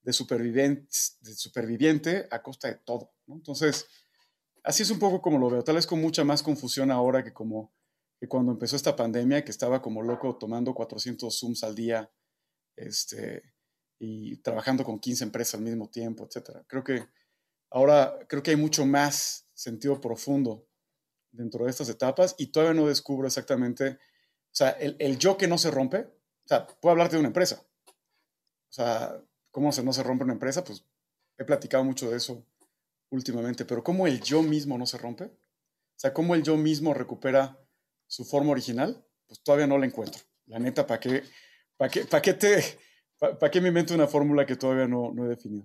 de 0.02 0.10
de 0.10 1.34
superviviente 1.34 2.28
a 2.30 2.42
costa 2.42 2.68
de 2.68 2.74
todo. 2.74 3.12
Entonces, 3.28 3.86
así 4.62 4.82
es 4.82 4.90
un 4.90 4.98
poco 4.98 5.22
como 5.22 5.38
lo 5.38 5.48
veo, 5.48 5.64
tal 5.64 5.76
vez 5.76 5.86
con 5.86 6.00
mucha 6.00 6.24
más 6.24 6.42
confusión 6.42 6.90
ahora 6.90 7.24
que 7.24 7.32
como 7.32 7.72
que 8.22 8.28
cuando 8.28 8.52
empezó 8.52 8.76
esta 8.76 8.94
pandemia, 8.94 9.44
que 9.44 9.50
estaba 9.50 9.82
como 9.82 10.00
loco 10.00 10.36
tomando 10.36 10.72
400 10.74 11.36
Zooms 11.36 11.64
al 11.64 11.74
día, 11.74 12.08
este, 12.76 13.42
y 13.98 14.36
trabajando 14.36 14.84
con 14.84 15.00
15 15.00 15.24
empresas 15.24 15.56
al 15.56 15.62
mismo 15.62 15.90
tiempo, 15.90 16.24
etcétera. 16.24 16.64
Creo 16.68 16.84
que 16.84 17.04
ahora 17.68 18.16
creo 18.28 18.40
que 18.40 18.52
hay 18.52 18.56
mucho 18.56 18.86
más 18.86 19.48
sentido 19.54 20.00
profundo 20.00 20.68
dentro 21.32 21.64
de 21.64 21.70
estas 21.72 21.88
etapas 21.88 22.36
y 22.38 22.52
todavía 22.52 22.80
no 22.80 22.86
descubro 22.86 23.26
exactamente, 23.26 23.88
o 23.88 24.54
sea, 24.54 24.70
el, 24.70 25.18
yo 25.18 25.36
que 25.36 25.48
no 25.48 25.58
se 25.58 25.72
rompe, 25.72 26.02
o 26.44 26.46
sea, 26.46 26.64
puedo 26.64 26.92
hablarte 26.92 27.16
de 27.16 27.20
una 27.20 27.30
empresa. 27.30 27.66
O 27.88 28.72
sea, 28.72 29.20
¿cómo 29.50 29.72
se, 29.72 29.82
no 29.82 29.92
se 29.92 30.04
rompe 30.04 30.22
una 30.22 30.34
empresa? 30.34 30.62
Pues 30.62 30.86
he 31.38 31.44
platicado 31.44 31.82
mucho 31.82 32.08
de 32.08 32.18
eso 32.18 32.46
últimamente, 33.10 33.64
pero 33.64 33.82
¿cómo 33.82 34.06
el 34.06 34.20
yo 34.20 34.44
mismo 34.44 34.78
no 34.78 34.86
se 34.86 34.98
rompe? 34.98 35.24
O 35.24 35.96
sea, 35.96 36.14
¿cómo 36.14 36.36
el 36.36 36.44
yo 36.44 36.56
mismo 36.56 36.94
recupera 36.94 37.58
su 38.12 38.24
forma 38.24 38.52
original? 38.52 39.04
Pues 39.26 39.42
todavía 39.42 39.66
no 39.66 39.78
la 39.78 39.86
encuentro. 39.86 40.20
La 40.46 40.58
neta, 40.58 40.86
¿para 40.86 41.00
qué, 41.00 41.22
para 41.76 41.90
qué, 41.90 42.04
para 42.04 42.22
qué 42.22 42.34
te 42.34 42.62
¿Para 43.38 43.52
qué 43.52 43.60
me 43.60 43.68
invento 43.68 43.94
una 43.94 44.08
fórmula 44.08 44.44
que 44.46 44.56
todavía 44.56 44.88
no, 44.88 45.12
no 45.14 45.24
he 45.24 45.28
definido? 45.28 45.64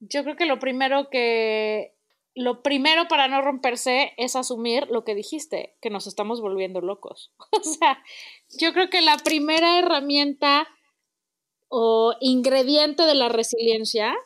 Yo 0.00 0.24
creo 0.24 0.34
que 0.34 0.46
lo 0.46 0.58
primero 0.58 1.08
que 1.08 1.94
lo 2.34 2.62
primero 2.62 3.06
para 3.08 3.28
no 3.28 3.42
romperse 3.42 4.12
es 4.16 4.34
asumir 4.34 4.88
lo 4.88 5.04
que 5.04 5.14
dijiste, 5.14 5.76
que 5.80 5.90
nos 5.90 6.08
estamos 6.08 6.40
volviendo 6.40 6.80
locos. 6.80 7.32
O 7.52 7.62
sea, 7.62 8.02
yo 8.58 8.72
creo 8.72 8.90
que 8.90 9.02
la 9.02 9.18
primera 9.18 9.78
herramienta 9.78 10.66
o 11.68 12.14
ingrediente 12.20 13.04
de 13.04 13.14
la 13.14 13.28
resiliencia, 13.28 14.16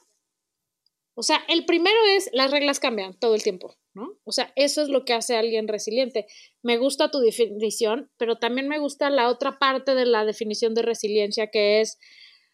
o 1.14 1.23
sea, 1.23 1.45
el 1.49 1.67
primero 1.67 1.99
es 2.17 2.31
las 2.33 2.51
reglas 2.51 2.81
cambian 2.81 3.19
todo 3.19 3.35
el 3.35 3.43
tiempo, 3.43 3.77
O 4.24 4.33
sea, 4.33 4.52
eso 4.57 4.83
es 4.83 4.88
lo 4.88 5.04
que 5.04 5.12
hace 5.12 5.37
a 5.37 5.38
alguien 5.38 5.68
resiliente. 5.68 6.26
Me 6.62 6.78
gusta 6.78 7.11
tu 7.11 7.20
definición, 7.20 8.11
pero 8.16 8.38
también 8.38 8.68
me 8.68 8.78
gusta 8.78 9.09
la 9.11 9.28
otra 9.28 9.59
parte 9.59 9.94
de 9.94 10.07
la 10.07 10.24
definición 10.24 10.74
de 10.74 10.83
resiliencia 10.83 11.50
que 11.50 11.80
es 11.80 11.98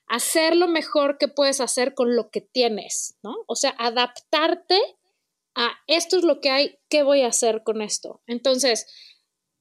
hacer 0.07 0.57
lo 0.57 0.68
mejor 0.68 1.18
que 1.18 1.29
puedes 1.29 1.61
hacer 1.61 1.94
con 1.94 2.16
lo 2.16 2.31
que 2.31 2.40
tienes, 2.40 3.16
¿no? 3.22 3.37
O 3.46 3.55
sea, 3.55 3.74
adaptarte 3.79 4.79
a 5.55 5.70
esto 5.87 6.16
es 6.18 6.24
lo 6.24 6.40
que 6.40 6.50
hay, 6.50 6.79
¿qué 6.88 7.03
voy 7.03 7.22
a 7.22 7.29
hacer 7.29 7.62
con 7.62 7.81
esto? 7.81 8.20
Entonces, 8.26 8.87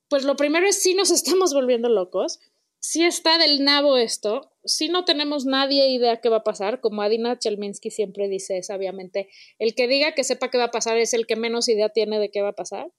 pues 0.10 0.24
lo 0.24 0.36
primero 0.36 0.68
es 0.68 0.82
si 0.82 0.96
nos 0.96 1.12
estamos 1.12 1.54
volviendo 1.54 1.88
locos, 1.88 2.40
si 2.80 3.04
está 3.04 3.38
del 3.38 3.64
nabo 3.64 3.98
esto, 3.98 4.52
si 4.64 4.90
no 4.90 5.06
tenemos 5.06 5.46
nadie 5.46 5.90
idea 5.90 6.22
qué 6.22 6.30
va 6.30 6.38
a 6.38 6.44
pasar, 6.44 6.82
como 6.82 7.02
Adina 7.02 7.38
Chelminsky 7.38 7.92
siempre 7.92 8.28
dice 8.28 8.64
sabiamente, 8.64 9.30
el 9.58 9.76
que 9.76 9.88
diga 9.88 10.14
que 10.14 10.24
sepa 10.24 10.50
qué 10.50 10.58
va 10.58 10.66
a 10.66 10.72
pasar 10.72 10.98
es 10.98 11.14
el 11.14 11.28
que 11.28 11.36
menos 11.36 11.68
idea 11.70 11.90
tiene 11.90 12.20
de 12.20 12.32
qué 12.32 12.42
va 12.42 12.50
a 12.50 12.56
pasar. 12.56 12.92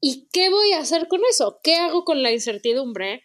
¿Y 0.00 0.28
qué 0.32 0.48
voy 0.48 0.72
a 0.72 0.80
hacer 0.80 1.08
con 1.08 1.20
eso? 1.28 1.60
¿Qué 1.62 1.74
hago 1.74 2.04
con 2.04 2.22
la 2.22 2.32
incertidumbre? 2.32 3.22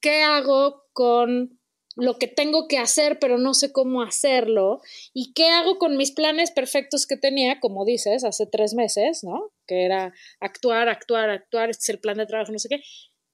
¿Qué 0.00 0.22
hago 0.22 0.84
con 0.92 1.58
lo 1.98 2.16
que 2.16 2.28
tengo 2.28 2.68
que 2.68 2.78
hacer, 2.78 3.18
pero 3.18 3.38
no 3.38 3.54
sé 3.54 3.72
cómo 3.72 4.02
hacerlo, 4.02 4.80
y 5.12 5.32
qué 5.32 5.48
hago 5.48 5.78
con 5.78 5.96
mis 5.96 6.12
planes 6.12 6.52
perfectos 6.52 7.08
que 7.08 7.16
tenía, 7.16 7.58
como 7.58 7.84
dices, 7.84 8.22
hace 8.22 8.46
tres 8.46 8.74
meses, 8.74 9.24
¿no? 9.24 9.50
Que 9.66 9.84
era 9.84 10.14
actuar, 10.38 10.88
actuar, 10.88 11.28
actuar, 11.28 11.70
este 11.70 11.82
es 11.82 11.88
el 11.88 11.98
plan 11.98 12.16
de 12.16 12.26
trabajo, 12.26 12.52
no 12.52 12.60
sé 12.60 12.68
qué. 12.68 12.82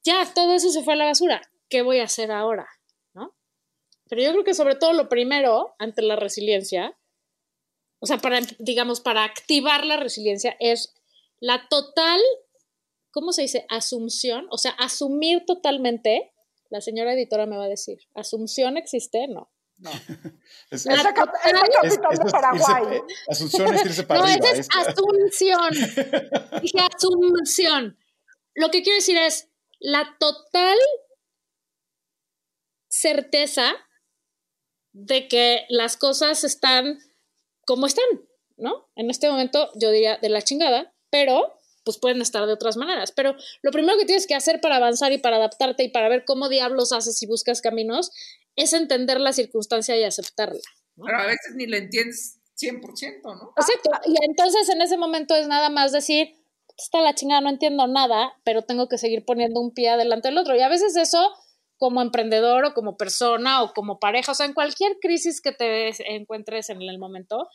Ya, 0.03 0.33
todo 0.35 0.55
eso 0.55 0.71
se 0.71 0.83
fue 0.83 0.95
a 0.95 0.97
la 0.97 1.05
basura. 1.05 1.43
¿Qué 1.69 1.83
voy 1.83 1.99
a 1.99 2.05
hacer 2.05 2.31
ahora? 2.31 2.69
¿No? 3.15 3.35
Pero 4.09 4.23
yo 4.23 4.33
creo 4.33 4.45
que 4.45 4.55
sobre 4.55 4.77
todo 4.77 4.93
lo 4.93 5.09
primero, 5.09 5.75
ante 5.79 6.03
la 6.03 6.17
resiliencia, 6.17 6.99
o 7.99 8.07
sea, 8.07 8.19
para, 8.19 8.41
digamos, 8.59 9.01
para 9.01 9.25
activar 9.25 9.87
la 9.87 9.97
resiliencia, 9.97 10.57
es 10.61 10.95
la 11.41 11.69
total, 11.69 12.21
¿cómo 13.11 13.33
se 13.33 13.43
dice? 13.43 13.67
Asunción, 13.69 14.47
o 14.51 14.59
sea, 14.59 14.73
asumir 14.73 15.45
totalmente 15.47 16.35
la 16.71 16.81
señora 16.81 17.13
editora 17.15 17.47
me 17.47 17.57
va 17.57 17.65
a 17.65 17.69
decir, 17.69 17.99
¿Asunción 18.15 18.77
existe? 18.77 19.29
No. 19.29 19.51
No. 19.79 19.91
es, 20.71 20.87
esa, 20.87 21.15
capital 21.15 21.89
de 21.89 22.31
Paraguay. 22.31 23.01
Asunción 23.29 23.75
es 23.75 23.85
irse 23.85 24.03
para 24.05 24.21
no, 24.21 24.27
arriba. 24.27 24.47
No, 24.53 24.61
es 24.61 24.69
Asunción. 24.71 25.71
Dije 26.63 26.79
Asunción. 26.81 27.99
Lo 28.55 28.71
que 28.71 28.83
quiero 28.83 28.97
decir 28.97 29.17
es 29.17 29.49
la 29.79 30.17
total 30.19 30.79
certeza 32.95 33.75
de 34.93 35.27
que 35.27 35.67
las 35.69 35.97
cosas 35.97 36.45
están 36.45 36.99
como 37.67 37.87
están, 37.87 38.05
¿no? 38.57 38.89
En 38.95 39.11
este 39.11 39.29
momento 39.29 39.71
yo 39.75 39.91
diría 39.91 40.19
de 40.19 40.29
la 40.29 40.43
chingada, 40.43 40.95
pero 41.11 41.59
pues 41.85 41.99
pueden 41.99 42.23
estar 42.23 42.47
de 42.47 42.53
otras 42.53 42.77
maneras. 42.77 43.13
Pero 43.13 43.35
lo 43.63 43.71
primero 43.73 43.99
que 43.99 44.05
tienes 44.05 44.27
que 44.27 44.35
hacer 44.35 44.61
para 44.61 44.77
avanzar 44.77 45.13
y 45.13 45.19
para 45.19 45.37
adaptarte 45.37 45.83
y 45.83 45.89
para 45.89 46.09
ver 46.09 46.25
cómo 46.25 46.49
diablos 46.49 46.93
haces 46.93 47.21
y 47.23 47.27
buscas 47.27 47.61
caminos 47.61 48.11
es 48.57 48.73
entender 48.73 49.21
la 49.21 49.33
circunstancia 49.33 49.97
y 49.97 50.05
aceptarla. 50.05 50.61
Pero 50.97 51.19
a 51.19 51.27
veces 51.27 51.55
ni 51.57 51.67
la 51.67 51.79
entiendes 51.79 52.39
100%, 52.57 53.23
¿no? 53.25 53.53
Exacto. 53.57 53.91
Y 54.07 54.25
entonces 54.25 54.69
en 54.69 54.81
ese 54.81 54.97
momento 54.97 55.35
es 55.35 55.49
nada 55.49 55.69
más 55.69 55.91
decir, 55.91 56.37
está 56.79 57.01
la 57.01 57.15
chingada, 57.15 57.41
no 57.41 57.51
entiendo 57.51 57.89
nada, 57.89 58.35
pero 58.45 58.63
tengo 58.63 58.89
que 58.89 58.99
seguir 58.99 59.25
poniendo 59.25 59.61
un 59.61 59.75
pie 59.75 59.91
adelante 59.91 60.29
del 60.29 60.39
otro. 60.39 60.55
Y 60.55 60.61
a 60.61 60.69
veces 60.69 60.97
eso, 60.97 61.35
como 61.85 62.01
emprendedor 62.01 62.65
o 62.65 62.73
como 62.73 62.97
persona 62.97 63.63
o 63.63 63.75
como 63.75 63.99
pareja, 63.99 64.33
o 64.33 64.35
sea, 64.35 64.47
en 64.47 64.55
cualquier 64.55 64.97
crisis 65.03 65.43
que 65.43 65.53
te 65.53 65.91
encuentres 66.17 66.71
en 66.71 66.81
el 66.81 66.99
momento, 66.99 67.47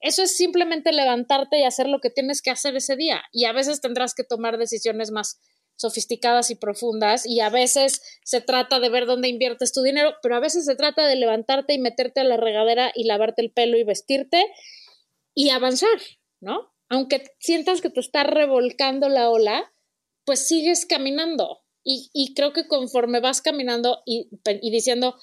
eso 0.00 0.24
es 0.24 0.36
simplemente 0.36 0.90
levantarte 0.90 1.60
y 1.60 1.62
hacer 1.62 1.86
lo 1.86 2.00
que 2.00 2.10
tienes 2.10 2.42
que 2.42 2.50
hacer 2.50 2.74
ese 2.74 2.96
día. 2.96 3.22
Y 3.30 3.44
a 3.44 3.52
veces 3.52 3.80
tendrás 3.80 4.12
que 4.12 4.24
tomar 4.24 4.58
decisiones 4.58 5.12
más 5.12 5.40
sofisticadas 5.76 6.50
y 6.50 6.56
profundas 6.56 7.26
y 7.26 7.38
a 7.38 7.48
veces 7.48 8.02
se 8.24 8.40
trata 8.40 8.80
de 8.80 8.88
ver 8.88 9.06
dónde 9.06 9.28
inviertes 9.28 9.72
tu 9.72 9.84
dinero, 9.84 10.16
pero 10.20 10.34
a 10.34 10.40
veces 10.40 10.64
se 10.64 10.74
trata 10.74 11.06
de 11.06 11.14
levantarte 11.14 11.72
y 11.72 11.78
meterte 11.78 12.18
a 12.18 12.24
la 12.24 12.36
regadera 12.36 12.90
y 12.92 13.04
lavarte 13.04 13.40
el 13.40 13.52
pelo 13.52 13.78
y 13.78 13.84
vestirte 13.84 14.46
y 15.32 15.50
avanzar, 15.50 16.00
¿no? 16.40 16.74
Aunque 16.88 17.22
sientas 17.38 17.80
que 17.80 17.90
te 17.90 18.00
está 18.00 18.24
revolcando 18.24 19.08
la 19.08 19.30
ola, 19.30 19.72
pues 20.24 20.48
sigues 20.48 20.86
caminando. 20.86 21.60
Y, 21.88 22.34
creo 22.34 22.52
que 22.52 22.66
conforme 22.66 23.20
vas 23.20 23.40
caminando 23.40 24.02
y, 24.04 24.28
y 24.60 24.70
diciendo, 24.72 25.16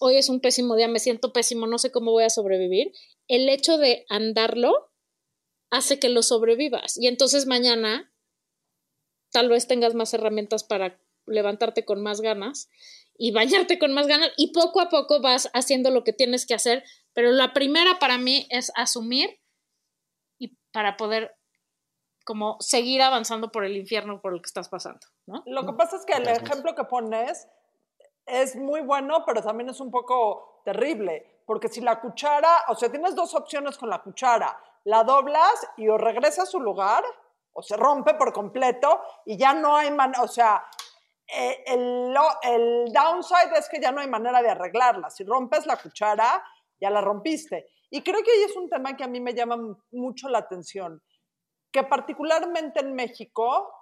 hoy 0.00 0.16
es 0.16 0.28
un 0.28 0.40
pésimo 0.40 0.74
día, 0.74 0.88
me 0.88 0.98
siento 0.98 1.32
pésimo, 1.32 1.68
no 1.68 1.78
sé 1.78 1.92
cómo 1.92 2.10
voy 2.10 2.24
a 2.24 2.30
sobrevivir, 2.30 2.90
el 3.28 3.48
hecho 3.48 3.78
de 3.78 4.04
andarlo 4.08 4.90
hace 5.70 6.00
que 6.00 6.08
lo 6.08 6.24
sobrevivas. 6.24 6.96
Y 6.96 7.06
entonces 7.06 7.46
mañana 7.46 8.12
tal 9.30 9.48
vez 9.48 9.68
tengas 9.68 9.94
más 9.94 10.12
herramientas 10.12 10.64
para 10.64 11.00
levantarte 11.24 11.84
con 11.84 12.02
más 12.02 12.20
ganas 12.20 12.68
y 13.16 13.30
bañarte 13.30 13.78
con 13.78 13.92
más 13.92 14.08
ganas 14.08 14.32
y 14.36 14.52
poco 14.52 14.80
a 14.80 14.88
poco 14.88 15.20
vas 15.20 15.50
haciendo 15.54 15.90
lo 15.90 16.02
que 16.02 16.12
tienes 16.12 16.46
que 16.46 16.54
hacer, 16.54 16.82
pero 17.12 17.30
la 17.30 17.52
primera 17.52 18.00
para 18.00 18.18
mí 18.18 18.48
es 18.50 18.72
asumir 18.74 19.38
y 20.36 20.56
para 20.72 20.96
poder 20.96 21.37
como 22.28 22.58
seguir 22.60 23.00
avanzando 23.00 23.50
por 23.50 23.64
el 23.64 23.74
infierno 23.74 24.20
por 24.20 24.34
el 24.34 24.42
que 24.42 24.48
estás 24.48 24.68
pasando, 24.68 25.00
¿no? 25.24 25.42
Lo 25.46 25.64
que 25.64 25.72
pasa 25.72 25.96
es 25.96 26.04
que 26.04 26.12
el 26.12 26.28
ejemplo 26.28 26.74
que 26.74 26.84
pones 26.84 27.48
es 28.26 28.54
muy 28.54 28.82
bueno, 28.82 29.24
pero 29.24 29.40
también 29.40 29.70
es 29.70 29.80
un 29.80 29.90
poco 29.90 30.60
terrible, 30.62 31.40
porque 31.46 31.68
si 31.68 31.80
la 31.80 31.98
cuchara, 32.02 32.64
o 32.68 32.74
sea, 32.74 32.90
tienes 32.90 33.14
dos 33.14 33.34
opciones 33.34 33.78
con 33.78 33.88
la 33.88 34.02
cuchara, 34.02 34.60
la 34.84 35.04
doblas 35.04 35.54
y 35.78 35.88
o 35.88 35.96
regresa 35.96 36.42
a 36.42 36.46
su 36.46 36.60
lugar 36.60 37.02
o 37.54 37.62
se 37.62 37.78
rompe 37.78 38.12
por 38.12 38.34
completo 38.34 39.00
y 39.24 39.38
ya 39.38 39.54
no 39.54 39.74
hay 39.74 39.90
manera, 39.90 40.22
o 40.22 40.28
sea, 40.28 40.62
eh, 41.34 41.64
el, 41.66 42.14
el, 42.42 42.92
downside 42.92 43.56
es 43.56 43.70
que 43.70 43.80
ya 43.80 43.90
no 43.90 44.02
hay 44.02 44.08
manera 44.08 44.42
de 44.42 44.50
arreglarla. 44.50 45.08
Si 45.08 45.24
rompes 45.24 45.64
la 45.64 45.76
cuchara, 45.76 46.44
ya 46.78 46.90
la 46.90 47.00
rompiste. 47.00 47.70
Y 47.88 48.02
creo 48.02 48.22
que 48.22 48.32
ahí 48.32 48.42
es 48.42 48.56
un 48.56 48.68
tema 48.68 48.94
que 48.94 49.04
a 49.04 49.08
mí 49.08 49.18
me 49.18 49.32
llama 49.32 49.56
mucho 49.92 50.28
la 50.28 50.38
atención, 50.38 51.02
que 51.70 51.84
particularmente 51.84 52.80
en 52.80 52.94
México 52.94 53.72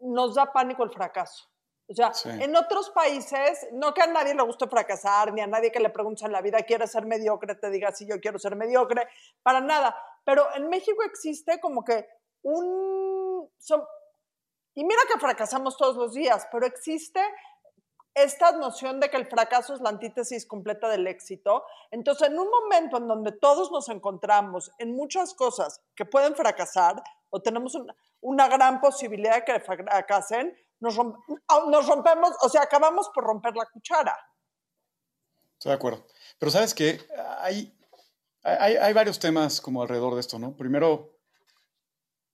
nos 0.00 0.34
da 0.34 0.52
pánico 0.52 0.82
el 0.84 0.90
fracaso. 0.90 1.48
O 1.88 1.94
sea, 1.94 2.12
en 2.24 2.56
otros 2.56 2.90
países, 2.90 3.68
no 3.72 3.92
que 3.92 4.02
a 4.02 4.06
nadie 4.06 4.34
le 4.34 4.42
guste 4.42 4.66
fracasar, 4.66 5.32
ni 5.32 5.42
a 5.42 5.46
nadie 5.46 5.70
que 5.70 5.80
le 5.80 5.90
pregunte 5.90 6.24
en 6.24 6.32
la 6.32 6.40
vida, 6.40 6.62
¿quieres 6.62 6.90
ser 6.90 7.04
mediocre? 7.04 7.54
Te 7.56 7.70
diga, 7.70 7.92
sí, 7.92 8.06
yo 8.08 8.18
quiero 8.20 8.38
ser 8.38 8.56
mediocre, 8.56 9.08
para 9.42 9.60
nada. 9.60 9.94
Pero 10.24 10.46
en 10.54 10.68
México 10.68 11.02
existe 11.02 11.60
como 11.60 11.84
que 11.84 12.06
un... 12.42 13.50
y 14.74 14.84
mira 14.84 15.00
que 15.12 15.20
fracasamos 15.20 15.76
todos 15.76 15.96
los 15.96 16.14
días, 16.14 16.48
pero 16.50 16.66
existe 16.66 17.20
esta 18.14 18.52
noción 18.52 19.00
de 19.00 19.08
que 19.10 19.16
el 19.16 19.26
fracaso 19.26 19.74
es 19.74 19.80
la 19.80 19.88
antítesis 19.90 20.46
completa 20.46 20.88
del 20.88 21.06
éxito. 21.06 21.64
Entonces, 21.90 22.28
en 22.28 22.38
un 22.38 22.48
momento 22.48 22.98
en 22.98 23.08
donde 23.08 23.32
todos 23.32 23.70
nos 23.70 23.88
encontramos 23.88 24.70
en 24.78 24.94
muchas 24.94 25.34
cosas 25.34 25.80
que 25.94 26.04
pueden 26.04 26.34
fracasar 26.34 27.02
o 27.30 27.40
tenemos 27.40 27.76
una, 28.20 28.48
gran 28.48 28.80
posibilidad 28.80 29.36
de 29.36 29.44
que 29.44 29.60
fracasen, 29.60 30.56
nos, 30.80 30.96
nos, 30.96 31.86
rompemos, 31.86 32.32
o 32.42 32.48
sea, 32.48 32.62
acabamos 32.62 33.08
por 33.14 33.24
romper 33.24 33.54
la 33.56 33.66
cuchara. 33.66 34.16
Estoy 35.54 35.70
de 35.70 35.76
acuerdo. 35.76 36.06
Pero 36.38 36.50
sabes 36.50 36.74
que 36.74 37.00
hay, 37.38 37.74
hay, 38.42 38.92
varios 38.92 39.18
temas 39.18 39.60
como 39.60 39.80
alrededor 39.80 40.14
de 40.14 40.20
esto, 40.20 40.38
¿no? 40.38 40.56
Primero, 40.56 40.92
o 40.92 41.18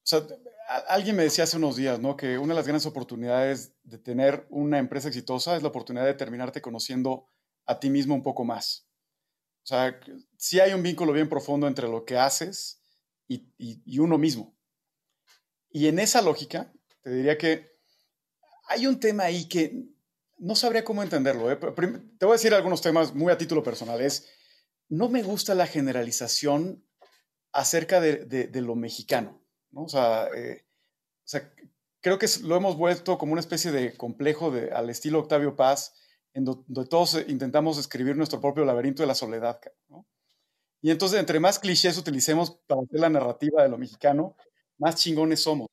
sea, 0.02 0.22
alguien 0.68 1.16
me 1.16 1.22
decía 1.22 1.44
hace 1.44 1.57
unos 1.57 1.76
días, 1.76 1.98
¿no? 1.98 2.16
Que 2.16 2.38
una 2.38 2.52
de 2.52 2.59
las 2.59 2.66
grandes 2.66 2.87
oportunidades 2.87 3.72
de 3.85 3.98
tener 3.98 4.46
una 4.50 4.78
empresa 4.78 5.09
exitosa 5.09 5.57
es 5.57 5.62
la 5.62 5.68
oportunidad 5.68 6.04
de 6.04 6.14
terminarte 6.14 6.61
conociendo 6.61 7.26
a 7.64 7.81
ti 7.81 7.88
mismo 7.88 8.14
un 8.14 8.22
poco 8.22 8.44
más. 8.44 8.87
O 9.62 9.66
sea, 9.68 9.98
sí 10.37 10.61
hay 10.61 10.72
un 10.72 10.83
vínculo 10.83 11.12
bien 11.12 11.28
profundo 11.28 11.66
entre 11.66 11.88
lo 11.88 12.04
que 12.04 12.18
haces 12.18 12.83
y, 13.26 13.50
y, 13.57 13.98
uno 13.98 14.18
mismo. 14.18 14.57
Y 15.70 15.88
en 15.88 15.98
esa 15.98 16.22
lógica, 16.22 16.72
te 17.02 17.11
diría 17.11 17.37
que 17.37 17.70
hay 18.68 18.87
un 18.87 19.00
tema 19.00 19.24
ahí 19.24 19.46
que 19.46 19.88
no 20.38 20.54
sabría 20.54 20.85
cómo 20.85 21.02
entenderlo. 21.02 21.50
¿eh? 21.50 21.57
Te 21.57 22.24
voy 22.26 22.33
a 22.33 22.37
decir 22.38 22.54
algunos 22.54 22.81
temas 22.81 23.14
muy 23.14 23.33
a 23.33 23.38
título 23.38 23.62
personal. 23.62 24.00
Es, 24.00 24.28
no 24.88 25.09
me 25.09 25.22
gusta 25.22 25.54
la 25.54 25.66
generalización 25.66 26.85
acerca 27.52 28.00
de, 28.00 28.24
de 28.24 28.61
lo 28.61 28.74
mexicano. 28.74 29.42
¿No? 29.70 29.87
Eh, 30.35 30.64
o 30.64 31.31
sea, 31.31 31.52
creo 32.00 32.18
que 32.18 32.26
lo 32.42 32.57
hemos 32.57 32.76
vuelto 32.76 33.18
como 33.18 33.33
una 33.33 33.40
especie 33.40 33.70
de 33.70 33.96
complejo 33.96 34.50
de, 34.50 34.70
al 34.70 34.90
estilo 34.90 35.20
Octavio 35.20 35.57
Paz, 35.57 35.94
en 36.35 36.44
donde 36.44 36.87
todos 36.87 37.14
eh, 37.14 37.24
intentamos 37.28 37.78
escribir 37.78 38.16
nuestro 38.16 38.40
propio 38.40 38.64
laberinto 38.64 39.02
de 39.02 39.09
la 39.09 39.14
soledad. 39.14 39.61
¿no? 39.88 40.07
Y 40.81 40.90
entonces, 40.90 41.18
entre 41.18 41.40
más 41.40 41.59
clichés 41.59 41.98
utilicemos 41.98 42.52
para 42.66 42.83
hacer 42.83 43.00
la 43.00 43.09
narrativa 43.09 43.62
de 43.62 43.68
lo 43.68 43.78
mexicano, 43.78 44.37
más 44.78 44.96
chingones 44.96 45.42
somos. 45.42 45.68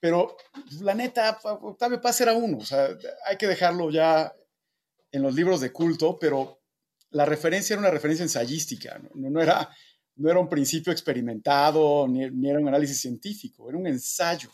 pero 0.00 0.36
la 0.80 0.94
neta, 0.94 1.38
Octavio 1.42 2.00
Paz 2.00 2.20
era 2.20 2.32
uno. 2.32 2.58
O 2.58 2.64
sea, 2.64 2.88
hay 3.26 3.36
que 3.36 3.46
dejarlo 3.46 3.90
ya 3.90 4.34
en 5.12 5.22
los 5.22 5.34
libros 5.34 5.60
de 5.60 5.72
culto, 5.72 6.18
pero 6.18 6.60
la 7.10 7.24
referencia 7.24 7.74
era 7.74 7.80
una 7.80 7.90
referencia 7.90 8.24
ensayística, 8.24 8.98
no, 8.98 9.30
no 9.30 9.40
era 9.40 9.70
no 10.16 10.30
era 10.30 10.40
un 10.40 10.48
principio 10.48 10.92
experimentado, 10.92 12.08
ni, 12.08 12.48
era 12.48 12.58
un 12.58 12.68
análisis 12.68 13.00
científico, 13.00 13.68
era 13.68 13.78
un 13.78 13.86
ensayo. 13.86 14.50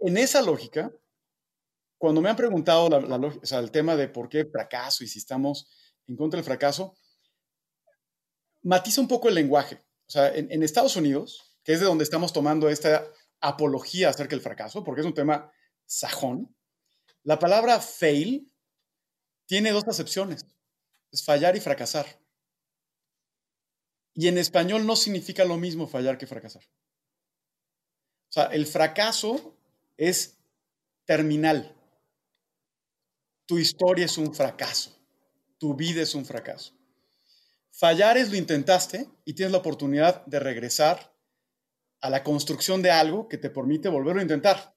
En 0.00 0.16
esa 0.16 0.42
lógica, 0.42 0.92
cuando 1.96 2.20
me 2.20 2.28
han 2.28 2.36
preguntado 2.36 2.88
el 3.40 3.70
tema 3.70 3.94
de 3.94 4.08
por 4.08 4.28
qué 4.28 4.44
fracaso 4.44 5.04
y 5.04 5.08
si 5.08 5.20
estamos 5.20 5.70
en 6.08 6.16
contra 6.16 6.38
del 6.38 6.44
fracaso, 6.44 6.96
matiza 8.62 9.00
un 9.00 9.08
poco 9.08 9.28
el 9.28 9.36
lenguaje. 9.36 9.76
O 10.06 10.10
sea, 10.10 10.34
en, 10.34 10.62
Estados 10.62 10.96
Unidos, 10.96 11.56
que 11.62 11.72
es 11.72 11.80
de 11.80 11.86
donde 11.86 12.04
estamos 12.04 12.32
tomando 12.32 12.68
esta 12.68 13.06
apología 13.40 14.10
acerca 14.10 14.34
del 14.34 14.42
fracaso, 14.42 14.82
porque 14.82 15.00
es 15.00 15.06
un 15.06 15.14
tema 15.14 15.52
sajón, 15.86 16.54
la 17.22 17.38
palabra 17.38 17.78
fail 17.80 18.52
tiene 19.46 19.70
dos 19.70 19.86
acepciones, 19.86 20.44
es 21.12 21.24
fallar 21.24 21.56
y 21.56 21.60
fracasar. 21.60 22.21
Y 24.14 24.28
en 24.28 24.38
español 24.38 24.86
no 24.86 24.96
significa 24.96 25.44
lo 25.44 25.56
mismo 25.56 25.86
fallar 25.86 26.18
que 26.18 26.26
fracasar. 26.26 26.62
O 28.28 28.32
sea, 28.32 28.44
el 28.44 28.66
fracaso 28.66 29.56
es 29.96 30.38
terminal. 31.04 31.76
Tu 33.46 33.58
historia 33.58 34.06
es 34.06 34.18
un 34.18 34.34
fracaso. 34.34 34.96
Tu 35.58 35.74
vida 35.74 36.02
es 36.02 36.14
un 36.14 36.24
fracaso. 36.24 36.74
Fallar 37.70 38.18
es 38.18 38.30
lo 38.30 38.36
intentaste 38.36 39.08
y 39.24 39.34
tienes 39.34 39.52
la 39.52 39.58
oportunidad 39.58 40.24
de 40.26 40.40
regresar 40.40 41.14
a 42.00 42.10
la 42.10 42.22
construcción 42.22 42.82
de 42.82 42.90
algo 42.90 43.28
que 43.28 43.38
te 43.38 43.48
permite 43.48 43.88
volverlo 43.88 44.20
a 44.20 44.24
intentar. 44.24 44.76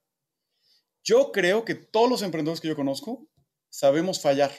Yo 1.04 1.32
creo 1.32 1.66
que 1.66 1.76
todos 1.76 2.10
los 2.10 2.22
emprendedores 2.22 2.62
que 2.62 2.68
yo 2.68 2.76
conozco 2.76 3.28
sabemos 3.70 4.22
fallar. 4.22 4.52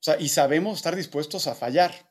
O 0.00 0.02
sea, 0.02 0.18
y 0.18 0.28
sabemos 0.28 0.78
estar 0.78 0.96
dispuestos 0.96 1.46
a 1.46 1.54
fallar. 1.54 2.09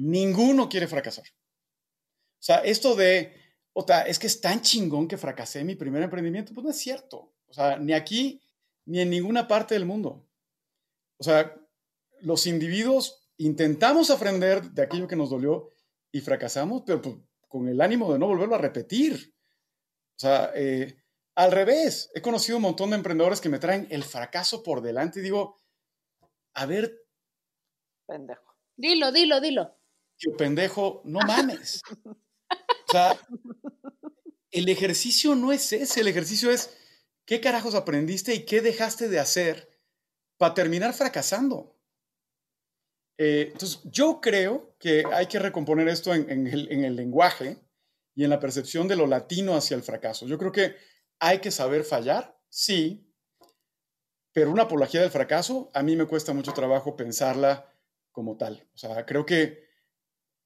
Ninguno 0.00 0.66
quiere 0.66 0.88
fracasar. 0.88 1.26
O 1.26 2.42
sea, 2.42 2.60
esto 2.60 2.96
de, 2.96 3.34
o 3.74 3.84
sea, 3.86 4.02
es 4.02 4.18
que 4.18 4.28
es 4.28 4.40
tan 4.40 4.62
chingón 4.62 5.06
que 5.06 5.18
fracasé 5.18 5.60
en 5.60 5.66
mi 5.66 5.74
primer 5.74 6.02
emprendimiento, 6.02 6.54
pues 6.54 6.64
no 6.64 6.70
es 6.70 6.78
cierto. 6.78 7.34
O 7.46 7.52
sea, 7.52 7.78
ni 7.78 7.92
aquí 7.92 8.40
ni 8.86 9.00
en 9.00 9.10
ninguna 9.10 9.46
parte 9.46 9.74
del 9.74 9.84
mundo. 9.84 10.26
O 11.18 11.22
sea, 11.22 11.54
los 12.20 12.46
individuos 12.46 13.28
intentamos 13.36 14.08
aprender 14.08 14.70
de 14.70 14.82
aquello 14.82 15.06
que 15.06 15.16
nos 15.16 15.28
dolió 15.28 15.68
y 16.10 16.22
fracasamos, 16.22 16.82
pero 16.86 17.02
pues, 17.02 17.16
con 17.46 17.68
el 17.68 17.82
ánimo 17.82 18.10
de 18.10 18.18
no 18.18 18.26
volverlo 18.26 18.54
a 18.54 18.58
repetir. 18.58 19.34
O 20.16 20.18
sea, 20.18 20.50
eh, 20.54 20.96
al 21.34 21.52
revés, 21.52 22.10
he 22.14 22.22
conocido 22.22 22.56
un 22.56 22.62
montón 22.62 22.88
de 22.88 22.96
emprendedores 22.96 23.42
que 23.42 23.50
me 23.50 23.58
traen 23.58 23.86
el 23.90 24.04
fracaso 24.04 24.62
por 24.62 24.80
delante 24.80 25.20
y 25.20 25.24
digo, 25.24 25.58
a 26.54 26.64
ver. 26.64 27.04
Pendejo. 28.06 28.56
Dilo, 28.76 29.12
dilo, 29.12 29.42
dilo 29.42 29.79
pendejo, 30.36 31.02
no 31.04 31.20
mames. 31.20 31.82
O 31.98 32.90
sea, 32.90 33.18
el 34.50 34.68
ejercicio 34.68 35.34
no 35.34 35.52
es 35.52 35.72
ese, 35.72 36.00
el 36.00 36.08
ejercicio 36.08 36.50
es 36.50 36.76
qué 37.24 37.40
carajos 37.40 37.74
aprendiste 37.74 38.34
y 38.34 38.44
qué 38.44 38.60
dejaste 38.60 39.08
de 39.08 39.20
hacer 39.20 39.70
para 40.36 40.54
terminar 40.54 40.92
fracasando. 40.94 41.76
Eh, 43.18 43.50
entonces, 43.52 43.80
yo 43.84 44.20
creo 44.20 44.76
que 44.78 45.04
hay 45.12 45.26
que 45.26 45.38
recomponer 45.38 45.88
esto 45.88 46.14
en, 46.14 46.46
el, 46.46 46.72
en 46.72 46.84
el 46.84 46.96
lenguaje 46.96 47.58
y 48.14 48.24
en 48.24 48.30
la 48.30 48.40
percepción 48.40 48.88
de 48.88 48.96
lo 48.96 49.06
latino 49.06 49.54
hacia 49.54 49.76
el 49.76 49.82
fracaso. 49.82 50.26
Yo 50.26 50.38
creo 50.38 50.52
que 50.52 50.74
hay 51.18 51.38
que 51.38 51.50
saber 51.50 51.84
fallar, 51.84 52.38
sí, 52.48 53.10
pero 54.32 54.50
una 54.50 54.62
apología 54.64 55.00
del 55.00 55.10
fracaso, 55.10 55.70
a 55.74 55.82
mí 55.82 55.96
me 55.96 56.06
cuesta 56.06 56.32
mucho 56.32 56.52
trabajo 56.52 56.96
pensarla 56.96 57.72
como 58.10 58.36
tal. 58.36 58.66
O 58.74 58.78
sea, 58.78 59.04
creo 59.04 59.26
que 59.26 59.69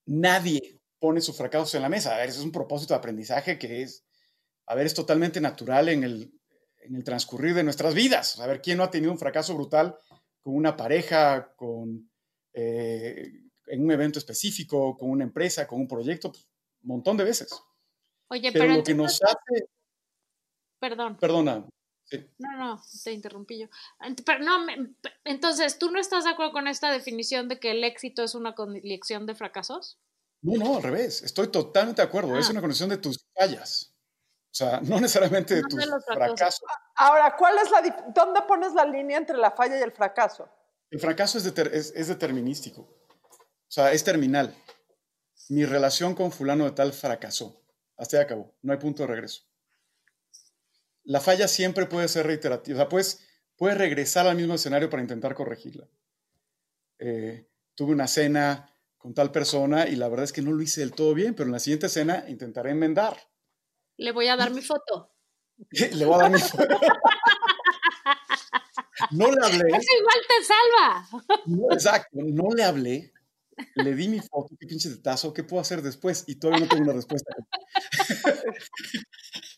nadie 0.06 0.80
pone 0.98 1.20
sus 1.20 1.36
fracasos 1.36 1.74
en 1.74 1.82
la 1.82 1.88
mesa. 1.88 2.14
A 2.14 2.18
ver, 2.18 2.28
es 2.28 2.38
un 2.38 2.52
propósito 2.52 2.94
de 2.94 2.98
aprendizaje 2.98 3.58
que 3.58 3.82
es, 3.82 4.04
a 4.66 4.74
ver, 4.74 4.86
es 4.86 4.94
totalmente 4.94 5.40
natural 5.40 5.88
en 5.88 6.04
el, 6.04 6.32
en 6.78 6.96
el 6.96 7.04
transcurrir 7.04 7.54
de 7.54 7.64
nuestras 7.64 7.94
vidas. 7.94 8.38
A 8.40 8.46
ver, 8.46 8.60
¿quién 8.62 8.78
no 8.78 8.84
ha 8.84 8.90
tenido 8.90 9.12
un 9.12 9.18
fracaso 9.18 9.54
brutal 9.54 9.96
con 10.40 10.54
una 10.54 10.76
pareja, 10.76 11.54
con, 11.56 12.10
eh, 12.52 13.32
en 13.66 13.82
un 13.82 13.90
evento 13.90 14.18
específico, 14.18 14.96
con 14.96 15.10
una 15.10 15.24
empresa, 15.24 15.66
con 15.66 15.80
un 15.80 15.88
proyecto, 15.88 16.30
pues, 16.30 16.46
un 16.82 16.88
montón 16.88 17.16
de 17.16 17.24
veces. 17.24 17.50
Oye, 18.28 18.50
Pero, 18.52 18.64
pero, 18.64 18.76
lo 18.76 18.84
que 18.84 18.94
nos 18.94 19.20
hace, 19.22 19.68
Perdón. 20.78 21.16
perdona, 21.18 21.66
sí. 22.04 22.30
No, 22.38 22.52
no, 22.56 22.82
te 23.02 23.12
interrumpí 23.12 23.58
yo. 23.60 23.66
Pero 24.24 24.40
no, 24.40 24.64
me- 24.64 24.94
entonces, 25.24 25.78
¿tú 25.78 25.90
no 25.90 25.98
estás 26.00 26.24
de 26.24 26.30
acuerdo 26.30 26.52
con 26.52 26.68
esta 26.68 26.90
definición 26.90 27.48
de 27.48 27.58
que 27.58 27.70
el 27.72 27.84
éxito 27.84 28.22
es 28.22 28.34
una 28.34 28.54
colección 28.54 29.26
de 29.26 29.34
fracasos? 29.34 29.98
No, 30.42 30.62
no, 30.62 30.76
al 30.76 30.82
revés. 30.82 31.22
Estoy 31.22 31.48
totalmente 31.48 32.02
de 32.02 32.08
acuerdo. 32.08 32.38
Es 32.38 32.48
Ah. 32.48 32.52
una 32.52 32.60
condición 32.60 32.88
de 32.90 32.98
tus 32.98 33.26
fallas. 33.34 33.90
O 34.52 34.56
sea, 34.56 34.80
no 34.82 35.00
necesariamente 35.00 35.54
de 35.56 35.62
No 35.62 35.68
tus 35.68 35.84
fracasos. 35.84 36.04
fracasos. 36.06 36.60
Ahora, 36.96 37.34
¿cuál 37.36 37.54
es 37.58 37.70
la 37.70 38.04
¿dónde 38.14 38.42
pones 38.42 38.72
la 38.74 38.84
línea 38.84 39.18
entre 39.18 39.36
la 39.36 39.50
falla 39.50 39.78
y 39.78 39.82
el 39.82 39.90
fracaso? 39.92 40.48
El 40.90 41.00
fracaso 41.00 41.38
es, 41.38 41.44
deter- 41.52 41.72
es- 41.72 41.92
es 41.96 42.06
determinístico. 42.08 42.82
O 42.82 43.70
sea, 43.74 43.90
es 43.92 44.04
terminal. 44.04 44.54
Mi 45.48 45.64
relación 45.64 46.14
con 46.14 46.30
fulano 46.30 46.64
de 46.66 46.70
tal 46.70 46.92
fracasó. 46.92 47.60
Hasta 47.96 48.18
ahí 48.18 48.22
acabó. 48.22 48.54
No 48.62 48.72
hay 48.72 48.78
punto 48.78 49.02
de 49.02 49.08
regreso. 49.08 49.42
La 51.04 51.20
falla 51.20 51.48
siempre 51.48 51.86
puede 51.86 52.08
ser 52.08 52.26
reiterativa. 52.26 52.76
O 52.76 52.78
sea, 52.78 52.88
puedes, 52.88 53.20
puedes 53.56 53.78
regresar 53.78 54.26
al 54.26 54.36
mismo 54.36 54.54
escenario 54.54 54.90
para 54.90 55.02
intentar 55.02 55.34
corregirla. 55.34 55.88
Eh, 56.98 57.48
tuve 57.74 57.92
una 57.92 58.06
cena 58.06 58.70
con 58.96 59.14
tal 59.14 59.30
persona 59.30 59.86
y 59.86 59.96
la 59.96 60.08
verdad 60.08 60.24
es 60.24 60.32
que 60.32 60.42
no 60.42 60.52
lo 60.52 60.62
hice 60.62 60.80
del 60.80 60.92
todo 60.92 61.12
bien, 61.14 61.34
pero 61.34 61.46
en 61.46 61.52
la 61.52 61.58
siguiente 61.58 61.88
cena 61.88 62.24
intentaré 62.28 62.70
enmendar. 62.70 63.16
Le 63.96 64.12
voy 64.12 64.28
a 64.28 64.36
dar 64.36 64.50
mi 64.50 64.62
foto. 64.62 65.14
Le 65.92 66.04
voy 66.04 66.14
a 66.14 66.18
dar 66.18 66.30
mi... 66.30 66.38
No 69.10 69.30
le 69.30 69.44
hablé. 69.44 69.68
Eso 69.68 69.90
igual 69.98 70.20
te 70.28 70.44
salva. 70.44 71.42
No, 71.46 71.72
exacto, 71.72 72.18
no 72.22 72.48
le 72.54 72.64
hablé, 72.64 73.12
le 73.74 73.94
di 73.94 74.08
mi 74.08 74.20
foto, 74.20 74.54
qué 74.58 74.66
pinche 74.66 74.88
detazo, 74.88 75.32
¿qué 75.32 75.44
puedo 75.44 75.60
hacer 75.60 75.82
después? 75.82 76.24
Y 76.26 76.36
todavía 76.36 76.64
no 76.64 76.68
tengo 76.68 76.84
una 76.84 76.92
respuesta. 76.92 77.34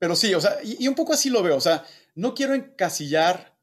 Pero 0.00 0.16
sí, 0.16 0.34
o 0.34 0.40
sea, 0.40 0.58
y, 0.64 0.88
un 0.88 0.94
poco 0.94 1.12
así 1.12 1.28
lo 1.28 1.42
veo, 1.42 1.56
o 1.56 1.60
sea, 1.60 1.84
no 2.14 2.34
quiero 2.34 2.54
encasillar 2.54 3.54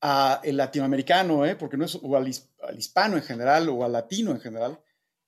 a 0.00 0.40
el 0.44 0.56
latinoamericano, 0.56 1.44
¿eh? 1.44 1.56
porque 1.56 1.76
no 1.76 1.84
es, 1.84 1.98
o 2.00 2.16
al 2.16 2.28
hispano 2.28 3.16
en 3.16 3.24
general, 3.24 3.68
o 3.68 3.84
al 3.84 3.92
latino 3.92 4.30
en 4.30 4.40
general, 4.40 4.80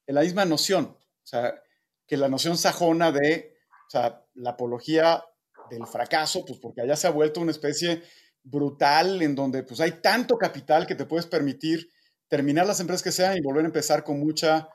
en 0.06 0.14
la 0.14 0.20
misma 0.20 0.44
noción, 0.44 0.96
o 0.96 1.26
sea, 1.26 1.60
que 2.06 2.16
la 2.16 2.28
noción 2.28 2.56
sajona 2.56 3.10
de, 3.10 3.56
o 3.88 3.90
sea, 3.90 4.24
la 4.34 4.50
apología 4.50 5.20
del 5.68 5.84
fracaso, 5.88 6.44
pues 6.44 6.60
porque 6.60 6.82
allá 6.82 6.94
se 6.94 7.08
ha 7.08 7.10
vuelto 7.10 7.40
una 7.40 7.50
especie 7.50 8.04
brutal 8.44 9.22
en 9.22 9.34
donde 9.34 9.64
pues 9.64 9.80
hay 9.80 10.00
tanto 10.00 10.38
capital 10.38 10.86
que 10.86 10.94
te 10.94 11.06
puedes 11.06 11.26
permitir 11.26 11.90
terminar 12.28 12.66
las 12.66 12.78
empresas 12.78 13.02
que 13.02 13.12
sean 13.12 13.36
y 13.36 13.40
volver 13.40 13.64
a 13.64 13.68
empezar 13.68 14.04
con 14.04 14.20
mucha 14.20 14.68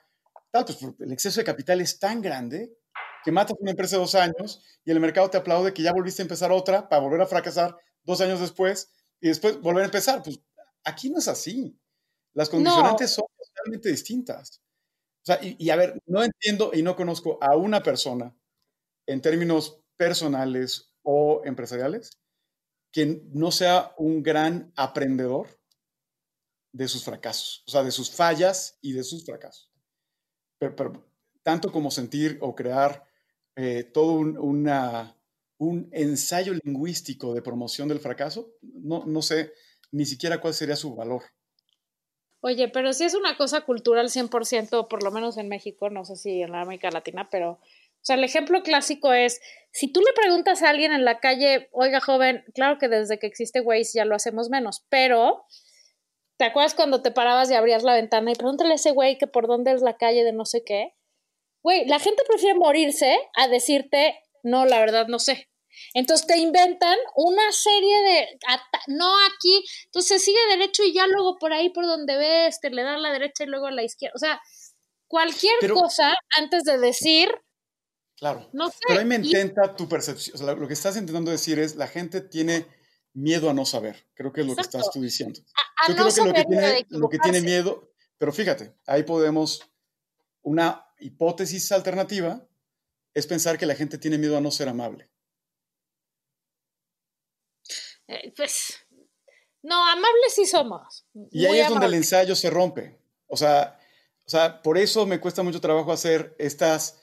tal, 0.51 0.65
pues 0.65 0.79
el 0.99 1.13
exceso 1.13 1.39
de 1.39 1.45
capital 1.45 1.79
es 1.79 1.97
tan 1.97 2.21
grande 2.21 2.73
que 3.25 3.31
matas 3.31 3.57
una 3.59 3.71
empresa 3.71 3.97
dos 3.97 4.13
años 4.13 4.63
y 4.85 4.91
el 4.91 4.99
mercado 4.99 5.27
te 5.31 5.37
aplaude 5.37 5.73
que 5.73 5.81
ya 5.81 5.91
volviste 5.91 6.21
a 6.21 6.25
empezar 6.25 6.51
otra 6.51 6.87
para 6.87 7.01
volver 7.01 7.21
a 7.21 7.25
fracasar 7.25 7.75
dos 8.03 8.21
años 8.21 8.39
después 8.39 8.91
y 9.19 9.29
después 9.29 9.59
volver 9.61 9.81
a 9.81 9.85
empezar. 9.85 10.21
Pues 10.21 10.39
aquí 10.83 11.09
no 11.09 11.17
es 11.17 11.27
así. 11.27 11.75
Las 12.35 12.49
condicionantes 12.49 13.11
son 13.11 13.25
totalmente 13.35 13.89
distintas. 13.89 14.61
O 15.23 15.25
sea, 15.25 15.43
y, 15.43 15.55
y 15.57 15.71
a 15.71 15.75
ver, 15.75 15.99
no 16.05 16.23
entiendo 16.23 16.69
y 16.71 16.83
no 16.83 16.95
conozco 16.95 17.39
a 17.41 17.55
una 17.55 17.81
persona 17.81 18.37
en 19.07 19.21
términos 19.21 19.81
personales 19.97 20.93
o 21.01 21.41
empresariales 21.45 22.11
que 22.91 23.23
no 23.33 23.51
sea 23.51 23.95
un 23.97 24.21
gran 24.21 24.71
aprendedor 24.75 25.59
de 26.71 26.87
sus 26.87 27.03
fracasos, 27.03 27.63
o 27.65 27.71
sea, 27.71 27.81
de 27.81 27.91
sus 27.91 28.11
fallas 28.11 28.77
y 28.81 28.93
de 28.93 29.03
sus 29.03 29.25
fracasos. 29.25 29.71
Pero, 30.59 30.75
pero 30.75 31.09
tanto 31.41 31.71
como 31.71 31.89
sentir 31.89 32.37
o 32.41 32.53
crear 32.53 33.14
eh, 33.55 33.83
todo 33.83 34.13
un, 34.13 34.37
un 35.57 35.89
ensayo 35.91 36.53
lingüístico 36.63 37.33
de 37.33 37.41
promoción 37.41 37.87
del 37.87 37.99
fracaso, 37.99 38.53
no, 38.61 39.05
no 39.05 39.21
sé 39.21 39.53
ni 39.91 40.05
siquiera 40.05 40.41
cuál 40.41 40.53
sería 40.53 40.75
su 40.75 40.95
valor. 40.95 41.23
Oye, 42.41 42.67
pero 42.67 42.93
sí 42.93 43.05
es 43.05 43.15
una 43.15 43.37
cosa 43.37 43.61
cultural 43.61 44.09
100%, 44.09 44.87
por 44.87 45.03
lo 45.03 45.09
menos 45.09 45.37
en 45.37 45.47
México, 45.47 45.89
no 45.89 46.05
sé 46.05 46.15
si 46.15 46.43
en 46.43 46.51
la 46.51 46.61
América 46.61 46.91
Latina, 46.91 47.27
pero, 47.31 47.53
o 47.53 47.59
sea, 48.01 48.17
el 48.17 48.23
ejemplo 48.23 48.61
clásico 48.61 49.13
es, 49.13 49.41
si 49.71 49.91
tú 49.91 50.01
le 50.01 50.13
preguntas 50.13 50.61
a 50.61 50.69
alguien 50.69 50.91
en 50.91 51.05
la 51.05 51.19
calle, 51.19 51.69
oiga, 51.71 52.01
joven, 52.01 52.43
claro 52.53 52.77
que 52.77 52.87
desde 52.87 53.17
que 53.17 53.25
existe 53.25 53.61
Waze 53.61 53.93
ya 53.95 54.05
lo 54.05 54.15
hacemos 54.15 54.49
menos, 54.51 54.85
pero, 54.89 55.45
¿te 56.37 56.45
acuerdas 56.45 56.75
cuando 56.75 57.01
te 57.01 57.09
parabas 57.09 57.49
y 57.49 57.55
abrías 57.55 57.81
la 57.81 57.95
ventana 57.95 58.31
y 58.31 58.35
pregúntale 58.35 58.73
a 58.73 58.75
ese 58.75 58.91
güey 58.91 59.17
que 59.17 59.25
por 59.25 59.47
dónde 59.47 59.71
es 59.71 59.81
la 59.81 59.97
calle 59.97 60.23
de 60.23 60.33
no 60.33 60.45
sé 60.45 60.63
qué? 60.63 60.93
Güey, 61.65 61.87
la 61.87 61.97
gente 61.97 62.21
prefiere 62.27 62.53
morirse 62.59 63.17
a 63.33 63.47
decirte, 63.47 64.19
no, 64.43 64.65
la 64.67 64.77
verdad 64.79 65.07
no 65.07 65.17
sé. 65.17 65.49
Entonces 65.95 66.27
te 66.27 66.37
inventan 66.37 66.95
una 67.15 67.51
serie 67.51 68.01
de, 68.03 68.27
no 68.87 69.11
aquí, 69.25 69.65
entonces 69.85 70.23
sigue 70.23 70.37
derecho 70.51 70.83
y 70.83 70.93
ya 70.93 71.07
luego 71.07 71.37
por 71.39 71.53
ahí 71.53 71.71
por 71.71 71.87
donde 71.87 72.17
ves, 72.17 72.59
te 72.61 72.69
le 72.69 72.83
das 72.83 73.01
la 73.01 73.11
derecha 73.11 73.45
y 73.45 73.47
luego 73.47 73.65
a 73.65 73.71
la 73.71 73.81
izquierda. 73.81 74.13
O 74.15 74.19
sea, 74.19 74.39
cualquier 75.07 75.55
Pero- 75.59 75.73
cosa 75.73 76.13
antes 76.37 76.65
de 76.65 76.77
decir, 76.77 77.29
Claro. 78.15 78.47
no 78.53 78.69
sé. 78.69 78.77
Pero 78.87 78.99
ahí 78.99 79.05
me 79.07 79.15
y- 79.15 79.25
intenta 79.25 79.75
tu 79.75 79.89
percepción. 79.89 80.35
O 80.35 80.37
sea, 80.45 80.53
lo 80.53 80.67
que 80.67 80.73
estás 80.75 80.95
intentando 80.97 81.31
decir 81.31 81.57
es 81.57 81.75
la 81.75 81.87
gente 81.87 82.21
tiene 82.21 82.67
miedo 83.13 83.49
a 83.49 83.55
no 83.55 83.65
saber. 83.65 84.05
Creo 84.13 84.31
que 84.31 84.41
es 84.41 84.47
lo 84.47 84.55
que 84.55 84.61
estás 84.61 84.91
tú 84.91 85.01
diciendo. 85.01 85.39
a 85.83 85.87
Yo 85.91 85.95
no 85.95 86.03
creo 86.09 86.13
que 86.13 86.29
lo 86.29 86.33
que, 86.35 86.45
tiene, 86.45 86.85
lo 86.89 87.09
que 87.09 87.17
tiene 87.17 87.41
miedo, 87.41 87.89
pero 88.19 88.31
fíjate, 88.31 88.75
ahí 88.85 89.01
podemos, 89.01 89.61
una 90.43 90.84
hipótesis 91.05 91.71
alternativa 91.71 92.47
es 93.13 93.27
pensar 93.27 93.57
que 93.57 93.65
la 93.65 93.75
gente 93.75 93.97
tiene 93.97 94.17
miedo 94.17 94.37
a 94.37 94.41
no 94.41 94.51
ser 94.51 94.67
amable. 94.67 95.09
Eh, 98.07 98.33
pues, 98.35 98.75
no, 99.63 99.87
amables 99.87 100.33
sí 100.33 100.45
somos. 100.45 101.05
Y 101.31 101.45
ahí 101.45 101.59
es 101.59 101.69
donde 101.69 101.85
el 101.85 101.93
ensayo 101.93 102.35
se 102.35 102.49
rompe. 102.49 102.99
O 103.27 103.37
sea, 103.37 103.79
o 104.25 104.29
sea, 104.29 104.61
por 104.61 104.77
eso 104.77 105.05
me 105.05 105.19
cuesta 105.19 105.43
mucho 105.43 105.61
trabajo 105.61 105.91
hacer 105.91 106.35
estas 106.39 106.99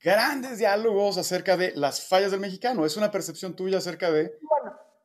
grandes 0.00 0.58
diálogos 0.58 1.18
acerca 1.18 1.56
de 1.56 1.72
las 1.74 2.06
fallas 2.06 2.30
del 2.30 2.40
mexicano. 2.40 2.86
Es 2.86 2.96
una 2.96 3.10
percepción 3.10 3.56
tuya 3.56 3.78
acerca 3.78 4.10
de, 4.10 4.38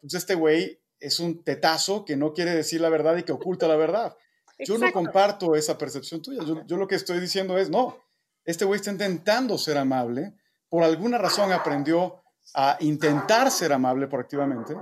pues 0.02 0.14
este 0.14 0.36
güey 0.36 0.80
es 1.00 1.20
un 1.20 1.44
tetazo 1.44 2.06
que 2.06 2.16
no 2.16 2.34
quiere 2.34 2.52
decir 2.52 2.82
la 2.82 2.90
verdad 2.90 3.18
y 3.18 3.24
que 3.24 3.32
oculta 3.32 3.68
la 3.68 3.76
verdad. 3.76 4.16
Yo 4.60 4.78
no 4.78 4.92
comparto 4.92 5.56
esa 5.56 5.78
percepción 5.78 6.22
tuya. 6.22 6.44
Yo, 6.46 6.64
yo 6.68 6.78
lo 6.78 6.88
que 6.88 6.96
estoy 6.96 7.20
diciendo 7.20 7.58
es, 7.58 7.70
no, 7.70 7.98
este 8.46 8.66
güey 8.66 8.80
está 8.80 8.92
intentando 8.92 9.58
ser 9.58 9.78
amable. 9.78 10.34
Por 10.70 10.84
alguna 10.84 11.18
razón 11.18 11.52
aprendió 11.52 12.24
a 12.54 12.78
intentar 12.80 13.52
ser 13.52 13.74
amable 13.74 14.08
proactivamente. 14.08 14.76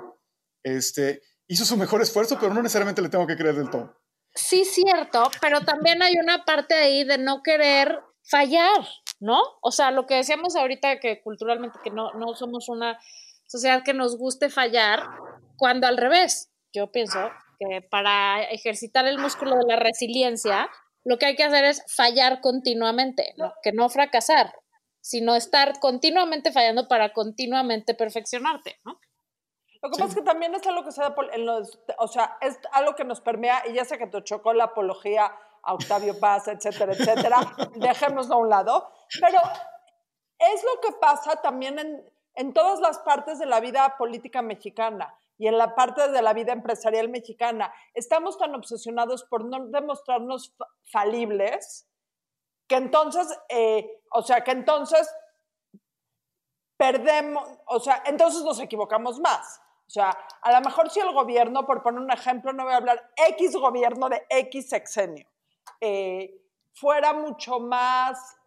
Este, 0.64 1.22
hizo 1.48 1.66
su 1.66 1.78
mejor 1.78 2.02
esfuerzo, 2.02 2.38
pero 2.40 2.54
no 2.54 2.62
necesariamente 2.62 3.02
le 3.02 3.10
tengo 3.10 3.28
que 3.28 3.36
creer 3.36 3.56
del 3.56 3.70
todo. 3.70 3.96
Sí, 4.34 4.64
cierto, 4.64 5.30
pero 5.42 5.62
también 5.62 6.02
hay 6.02 6.14
una 6.22 6.46
parte 6.46 6.76
ahí 6.76 7.04
de 7.04 7.18
no 7.18 7.42
querer 7.44 8.00
fallar, 8.24 8.88
¿no? 9.20 9.42
O 9.62 9.72
sea, 9.72 9.92
lo 9.92 10.06
que 10.06 10.16
decíamos 10.16 10.56
ahorita 10.56 11.00
que 11.00 11.22
culturalmente 11.22 11.80
que 11.84 11.90
no, 11.90 12.14
no 12.14 12.36
somos 12.36 12.70
una 12.70 13.00
sociedad 13.48 13.84
que 13.84 13.94
nos 13.94 14.18
guste 14.18 14.50
fallar, 14.50 15.04
cuando 15.58 15.88
al 15.88 15.98
revés, 15.98 16.52
yo 16.72 16.92
pienso 16.92 17.20
que 17.60 17.82
para 17.82 18.44
ejercitar 18.44 19.08
el 19.08 19.18
músculo 19.18 19.56
de 19.56 19.66
la 19.68 19.76
resiliencia, 19.78 20.70
lo 21.04 21.18
que 21.18 21.26
hay 21.28 21.36
que 21.36 21.44
hacer 21.44 21.64
es 21.66 21.84
fallar 21.96 22.42
continuamente, 22.42 23.34
¿no? 23.38 23.54
que 23.64 23.72
no 23.72 23.90
fracasar, 23.90 24.54
sino 25.02 25.36
estar 25.36 25.80
continuamente 25.80 26.52
fallando 26.52 26.88
para 26.88 27.14
continuamente 27.14 27.94
perfeccionarte, 27.96 28.80
¿no? 28.84 29.00
Lo 29.82 29.90
que 29.90 29.96
Sí. 29.96 30.02
pasa 30.02 30.10
es 30.10 30.16
que 30.16 30.22
también 30.26 30.54
es 30.56 30.68
algo 30.68 30.84
que 30.84 30.92
se 30.92 31.02
da 31.02 31.16
por- 31.16 31.34
en 31.34 31.46
los, 31.46 31.80
o 32.00 32.08
sea, 32.10 32.38
es 32.42 32.60
algo 32.74 32.96
que 32.96 33.06
nos 33.06 33.22
permea, 33.22 33.64
y 33.70 33.74
ya 33.74 33.86
sé 33.86 33.98
que 33.98 34.08
te 34.08 34.22
chocó 34.24 34.54
la 34.54 34.66
apología 34.66 35.32
a 35.64 35.74
Octavio 35.74 36.20
Paz, 36.20 36.50
etcétera, 36.50 36.92
etcétera, 36.94 37.38
dejémoslo 37.76 38.36
a 38.36 38.38
un 38.40 38.50
lado, 38.50 38.92
pero 39.22 39.40
es 40.38 40.64
lo 40.64 40.82
que 40.82 40.92
pasa 41.00 41.42
también 41.42 41.80
en, 41.80 42.14
en 42.36 42.54
todas 42.54 42.80
las 42.82 43.00
partes 43.00 43.40
de 43.40 43.46
la 43.46 43.62
vida 43.62 43.96
política 43.98 44.42
mexicana 44.42 45.16
y 45.40 45.48
en 45.48 45.58
la 45.58 45.74
parte 45.74 46.10
de 46.10 46.22
la 46.22 46.34
vida 46.34 46.52
empresarial 46.52 47.10
mexicana. 47.10 47.74
Estamos 47.94 48.38
tan 48.38 48.54
obsesionados 48.54 49.24
por 49.24 49.46
no 49.46 49.68
demostrarnos 49.68 50.54
fa- 50.56 50.68
falibles 50.92 51.88
que 52.68 52.76
entonces, 52.76 53.26
eh, 53.48 54.02
o 54.12 54.22
sea, 54.22 54.44
que 54.44 54.52
entonces 54.52 55.10
perdemos, 56.78 57.48
o 57.66 57.80
sea, 57.80 58.04
entonces 58.06 58.44
nos 58.44 58.60
equivocamos 58.60 59.20
más. 59.20 59.62
O 59.88 59.90
sea, 59.90 60.10
a 60.42 60.52
lo 60.52 60.62
mejor 60.62 60.90
si 60.92 61.00
el 61.00 61.12
gobierno, 61.14 61.66
por 61.66 61.82
poner 61.82 62.02
un 62.02 62.12
ejemplo, 62.12 62.54
no 62.54 62.66
voy 62.66 62.74
a 62.74 62.78
hablar 62.78 63.10
X 63.30 63.56
gobierno 63.56 64.08
de 64.10 64.24
X 64.30 64.70
sexenio, 64.70 65.28
eh, 65.82 66.40
fuera 66.74 67.14
mucho 67.14 67.60
más 67.60 68.38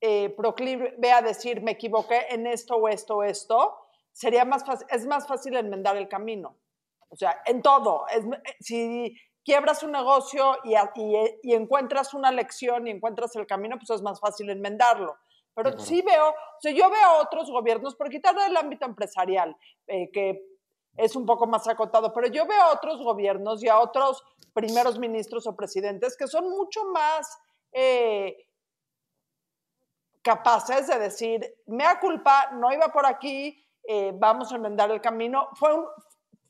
eh, 0.00 0.30
proclive 0.30 1.12
a 1.12 1.22
decir 1.22 1.60
me 1.60 1.72
equivoqué 1.72 2.26
en 2.30 2.46
esto 2.46 2.76
o 2.76 2.88
esto 2.88 3.16
o 3.16 3.22
esto, 3.22 3.87
sería 4.18 4.44
más 4.44 4.64
fácil, 4.64 4.86
es 4.90 5.06
más 5.06 5.28
fácil 5.28 5.56
enmendar 5.56 5.96
el 5.96 6.08
camino. 6.08 6.56
O 7.08 7.14
sea, 7.14 7.40
en 7.46 7.62
todo. 7.62 8.04
Es- 8.08 8.24
si 8.58 9.16
quiebras 9.44 9.84
un 9.84 9.92
negocio 9.92 10.56
y, 10.64 10.74
y, 11.44 11.54
encuentras 11.54 12.14
una 12.14 12.32
lección 12.32 12.88
y 12.88 12.90
encuentras 12.90 13.36
el 13.36 13.46
camino, 13.46 13.76
pues 13.78 13.90
es 13.90 14.02
más 14.02 14.18
fácil 14.18 14.50
enmendarlo. 14.50 15.16
Pero 15.54 15.78
sí 15.78 16.02
veo, 16.02 16.30
o 16.30 16.60
sea, 16.60 16.72
yo 16.72 16.90
veo 16.90 17.20
otros 17.22 17.48
gobiernos, 17.50 17.94
por 17.94 18.10
quitar 18.10 18.34
del 18.34 18.56
ámbito 18.56 18.86
empresarial, 18.86 19.56
eh, 19.86 20.10
que 20.12 20.42
es 20.96 21.14
un 21.14 21.24
poco 21.24 21.46
más 21.46 21.66
acotado, 21.68 22.12
pero 22.12 22.26
yo 22.26 22.44
veo 22.44 22.60
a 22.60 22.72
otros 22.72 23.00
gobiernos 23.02 23.62
y 23.62 23.68
a 23.68 23.78
otros 23.78 24.22
primeros 24.52 24.98
ministros 24.98 25.46
o 25.46 25.56
presidentes 25.56 26.16
que 26.16 26.26
son 26.26 26.50
mucho 26.50 26.84
más 26.86 27.38
eh, 27.72 28.36
capaces 30.22 30.88
de 30.88 30.98
decir, 30.98 31.54
mea 31.66 31.98
culpa, 32.00 32.50
no 32.52 32.72
iba 32.72 32.88
por 32.88 33.06
aquí, 33.06 33.64
eh, 33.90 34.12
vamos 34.14 34.52
a 34.52 34.56
enmendar 34.56 34.90
el 34.90 35.00
camino. 35.00 35.48
Fue 35.54 35.70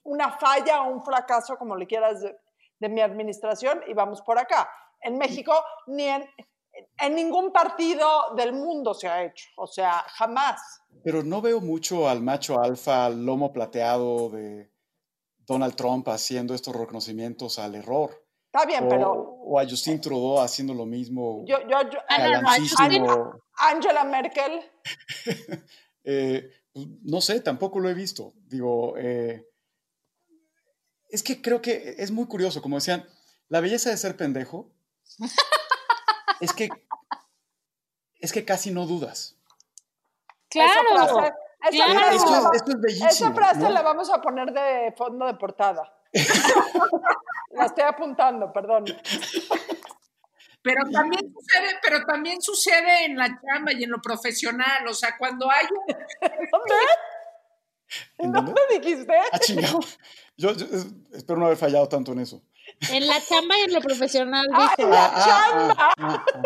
una 0.03 0.32
falla 0.32 0.82
o 0.82 0.91
un 0.91 1.05
fracaso, 1.05 1.57
como 1.57 1.76
le 1.76 1.86
quieras, 1.86 2.20
de, 2.20 2.36
de, 2.80 2.89
mi 2.89 3.01
administración 3.01 3.80
y 3.86 3.95
vamos 3.95 4.22
por 4.22 4.41
acá. 4.41 4.68
En 5.01 5.16
México, 5.18 5.53
ni 5.86 6.03
en, 6.03 6.28
en 6.99 7.14
ningún 7.14 7.53
partido 7.53 8.34
del 8.36 8.53
mundo 8.53 8.93
se 8.93 9.07
ha 9.07 9.22
hecho, 9.22 9.49
o 9.57 9.68
sea, 9.68 10.05
jamás. 10.16 10.61
Pero 11.05 11.22
no 11.22 11.41
veo 11.41 11.61
mucho 11.61 12.09
al 12.09 12.22
macho 12.22 12.61
alfa, 12.61 13.09
lomo 13.09 13.53
plateado 13.53 14.30
de 14.30 14.72
Donald 15.47 15.76
Trump 15.76 16.09
haciendo 16.09 16.55
estos 16.55 16.74
reconocimientos 16.74 17.61
al 17.61 17.76
error. 17.76 18.11
Está 18.53 18.66
bien, 18.66 18.89
pero. 18.89 19.12
O 19.12 19.61
a 19.61 19.64
Justin 19.64 20.01
Trudeau 20.01 20.41
haciendo 20.41 20.74
lo 20.74 20.86
mismo. 20.86 21.45
Yo, 21.47 21.61
yo, 21.68 21.82
yo 21.89 21.99
no, 23.01 23.32
Angela 23.59 24.05
Merkel. 24.05 24.61
eh, 26.05 26.51
no 27.03 27.20
sé, 27.20 27.41
tampoco 27.41 27.81
lo 27.81 27.89
he 27.89 27.95
visto. 27.95 28.33
Digo, 28.47 28.97
eh, 28.97 29.47
es 31.09 31.22
que 31.22 31.41
creo 31.41 31.62
que 31.62 31.97
es 31.99 32.11
muy 32.11 32.26
curioso, 32.26 32.62
como 32.62 32.76
decían, 32.76 33.07
la 33.49 33.61
belleza 33.61 33.91
de 33.91 33.97
ser 33.97 34.16
pendejo 34.16 34.70
es 36.41 36.53
que 36.53 36.68
es 38.20 38.33
que 38.33 38.45
casi 38.45 38.70
no 38.70 38.87
dudas. 38.87 39.37
Claro. 40.49 40.72
Esa 40.72 41.07
frase, 41.07 41.35
claro. 41.70 42.01
Esto, 42.11 42.51
es, 42.51 42.57
esto, 42.57 42.70
es, 42.72 42.81
bellísimo. 42.81 43.09
Esa 43.09 43.33
frase 43.33 43.61
¿no? 43.61 43.70
la 43.70 43.83
vamos 43.83 44.11
a 44.11 44.20
poner 44.20 44.53
de 44.53 44.93
fondo 44.97 45.26
de 45.26 45.35
portada. 45.35 45.95
la 47.53 47.66
estoy 47.66 47.85
apuntando, 47.85 48.53
perdón. 48.53 48.85
Pero 50.69 50.91
también 50.91 51.33
sucede, 51.33 51.79
pero 51.83 52.05
también 52.05 52.43
sucede 52.43 53.07
en 53.07 53.16
la 53.16 53.27
chamba 53.27 53.73
y 53.73 53.85
en 53.85 53.91
lo 53.91 54.03
profesional, 54.03 54.87
o 54.87 54.93
sea, 54.93 55.16
cuando 55.16 55.51
hay 55.51 55.66
un... 55.71 55.87
¿Dónde? 56.53 56.75
¿En 58.19 58.33
dónde 58.33 58.61
dijiste? 58.79 59.14
Ah, 59.33 59.39
chingado. 59.39 59.81
Yo, 60.37 60.53
yo, 60.53 60.66
espero 61.12 61.39
no 61.39 61.47
haber 61.47 61.57
fallado 61.57 61.89
tanto 61.89 62.12
en 62.12 62.21
eso. 62.21 62.43
En 62.93 63.07
la 63.07 63.19
chamba 63.25 63.59
y 63.59 63.62
en 63.62 63.73
lo 63.73 63.81
profesional, 63.81 64.47
¡Ah, 64.53 64.75
en 64.77 64.91
la 64.91 65.25
chamba! 65.25 65.75
Ah, 65.79 65.93
ah, 65.99 66.25
ah, 66.35 66.43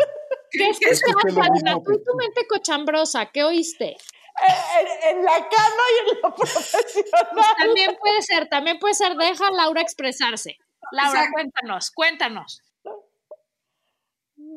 ¿Qué 0.49 0.69
es 0.69 0.81
eso? 0.81 1.05
Tú 1.21 1.91
y 1.91 2.03
tu 2.03 2.15
mente 2.15 2.47
cochambrosa, 2.47 3.25
¿qué 3.25 3.43
oíste? 3.43 3.97
En, 4.39 5.17
en, 5.17 5.25
la 5.25 5.47
cama 5.49 5.83
y 5.91 6.09
en 6.09 6.21
lo 6.21 6.33
profesional. 6.33 7.29
Pues 7.33 7.47
también 7.57 7.97
puede 7.99 8.21
ser, 8.21 8.49
también 8.49 8.79
puede 8.79 8.93
ser. 8.93 9.15
Deja 9.15 9.47
a 9.47 9.51
Laura 9.51 9.81
expresarse. 9.81 10.57
Laura, 10.91 11.19
Exacto. 11.19 11.33
cuéntanos, 11.33 11.91
cuéntanos. 11.91 12.62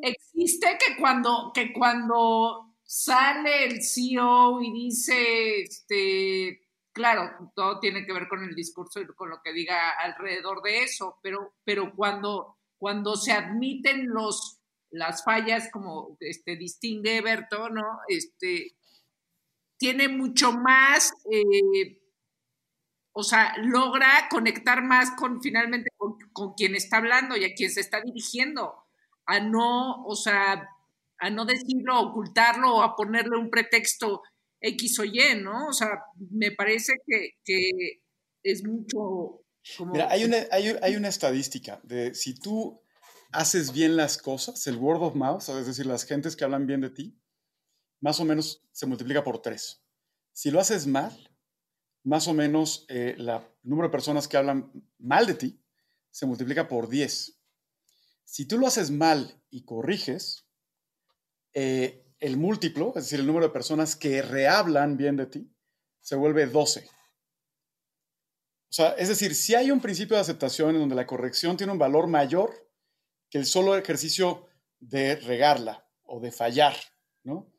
Existe 0.03 0.79
que 0.79 0.97
cuando, 0.97 1.51
que 1.55 1.73
cuando 1.73 2.77
sale 2.83 3.65
el 3.65 3.83
CEO 3.83 4.63
y 4.63 4.73
dice, 4.73 5.63
este, 5.63 6.67
claro, 6.93 7.53
todo 7.55 7.81
tiene 7.81 8.07
que 8.07 8.13
ver 8.13 8.29
con 8.29 8.43
el 8.43 8.55
discurso 8.55 9.01
y 9.01 9.07
con 9.09 9.29
lo 9.29 9.43
que 9.43 9.53
diga 9.53 9.91
alrededor 9.91 10.63
de 10.63 10.85
eso, 10.85 11.19
pero, 11.23 11.55
pero 11.65 11.95
cuando, 11.95 12.57
cuando 12.79 13.17
se 13.17 13.33
admiten 13.33 14.09
los, 14.09 14.61
las 14.91 15.25
fallas, 15.25 15.69
como 15.71 16.17
este, 16.21 16.57
distingue 16.57 17.21
Berto, 17.21 17.69
¿no? 17.69 17.99
Este, 18.09 18.77
tiene 19.77 20.09
mucho 20.09 20.53
más, 20.53 21.13
eh, 21.31 22.01
o 23.13 23.23
sea, 23.25 23.55
logra 23.59 24.29
conectar 24.31 24.83
más 24.83 25.11
con 25.17 25.43
finalmente 25.43 25.91
con, 25.97 26.17
con, 26.33 26.55
quien 26.55 26.75
está 26.75 26.99
hablando 26.99 27.37
y 27.37 27.45
a 27.45 27.55
quien 27.55 27.71
se 27.71 27.81
está 27.81 28.01
dirigiendo, 28.01 28.86
a 29.27 29.41
no, 29.41 30.05
o 30.05 30.17
sea, 30.17 30.69
a 31.19 31.31
no 31.31 31.45
decirlo, 31.45 32.01
ocultarlo 32.01 32.77
o 32.77 32.83
a 32.83 32.95
ponerle 32.95 33.37
un 33.37 33.51
pretexto 33.51 34.23
X 34.61 34.99
o 35.01 35.05
Y, 35.05 35.21
¿no? 35.43 35.69
O 35.69 35.73
sea, 35.73 35.89
me 36.31 36.53
parece 36.53 36.95
que, 37.07 37.31
que 37.45 37.71
es 38.43 38.65
mucho... 38.65 39.43
Como... 39.77 39.93
Mira, 39.93 40.09
hay 40.11 40.25
una, 40.25 40.39
hay, 40.51 40.97
una 40.97 41.09
estadística 41.09 41.81
de 41.83 42.15
si 42.15 42.35
tú 42.35 42.81
haces 43.33 43.73
bien 43.73 43.97
las 43.97 44.17
cosas, 44.17 44.67
el 44.67 44.77
word 44.77 45.03
of 45.03 45.15
mouth, 45.17 45.43
es 45.49 45.67
decir, 45.67 45.87
las 45.87 46.05
gentes 46.05 46.37
que 46.37 46.45
hablan 46.45 46.67
bien 46.67 46.81
de 46.81 46.91
ti, 46.91 47.19
más 48.01 48.21
o 48.21 48.25
menos 48.25 48.63
se 48.71 48.87
multiplica 48.87 49.25
por 49.25 49.43
tres. 49.43 49.83
Si 50.33 50.51
lo 50.51 50.61
haces 50.61 50.87
mal, 50.87 51.13
más 52.05 52.29
o 52.29 52.35
menos 52.35 52.87
eh, 52.89 53.17
el 53.19 53.29
número 53.65 53.89
de 53.89 53.93
personas 53.93 54.29
que 54.29 54.37
hablan 54.37 54.71
mal 54.99 55.27
de 55.27 55.35
ti 55.35 55.61
se 56.11 56.25
multiplica 56.25 56.69
por 56.69 56.89
10. 56.89 57.36
Si 58.27 58.45
tú 58.45 58.59
lo 58.59 58.67
haces 58.67 58.91
mal 58.91 59.41
y 59.51 59.65
corriges, 59.65 60.47
eh, 61.55 62.05
el 62.19 62.37
múltiplo, 62.37 62.89
es 62.97 63.05
decir, 63.05 63.21
el 63.21 63.27
número 63.27 63.47
de 63.47 63.53
personas 63.53 63.95
que 63.95 64.21
rehablan 64.21 64.97
bien 64.97 65.17
de 65.17 65.27
ti, 65.27 65.51
se 66.01 66.17
vuelve 66.17 66.47
12. 66.47 66.87
O 68.69 68.73
sea, 68.73 68.91
es 68.91 69.09
decir, 69.09 69.35
si 69.35 69.55
hay 69.55 69.71
un 69.71 69.81
principio 69.81 70.17
de 70.17 70.23
aceptación 70.23 70.75
en 70.75 70.81
donde 70.81 70.97
la 70.97 71.07
corrección 71.07 71.57
tiene 71.57 71.73
un 71.73 71.79
valor 71.79 72.09
mayor 72.09 72.53
que 73.31 73.39
el 73.39 73.47
solo 73.47 73.77
ejercicio 73.77 74.47
de 74.81 75.17
regarla 75.17 75.89
o 76.03 76.21
de 76.21 76.33
fallar, 76.33 76.77
¿no? 77.23 77.53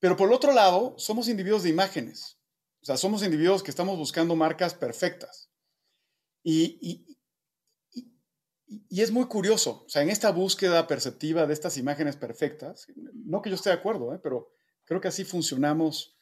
Pero 0.00 0.16
por 0.18 0.30
otro 0.30 0.52
lado, 0.52 0.94
somos 0.98 1.28
individuos 1.28 1.62
de 1.62 1.70
imágenes. 1.70 2.38
O 2.82 2.84
sea, 2.84 2.98
somos 2.98 3.22
individuos 3.22 3.62
que 3.62 3.70
estamos 3.70 3.96
buscando 3.96 4.36
marcas 4.36 4.74
perfectas. 4.74 5.50
Y, 6.42 6.78
y, 6.82 7.13
y, 8.66 9.02
es 9.02 9.10
muy 9.10 9.26
curioso. 9.26 9.84
O 9.86 9.88
sea, 9.88 10.02
en 10.02 10.10
esta 10.10 10.30
búsqueda 10.30 10.86
perceptiva 10.86 11.46
de 11.46 11.52
estas 11.52 11.76
imágenes 11.76 12.16
perfectas, 12.16 12.86
no 12.96 13.42
que 13.42 13.50
yo 13.50 13.56
esté 13.56 13.70
de 13.70 13.76
acuerdo, 13.76 14.14
¿eh? 14.14 14.20
pero 14.22 14.50
creo 14.84 15.00
que 15.00 15.08
así 15.08 15.24
funcionamos 15.24 16.16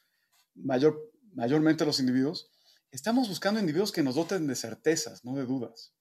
mayor, 0.55 1.11
mayormente 1.33 1.85
los 1.85 1.99
individuos. 1.99 2.51
Estamos 2.91 3.29
buscando 3.29 3.59
individuos 3.59 3.91
que 3.91 4.03
nos 4.03 4.15
doten 4.15 4.47
de 4.47 4.55
certezas, 4.55 5.23
no 5.23 5.35
de 5.35 5.45
dudas. 5.45 5.93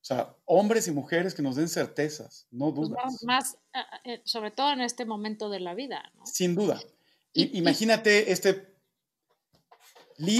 O 0.00 0.06
sea, 0.06 0.36
hombres 0.44 0.86
y 0.86 0.92
mujeres 0.92 1.34
que 1.34 1.42
nos 1.42 1.56
den 1.56 1.68
certezas, 1.68 2.46
no 2.50 2.72
dudas. 2.72 3.02
Pues 3.02 3.24
más, 3.24 3.58
eh, 4.04 4.20
sobre 4.24 4.50
todo 4.50 4.72
en 4.72 4.82
este 4.82 5.04
momento 5.06 5.48
de 5.48 5.60
la 5.60 5.74
vida. 5.74 6.12
¿no? 6.14 6.26
Sin 6.26 6.54
duda. 6.54 6.80
Y, 7.32 7.58
Imagínate 7.58 8.30
este, 8.30 8.76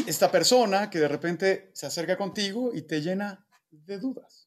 esta 0.07 0.31
persona 0.31 0.91
que 0.91 1.01
de 1.01 1.09
repente 1.09 1.71
se 1.73 1.87
acerca 1.87 2.17
contigo 2.17 2.73
y 2.75 2.83
te 2.83 3.01
llena 3.01 3.47
de 3.71 3.99
dudas 3.99 4.44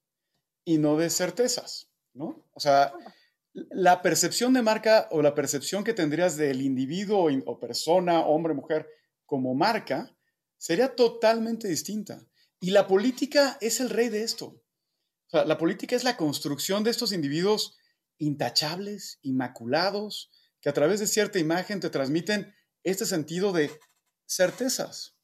y 0.68 0.80
no 0.80 0.98
de 0.98 1.10
certezas, 1.10 1.88
¿no? 2.14 2.46
O 2.52 2.60
sea, 2.60 2.92
la 3.54 4.02
percepción 4.02 4.52
de 4.54 4.62
marca 4.62 5.08
o 5.12 5.22
la 5.22 5.34
percepción 5.34 5.86
que 5.86 5.94
tendrías 5.94 6.36
del 6.36 6.62
individuo 6.62 7.30
o 7.46 7.58
persona, 7.58 8.20
hombre, 8.20 8.54
mujer, 8.54 8.86
como 9.26 9.56
marca, 9.56 10.14
sería 10.58 10.94
totalmente 10.94 11.70
distinta. 11.70 12.22
Y 12.60 12.72
la 12.72 12.86
política 12.86 13.58
es 13.62 13.80
el 13.80 13.90
rey 13.90 14.10
de 14.10 14.24
esto. 14.24 14.62
O 15.28 15.30
sea, 15.30 15.46
la 15.46 15.58
política 15.58 15.96
es 15.96 16.04
la 16.04 16.18
construcción 16.18 16.84
de 16.84 16.92
estos 16.92 17.14
individuos 17.14 17.78
intachables, 18.18 19.20
inmaculados, 19.22 20.32
que 20.60 20.68
a 20.68 20.74
través 20.74 21.00
de 21.00 21.08
cierta 21.08 21.40
imagen 21.40 21.80
te 21.80 21.90
transmiten 21.90 22.54
este 22.84 23.06
sentido 23.06 23.54
de 23.54 23.72
certezas. 24.26 25.17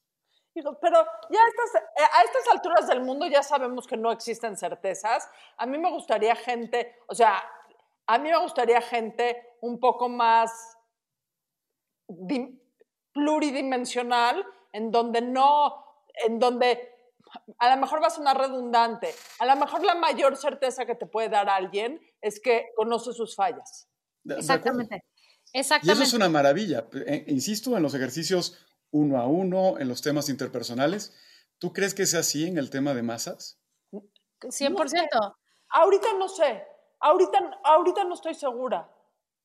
Pero 0.53 1.07
ya 1.29 1.39
a 1.39 1.47
estas, 1.47 1.81
eh, 1.97 2.09
a 2.13 2.23
estas 2.23 2.47
alturas 2.51 2.87
del 2.87 3.01
mundo 3.01 3.25
ya 3.25 3.41
sabemos 3.41 3.87
que 3.87 3.97
no 3.97 4.11
existen 4.11 4.55
certezas. 4.55 5.27
A 5.57 5.65
mí 5.65 5.77
me 5.77 5.89
gustaría 5.89 6.35
gente, 6.35 6.95
o 7.07 7.15
sea, 7.15 7.43
a 8.05 8.17
mí 8.17 8.29
me 8.29 8.37
gustaría 8.37 8.81
gente 8.81 9.57
un 9.61 9.79
poco 9.79 10.09
más 10.09 10.77
pluridimensional, 13.13 14.45
en 14.71 14.91
donde 14.91 15.21
no, 15.21 15.85
en 16.25 16.37
donde 16.37 16.91
a 17.57 17.75
lo 17.75 17.81
mejor 17.81 18.03
va 18.03 18.07
a 18.07 18.11
sonar 18.11 18.37
redundante, 18.37 19.13
a 19.39 19.45
lo 19.45 19.55
mejor 19.55 19.83
la 19.83 19.95
mayor 19.95 20.37
certeza 20.37 20.85
que 20.85 20.95
te 20.95 21.07
puede 21.07 21.29
dar 21.29 21.49
alguien 21.49 21.99
es 22.21 22.39
que 22.39 22.67
conoce 22.75 23.13
sus 23.13 23.35
fallas. 23.35 23.89
Exactamente. 24.25 25.03
Exactamente. 25.51 25.99
Y 25.99 26.03
eso 26.03 26.03
es 26.03 26.13
una 26.13 26.29
maravilla. 26.29 26.87
Eh, 27.05 27.25
insisto, 27.27 27.75
en 27.77 27.83
los 27.83 27.93
ejercicios 27.93 28.65
uno 28.93 29.19
a 29.19 29.27
uno, 29.27 29.79
en 29.79 29.89
los 29.89 30.01
temas 30.01 30.29
interpersonales. 30.29 31.13
¿Tú 31.59 31.73
crees 31.73 31.93
que 31.93 32.05
sea 32.05 32.21
así 32.21 32.47
en 32.47 32.57
el 32.57 32.69
tema 32.69 32.93
de 32.93 33.03
masas? 33.03 33.59
100%. 33.91 34.71
No 34.79 34.87
sé. 34.87 35.09
Ahorita 35.69 36.13
no 36.13 36.29
sé. 36.29 36.63
Ahorita, 36.99 37.59
ahorita 37.63 38.03
no 38.05 38.13
estoy 38.13 38.33
segura. 38.35 38.89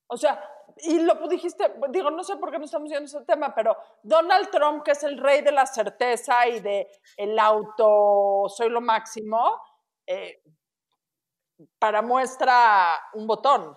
O 0.06 0.16
sea, 0.16 0.42
y 0.76 1.00
lo 1.00 1.14
dijiste, 1.28 1.74
digo, 1.90 2.10
no 2.10 2.22
sé 2.22 2.36
por 2.36 2.50
qué 2.50 2.58
no 2.58 2.66
estamos 2.66 2.88
viendo 2.88 3.06
ese 3.06 3.24
tema, 3.24 3.54
pero 3.54 3.76
Donald 4.02 4.50
Trump, 4.50 4.82
que 4.82 4.92
es 4.92 5.02
el 5.02 5.18
rey 5.18 5.42
de 5.42 5.52
la 5.52 5.66
certeza 5.66 6.46
y 6.46 6.60
de 6.60 6.88
el 7.16 7.38
auto, 7.38 8.44
soy 8.48 8.68
lo 8.68 8.80
máximo, 8.80 9.60
eh, 10.06 10.42
para 11.78 12.02
muestra 12.02 12.98
un 13.14 13.26
botón. 13.26 13.76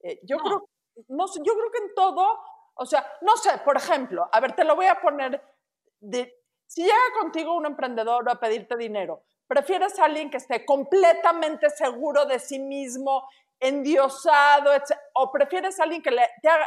Eh, 0.00 0.20
yo, 0.24 0.36
Creo, 0.38 0.68
no, 1.08 1.26
yo 1.26 1.54
creo 1.54 1.70
que 1.70 1.84
en 1.84 1.94
todo, 1.94 2.38
o 2.74 2.86
sea, 2.86 3.06
no 3.20 3.36
sé, 3.36 3.50
por 3.64 3.76
ejemplo, 3.76 4.28
a 4.32 4.40
ver, 4.40 4.54
te 4.54 4.64
lo 4.64 4.76
voy 4.76 4.86
a 4.86 5.00
poner, 5.00 5.42
de, 6.00 6.34
si 6.66 6.82
llega 6.82 6.94
contigo 7.20 7.56
un 7.56 7.66
emprendedor 7.66 8.28
a 8.28 8.40
pedirte 8.40 8.76
dinero, 8.76 9.24
¿prefieres 9.46 9.98
a 9.98 10.06
alguien 10.06 10.30
que 10.30 10.38
esté 10.38 10.64
completamente 10.64 11.70
seguro 11.70 12.24
de 12.24 12.38
sí 12.38 12.58
mismo, 12.58 13.28
endiosado, 13.60 14.70
o 15.14 15.30
prefieres 15.30 15.78
a 15.78 15.84
alguien 15.84 16.02
que 16.02 16.10
le, 16.10 16.22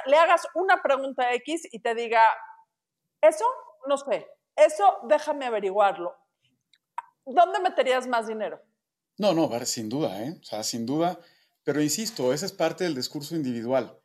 le 0.06 0.18
hagas 0.18 0.48
una 0.54 0.82
pregunta 0.82 1.34
X 1.34 1.68
y 1.72 1.80
te 1.80 1.94
diga, 1.94 2.22
eso, 3.22 3.46
no 3.88 3.98
sé, 3.98 4.28
eso 4.56 5.00
déjame 5.04 5.46
averiguarlo. 5.46 6.16
¿Dónde 7.26 7.60
meterías 7.60 8.08
más 8.08 8.28
dinero? 8.28 8.62
No, 9.18 9.34
no, 9.34 9.50
sin 9.66 9.90
duda, 9.90 10.22
¿eh? 10.24 10.38
O 10.40 10.44
sea, 10.44 10.64
sin 10.64 10.86
duda. 10.86 11.20
Pero 11.64 11.82
insisto, 11.82 12.32
esa 12.32 12.46
es 12.46 12.52
parte 12.52 12.84
del 12.84 12.96
discurso 12.96 13.36
individual. 13.36 14.00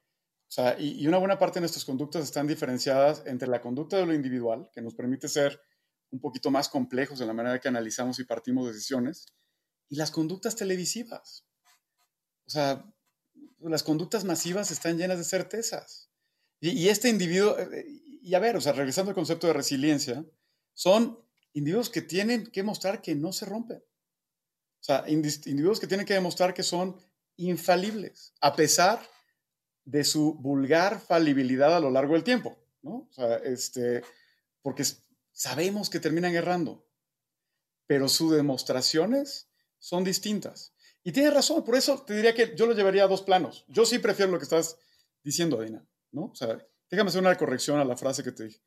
Y, 0.79 1.07
una 1.07 1.19
buena 1.19 1.39
parte 1.39 1.55
de 1.55 1.61
nuestras 1.61 1.85
conductas 1.85 2.25
están 2.25 2.47
diferenciadas 2.47 3.23
entre 3.27 3.49
la 3.49 3.61
conducta 3.61 3.97
de 3.97 4.07
lo 4.07 4.15
individual, 4.15 4.69
que 4.73 4.83
nos 4.83 4.95
permite 4.95 5.29
ser 5.29 5.61
un 6.11 6.21
poquito 6.21 6.51
más 6.51 6.69
complejos 6.69 7.21
en 7.21 7.29
la 7.29 7.33
manera 7.33 7.61
que 7.61 7.69
analizamos 7.69 8.19
y 8.19 8.25
partimos 8.25 8.67
decisiones, 8.67 9.27
y 9.89 9.97
las 9.97 10.11
conductas 10.11 10.57
televisivas. 10.57 11.47
O 12.47 12.51
sea, 12.51 12.85
las 13.61 13.85
conductas 13.85 14.25
masivas 14.25 14.73
están 14.73 14.99
llenas 14.99 15.19
de 15.19 15.25
certezas. 15.25 16.11
Y, 16.59 16.71
y 16.71 16.89
este 16.89 17.09
individuo, 17.09 17.57
eh, 17.59 17.85
y 18.23 18.35
a 18.35 18.41
ver, 18.41 18.57
o 18.57 18.61
sea, 18.61 18.73
regresando 18.73 19.11
al 19.11 19.15
concepto 19.15 19.47
de 19.47 19.53
resiliencia, 19.53 20.25
son 20.75 21.25
individuos 21.53 21.91
que 21.91 22.03
tienen 22.03 22.47
que 22.51 22.65
mostrar 22.65 23.03
que 23.03 23.15
no 23.15 23.33
se 23.33 23.47
rompen. 23.47 23.79
O 23.79 24.83
sea, 24.83 25.05
individuos 25.07 25.79
que 25.79 25.87
tienen 25.87 26.07
que 26.07 26.15
demostrar 26.15 26.55
que 26.55 26.63
son 26.63 26.97
infalibles, 27.37 28.35
a 28.41 28.57
pesar 28.57 28.99
de 29.01 29.20
su 30.05 30.35
vulgar 30.35 31.01
falibilidad 31.01 31.77
a 31.77 31.81
lo 31.81 31.91
largo 31.91 32.15
del 32.15 32.25
tiempo, 32.25 32.59
¿no? 32.83 33.09
O 33.11 33.13
sea, 33.13 33.37
este, 33.37 34.03
porque 34.63 34.85
sabemos 35.33 35.91
que 35.91 36.01
terminan 36.01 36.35
errando, 36.35 36.87
pero 37.87 38.09
sus 38.09 38.33
demostraciones 38.33 39.49
son 39.79 40.05
distintas. 40.05 40.75
Y 41.03 41.13
tienes 41.13 41.33
razón, 41.33 41.65
por 41.65 41.77
eso 41.77 42.03
te 42.03 42.15
diría 42.15 42.35
que 42.35 42.55
yo 42.55 42.67
lo 42.67 42.75
llevaría 42.75 43.05
a 43.05 43.09
dos 43.09 43.23
planos. 43.23 43.65
Yo 43.69 43.87
sí 43.87 43.99
prefiero 43.99 44.31
lo 44.31 44.39
que 44.39 44.45
estás 44.45 44.79
diciendo, 45.23 45.59
Adina, 45.59 45.87
¿no? 46.13 46.27
O 46.27 46.35
sea, 46.35 46.59
déjame 46.91 47.09
hacer 47.09 47.21
una 47.21 47.37
corrección 47.37 47.79
a 47.79 47.85
la 47.85 47.97
frase 47.97 48.23
que 48.23 48.33
te 48.33 48.45
dije. 48.45 48.61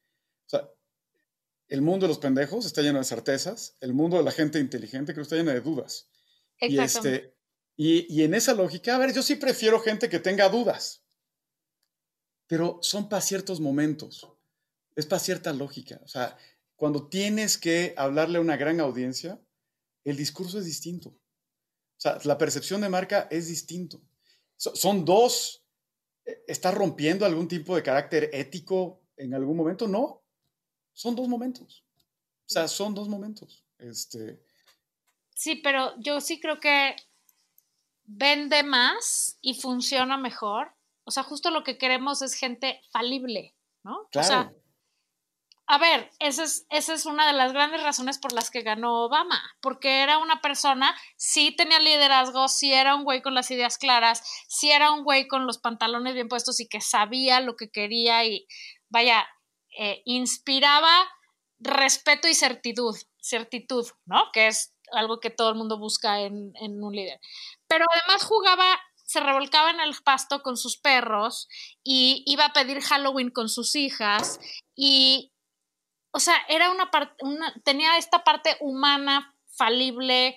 O 0.47 0.49
sea, 0.49 0.69
el 1.67 1.81
mundo 1.81 2.05
de 2.05 2.09
los 2.09 2.19
pendejos 2.19 2.65
está 2.65 2.81
lleno 2.81 2.99
de 2.99 3.05
certezas, 3.05 3.77
el 3.81 3.93
mundo 3.93 4.17
de 4.17 4.23
la 4.23 4.31
gente 4.31 4.59
inteligente 4.59 5.13
creo 5.13 5.23
que 5.23 5.27
está 5.27 5.35
lleno 5.35 5.51
de 5.51 5.61
dudas. 5.61 6.09
Y, 6.59 6.79
este, 6.79 7.35
y, 7.75 8.13
y 8.13 8.23
en 8.23 8.33
esa 8.33 8.53
lógica, 8.53 8.95
a 8.95 8.99
ver, 8.99 9.13
yo 9.13 9.21
sí 9.21 9.35
prefiero 9.35 9.79
gente 9.79 10.09
que 10.09 10.19
tenga 10.19 10.49
dudas, 10.49 11.02
pero 12.53 12.77
son 12.83 13.09
para 13.09 13.19
ciertos 13.19 13.59
momentos, 13.59 14.29
es 14.95 15.07
para 15.07 15.17
cierta 15.17 15.51
lógica. 15.51 15.99
O 16.03 16.07
sea, 16.07 16.37
cuando 16.75 17.09
tienes 17.09 17.57
que 17.57 17.95
hablarle 17.97 18.37
a 18.37 18.41
una 18.41 18.57
gran 18.57 18.79
audiencia, 18.79 19.41
el 20.03 20.15
discurso 20.15 20.59
es 20.59 20.65
distinto. 20.65 21.09
O 21.09 21.97
sea, 21.97 22.19
la 22.25 22.37
percepción 22.37 22.81
de 22.81 22.89
marca 22.89 23.27
es 23.31 23.47
distinto. 23.47 24.03
son 24.55 25.03
dos, 25.03 25.65
eh, 26.25 26.43
¿estás 26.47 26.75
rompiendo 26.75 27.25
algún 27.25 27.47
tipo 27.47 27.75
de 27.75 27.81
carácter 27.81 28.29
ético 28.31 29.01
en 29.17 29.33
algún 29.33 29.57
momento? 29.57 29.87
No, 29.87 30.21
son 30.91 31.15
dos 31.15 31.27
momentos. 31.27 31.83
O 32.45 32.49
sea, 32.53 32.67
son 32.67 32.93
dos 32.93 33.09
momentos. 33.09 33.65
Este... 33.79 34.39
Sí, 35.33 35.55
pero 35.55 35.99
yo 35.99 36.21
sí 36.21 36.39
creo 36.39 36.59
que 36.59 36.95
vende 38.03 38.61
más 38.61 39.39
y 39.41 39.55
funciona 39.55 40.17
mejor. 40.17 40.71
O 41.05 41.11
sea, 41.11 41.23
justo 41.23 41.49
lo 41.49 41.63
que 41.63 41.77
queremos 41.77 42.21
es 42.21 42.33
gente 42.33 42.81
falible, 42.91 43.55
¿no? 43.83 44.07
Claro. 44.11 44.25
O 44.25 44.29
sea, 44.29 44.53
a 45.65 45.77
ver, 45.77 46.11
esa 46.19 46.43
es, 46.43 46.65
esa 46.69 46.93
es 46.93 47.05
una 47.05 47.25
de 47.25 47.33
las 47.33 47.53
grandes 47.53 47.81
razones 47.81 48.17
por 48.17 48.33
las 48.33 48.51
que 48.51 48.63
ganó 48.63 49.05
Obama, 49.05 49.41
porque 49.61 50.03
era 50.03 50.17
una 50.17 50.41
persona, 50.41 50.93
sí 51.15 51.55
tenía 51.55 51.79
liderazgo, 51.79 52.49
sí 52.49 52.73
era 52.73 52.95
un 52.95 53.05
güey 53.05 53.21
con 53.21 53.33
las 53.33 53.49
ideas 53.49 53.77
claras, 53.77 54.23
sí 54.49 54.71
era 54.71 54.91
un 54.91 55.03
güey 55.05 55.27
con 55.27 55.47
los 55.47 55.59
pantalones 55.59 56.15
bien 56.15 56.27
puestos 56.27 56.59
y 56.59 56.67
que 56.67 56.81
sabía 56.81 57.39
lo 57.39 57.55
que 57.55 57.71
quería 57.71 58.25
y 58.25 58.45
vaya, 58.89 59.25
eh, 59.79 60.01
inspiraba 60.03 61.09
respeto 61.59 62.27
y 62.27 62.33
certitud, 62.33 62.95
certitud, 63.21 63.87
¿no? 64.05 64.25
Que 64.33 64.47
es 64.47 64.75
algo 64.91 65.21
que 65.21 65.29
todo 65.29 65.49
el 65.49 65.55
mundo 65.55 65.79
busca 65.79 66.19
en, 66.19 66.51
en 66.55 66.83
un 66.83 66.93
líder. 66.93 67.21
Pero 67.67 67.85
además 67.89 68.25
jugaba 68.25 68.79
se 69.13 69.19
revolcaba 69.19 69.69
en 69.69 69.79
el 69.79 69.93
pasto 70.03 70.41
con 70.41 70.57
sus 70.57 70.75
perros 70.75 71.47
y 71.83 72.23
iba 72.25 72.45
a 72.45 72.53
pedir 72.53 72.81
Halloween 72.81 73.29
con 73.29 73.47
sus 73.47 73.75
hijas 73.75 74.39
y, 74.75 75.31
o 76.09 76.19
sea, 76.19 76.35
era 76.49 76.71
una 76.71 76.89
parte, 76.89 77.23
tenía 77.63 77.99
esta 77.99 78.23
parte 78.23 78.57
humana, 78.59 79.35
falible, 79.55 80.35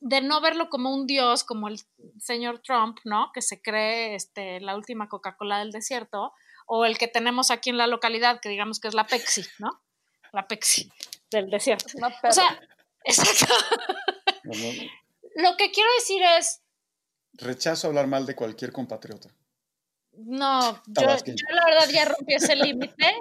de 0.00 0.20
no 0.20 0.42
verlo 0.42 0.68
como 0.68 0.92
un 0.94 1.06
dios, 1.06 1.42
como 1.42 1.68
el 1.68 1.80
señor 2.18 2.58
Trump, 2.58 2.98
¿no? 3.04 3.30
Que 3.32 3.40
se 3.40 3.62
cree 3.62 4.14
este, 4.14 4.60
la 4.60 4.76
última 4.76 5.08
Coca-Cola 5.08 5.60
del 5.60 5.72
desierto, 5.72 6.34
o 6.66 6.84
el 6.84 6.98
que 6.98 7.08
tenemos 7.08 7.50
aquí 7.50 7.70
en 7.70 7.78
la 7.78 7.86
localidad, 7.86 8.40
que 8.40 8.50
digamos 8.50 8.78
que 8.78 8.88
es 8.88 8.94
la 8.94 9.06
Pexi, 9.06 9.42
¿no? 9.58 9.80
La 10.32 10.46
Pexi 10.46 10.92
del 11.30 11.48
desierto. 11.48 11.86
o 12.24 12.32
sea, 12.32 12.60
exacto. 13.04 13.54
Lo 15.34 15.56
que 15.56 15.70
quiero 15.70 15.88
decir 15.98 16.22
es... 16.38 16.61
Rechazo 17.34 17.88
hablar 17.88 18.06
mal 18.06 18.26
de 18.26 18.36
cualquier 18.36 18.72
compatriota. 18.72 19.28
No, 20.14 20.82
yo, 20.86 21.02
la 21.02 21.64
verdad 21.64 21.88
ya 21.90 22.04
rompí 22.04 22.34
ese 22.34 22.54
límite, 22.54 23.16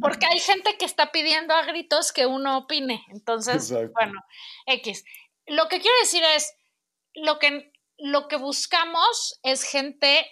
porque 0.00 0.26
hay 0.26 0.38
gente 0.38 0.76
que 0.78 0.84
está 0.84 1.10
pidiendo 1.10 1.52
a 1.52 1.64
gritos 1.64 2.12
que 2.12 2.26
uno 2.26 2.58
opine. 2.58 3.04
Entonces, 3.08 3.72
bueno, 3.92 4.20
X. 4.66 5.04
Lo 5.46 5.68
que 5.68 5.80
quiero 5.80 5.96
decir 6.00 6.22
es, 6.36 6.54
lo 7.14 7.40
que, 7.40 7.72
lo 7.98 8.28
que 8.28 8.36
buscamos 8.36 9.40
es 9.42 9.64
gente 9.64 10.30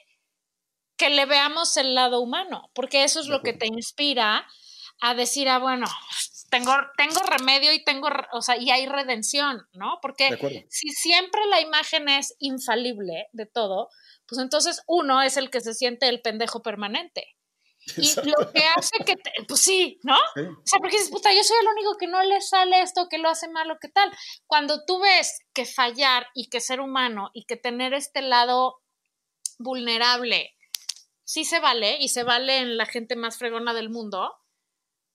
que 0.96 1.10
le 1.10 1.26
veamos 1.26 1.76
el 1.76 1.94
lado 1.94 2.20
humano, 2.20 2.70
porque 2.72 3.02
eso 3.02 3.20
es 3.20 3.26
lo 3.26 3.42
que 3.42 3.52
te 3.52 3.66
inspira 3.66 4.46
a 5.00 5.14
decir, 5.14 5.48
ah, 5.48 5.58
bueno, 5.58 5.86
tengo, 6.50 6.72
tengo 6.96 7.20
remedio 7.22 7.72
y 7.72 7.84
tengo, 7.84 8.08
o 8.32 8.42
sea, 8.42 8.56
y 8.56 8.70
hay 8.70 8.86
redención, 8.86 9.66
¿no? 9.72 9.98
Porque 10.00 10.28
si 10.68 10.88
siempre 10.90 11.44
la 11.46 11.60
imagen 11.60 12.08
es 12.08 12.34
infalible 12.38 13.28
de 13.32 13.46
todo, 13.46 13.88
pues 14.26 14.40
entonces 14.40 14.82
uno 14.86 15.22
es 15.22 15.36
el 15.36 15.50
que 15.50 15.60
se 15.60 15.74
siente 15.74 16.08
el 16.08 16.20
pendejo 16.20 16.62
permanente. 16.62 17.36
Y 17.96 18.14
lo 18.28 18.52
que 18.52 18.64
hace 18.76 18.98
que, 19.04 19.14
pues 19.46 19.60
sí, 19.60 19.98
¿no? 20.02 20.16
O 20.16 20.62
sea, 20.64 20.78
porque 20.78 20.96
dices, 20.96 21.10
puta, 21.10 21.32
yo 21.32 21.42
soy 21.42 21.56
el 21.62 21.68
único 21.68 21.96
que 21.96 22.06
no 22.06 22.22
le 22.22 22.40
sale 22.40 22.82
esto, 22.82 23.08
que 23.08 23.18
lo 23.18 23.30
hace 23.30 23.48
malo, 23.48 23.78
¿qué 23.80 23.88
tal? 23.88 24.10
Cuando 24.46 24.84
tú 24.84 25.00
ves 25.00 25.40
que 25.54 25.64
fallar 25.64 26.26
y 26.34 26.50
que 26.50 26.60
ser 26.60 26.80
humano 26.80 27.30
y 27.32 27.44
que 27.44 27.56
tener 27.56 27.94
este 27.94 28.20
lado 28.20 28.82
vulnerable 29.58 30.54
sí 31.24 31.44
se 31.44 31.60
vale 31.60 31.98
y 32.00 32.08
se 32.08 32.22
vale 32.22 32.58
en 32.58 32.76
la 32.76 32.86
gente 32.86 33.16
más 33.16 33.38
fregona 33.38 33.74
del 33.74 33.90
mundo, 33.90 34.34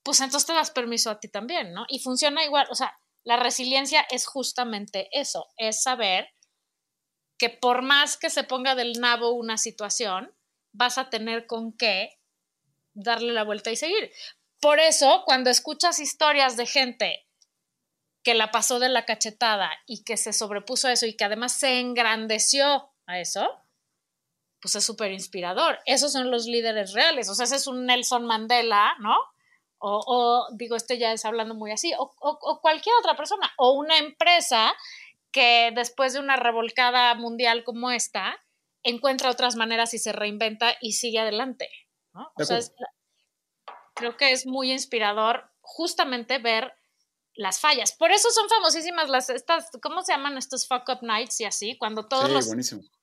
pues 0.04 0.20
entonces 0.20 0.46
te 0.46 0.54
das 0.54 0.72
permiso 0.72 1.10
a 1.10 1.20
ti 1.20 1.30
también, 1.30 1.74
¿no? 1.74 1.86
Y 1.88 2.00
funciona 2.00 2.44
igual, 2.44 2.68
o 2.70 2.76
sea, 2.76 3.00
la 3.24 3.38
resiliencia 3.38 4.06
es 4.12 4.26
justamente 4.26 5.10
eso, 5.12 5.48
es 5.58 5.82
saber 5.82 6.30
que 7.38 7.50
por 7.50 7.82
más 7.82 8.18
que 8.18 8.30
se 8.30 8.44
ponga 8.44 8.76
del 8.76 9.00
nabo 9.00 9.32
una 9.32 9.58
situación, 9.58 10.36
vas 10.74 10.98
a 10.98 11.10
tener 11.10 11.48
con 11.48 11.74
qué 11.74 12.20
darle 12.94 13.34
la 13.34 13.44
vuelta 13.44 13.72
y 13.72 13.76
seguir. 13.76 14.12
Por 14.60 14.80
eso, 14.80 15.24
cuando 15.26 15.50
escuchas 15.50 16.00
historias 16.00 16.58
de 16.58 16.66
gente 16.66 17.28
que 18.24 18.34
la 18.34 18.52
pasó 18.52 18.80
de 18.80 18.90
la 18.90 19.06
cachetada 19.06 19.72
y 19.86 20.04
que 20.04 20.16
se 20.16 20.32
sobrepuso 20.32 20.88
a 20.88 20.94
eso 20.94 21.06
y 21.06 21.16
que 21.16 21.26
además 21.26 21.54
se 21.54 21.80
engrandeció 21.80 22.94
a 23.06 23.20
eso, 23.20 23.46
pues 24.62 24.76
es 24.76 24.86
súper 24.86 25.12
inspirador. 25.12 25.80
Esos 25.86 26.14
son 26.14 26.32
los 26.32 26.46
líderes 26.46 26.94
reales. 26.94 27.28
O 27.28 27.36
sea, 27.36 27.44
ese 27.44 27.58
es 27.58 27.68
un 27.68 27.86
Nelson 27.86 28.26
Mandela, 28.26 28.96
¿no? 29.00 29.16
O, 29.86 30.48
digo, 30.54 30.78
este 30.78 30.98
ya 30.98 31.12
es 31.12 31.26
hablando 31.26 31.56
muy 31.56 31.72
así, 31.72 31.94
o, 31.98 32.14
o, 32.20 32.62
cualquier 32.62 32.96
otra 33.00 33.18
persona, 33.18 33.52
o 33.58 33.74
una 33.74 33.98
empresa 33.98 34.74
que 35.32 35.72
después 35.76 36.14
de 36.14 36.20
una 36.20 36.38
revolcada 36.38 37.14
mundial 37.16 37.66
como 37.66 37.92
esta, 37.92 38.38
encuentra 38.84 39.30
otras 39.30 39.56
maneras 39.58 39.94
y 39.94 40.00
se 40.00 40.14
reinventa 40.14 40.76
y 40.80 40.94
sigue 40.94 41.20
adelante. 41.20 41.70
¿no? 42.14 42.32
O 42.36 42.46
sea, 42.46 42.60
creo 43.94 44.16
que 44.16 44.32
es 44.32 44.46
muy 44.46 44.72
inspirador 44.72 45.50
justamente 45.62 46.38
ver 46.38 46.74
las 47.36 47.60
fallas. 47.60 47.94
Por 47.94 48.12
eso 48.12 48.30
son 48.30 48.48
famosísimas 48.48 49.10
las 49.10 49.30
estas, 49.30 49.70
¿cómo 49.82 50.04
se 50.04 50.14
llaman 50.14 50.38
estos 50.38 50.68
fuck 50.68 50.88
up 50.90 51.00
nights 51.02 51.42
y 51.42 51.46
así? 51.46 51.78
Cuando 51.78 52.06
todos 52.06 52.30
los, 52.30 52.48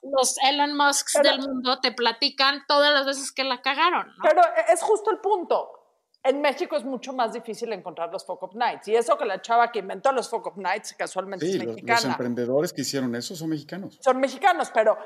los, 0.02 0.38
Elon 0.44 0.76
Musks 0.76 1.18
del 1.22 1.40
mundo 1.40 1.80
te 1.80 1.92
platican 1.92 2.64
todas 2.68 2.92
las 2.92 3.06
veces 3.06 3.32
que 3.32 3.44
la 3.44 3.60
cagaron. 3.60 4.14
Pero 4.22 4.42
es 4.72 4.80
justo 4.82 5.10
el 5.10 5.18
punto. 5.18 5.79
En 6.22 6.42
México 6.42 6.76
es 6.76 6.84
mucho 6.84 7.12
más 7.14 7.32
difícil 7.32 7.72
encontrar 7.72 8.12
los 8.12 8.26
Focus 8.26 8.54
Nights. 8.54 8.88
Y 8.88 8.96
eso 8.96 9.16
que 9.16 9.24
la 9.24 9.40
chava 9.40 9.72
que 9.72 9.78
inventó 9.78 10.12
los 10.12 10.28
Focus 10.28 10.56
Nights 10.56 10.94
casualmente 10.94 11.46
Sí, 11.46 11.52
es 11.52 11.64
los, 11.64 11.74
mexicana. 11.74 11.96
los 11.96 12.04
emprendedores 12.04 12.72
que 12.72 12.82
hicieron 12.82 13.14
eso 13.14 13.34
son 13.34 13.48
mexicanos. 13.48 13.98
Son 14.02 14.18
mexicanos, 14.20 14.70
pero 14.72 14.98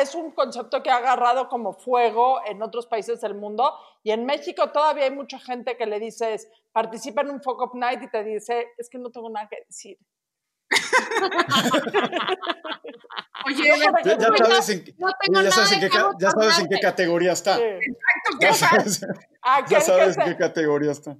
es 0.00 0.14
un 0.14 0.30
concepto 0.30 0.82
que 0.82 0.90
ha 0.90 0.96
agarrado 0.96 1.48
como 1.48 1.72
fuego 1.72 2.40
en 2.46 2.62
otros 2.62 2.86
países 2.86 3.20
del 3.20 3.34
mundo. 3.34 3.74
Y 4.04 4.12
en 4.12 4.24
México 4.24 4.70
todavía 4.70 5.04
hay 5.04 5.10
mucha 5.10 5.40
gente 5.40 5.76
que 5.76 5.86
le 5.86 5.98
dices, 5.98 6.48
participa 6.72 7.22
en 7.22 7.30
un 7.30 7.42
Focus 7.42 7.74
Night 7.74 8.02
y 8.02 8.10
te 8.10 8.22
dice, 8.22 8.68
es 8.78 8.88
que 8.88 8.98
no 8.98 9.10
tengo 9.10 9.30
nada 9.30 9.48
que 9.48 9.64
decir. 9.66 9.98
Oye, 13.46 13.64
Ya, 13.66 13.76
ya 13.76 13.90
sabes 14.46 14.68
en, 14.68 14.84
no 14.98 15.08
tengo 15.20 15.42
ya 15.42 15.50
sabes 15.50 15.72
en 15.72 15.80
qué, 15.80 15.88
ya 16.18 16.30
sabes 16.30 16.58
en 16.58 16.68
qué 16.68 16.78
categoría 16.80 17.32
está. 17.32 17.56
sí. 17.56 17.62
exacto, 17.62 18.38
Ya 18.40 18.48
¿qué 18.48 18.54
sabes, 18.54 19.02
Aquel, 19.42 19.70
ya 19.70 19.80
sabes 19.80 20.16
en 20.18 20.24
qué 20.24 20.36
categoría 20.36 20.92
está. 20.92 21.10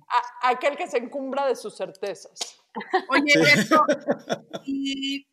a- 0.43 0.49
aquel 0.51 0.77
que 0.77 0.87
se 0.89 0.99
encumbra 0.99 1.47
de 1.47 1.57
sus 1.57 1.77
certezas. 1.77 2.33
Oye, 3.09 3.33
y, 4.65 5.27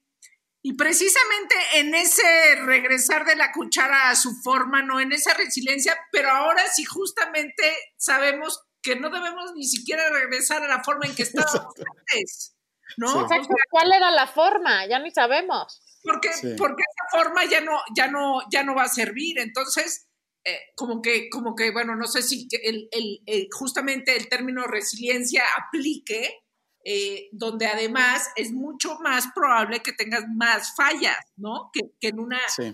y 0.63 0.73
precisamente 0.73 1.55
en 1.75 1.93
ese 1.95 2.23
regresar 2.65 3.25
de 3.25 3.35
la 3.35 3.51
cuchara 3.51 4.09
a 4.09 4.15
su 4.15 4.33
forma, 4.43 4.81
no 4.81 4.99
en 4.99 5.11
esa 5.11 5.33
resiliencia, 5.35 5.97
pero 6.11 6.29
ahora 6.31 6.63
sí 6.73 6.83
justamente 6.85 7.63
sabemos 7.97 8.63
que 8.81 8.95
no 8.95 9.09
debemos 9.09 9.53
ni 9.55 9.65
siquiera 9.67 10.09
regresar 10.09 10.63
a 10.63 10.67
la 10.67 10.83
forma 10.83 11.05
en 11.05 11.13
que 11.15 11.23
estábamos 11.23 11.75
antes, 11.77 12.55
¿no? 12.97 13.07
Sí. 13.07 13.17
O 13.17 13.27
sea, 13.27 13.37
Exacto, 13.37 13.55
¿Cuál 13.69 13.91
era 13.93 14.11
la 14.11 14.27
forma? 14.27 14.85
Ya 14.87 14.99
ni 14.99 15.11
sabemos. 15.11 15.81
porque, 16.01 16.31
Sí. 16.33 16.55
porque 16.57 16.81
esa 16.81 17.17
forma 17.23 17.43
ya 17.45 17.59
no, 17.61 17.77
ya 17.95 18.07
no, 18.07 18.39
ya 18.51 18.63
no 18.63 18.73
va 18.75 18.83
a 18.83 18.87
servir. 18.89 19.37
Entonces, 19.39 20.07
eh, 20.45 20.57
como 20.75 21.01
que, 21.01 21.29
como 21.29 21.55
que, 21.55 21.71
bueno, 21.71 21.95
no 21.97 22.07
sé 22.07 22.21
si 22.21 22.47
el, 22.63 22.87
el- 22.91 23.19
el- 23.25 23.47
justamente 23.51 24.15
el 24.15 24.29
término 24.29 24.63
resiliencia 24.65 25.43
aplique, 25.57 26.39
eh, 26.85 27.27
donde 27.33 27.67
además 27.67 28.29
es 28.37 28.51
mucho 28.53 28.97
más 29.01 29.27
probable 29.35 29.81
que 29.81 29.91
tengas 29.91 30.23
más 30.33 30.73
fallas, 30.75 31.17
¿no? 31.35 31.69
Que, 31.73 31.81
que 31.99 32.07
en 32.07 32.19
una, 32.21 32.39
Sí. 32.47 32.73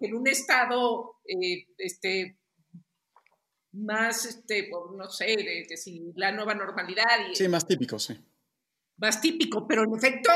que 0.00 0.06
en 0.06 0.14
un 0.16 0.26
estado, 0.26 1.16
eh, 1.28 1.66
este 1.76 2.38
más, 3.72 4.24
este, 4.24 4.70
no 4.96 5.08
sé, 5.10 5.26
de, 5.26 5.66
de 5.68 5.76
si 5.76 6.12
la 6.16 6.30
nueva 6.32 6.54
normalidad 6.54 7.04
y 7.30 7.34
sí, 7.34 7.48
más 7.48 7.66
típico, 7.66 7.98
sí. 7.98 8.18
Más 8.96 9.20
típico, 9.20 9.66
pero 9.66 9.84
en 9.84 9.94
efecto, 9.94 10.30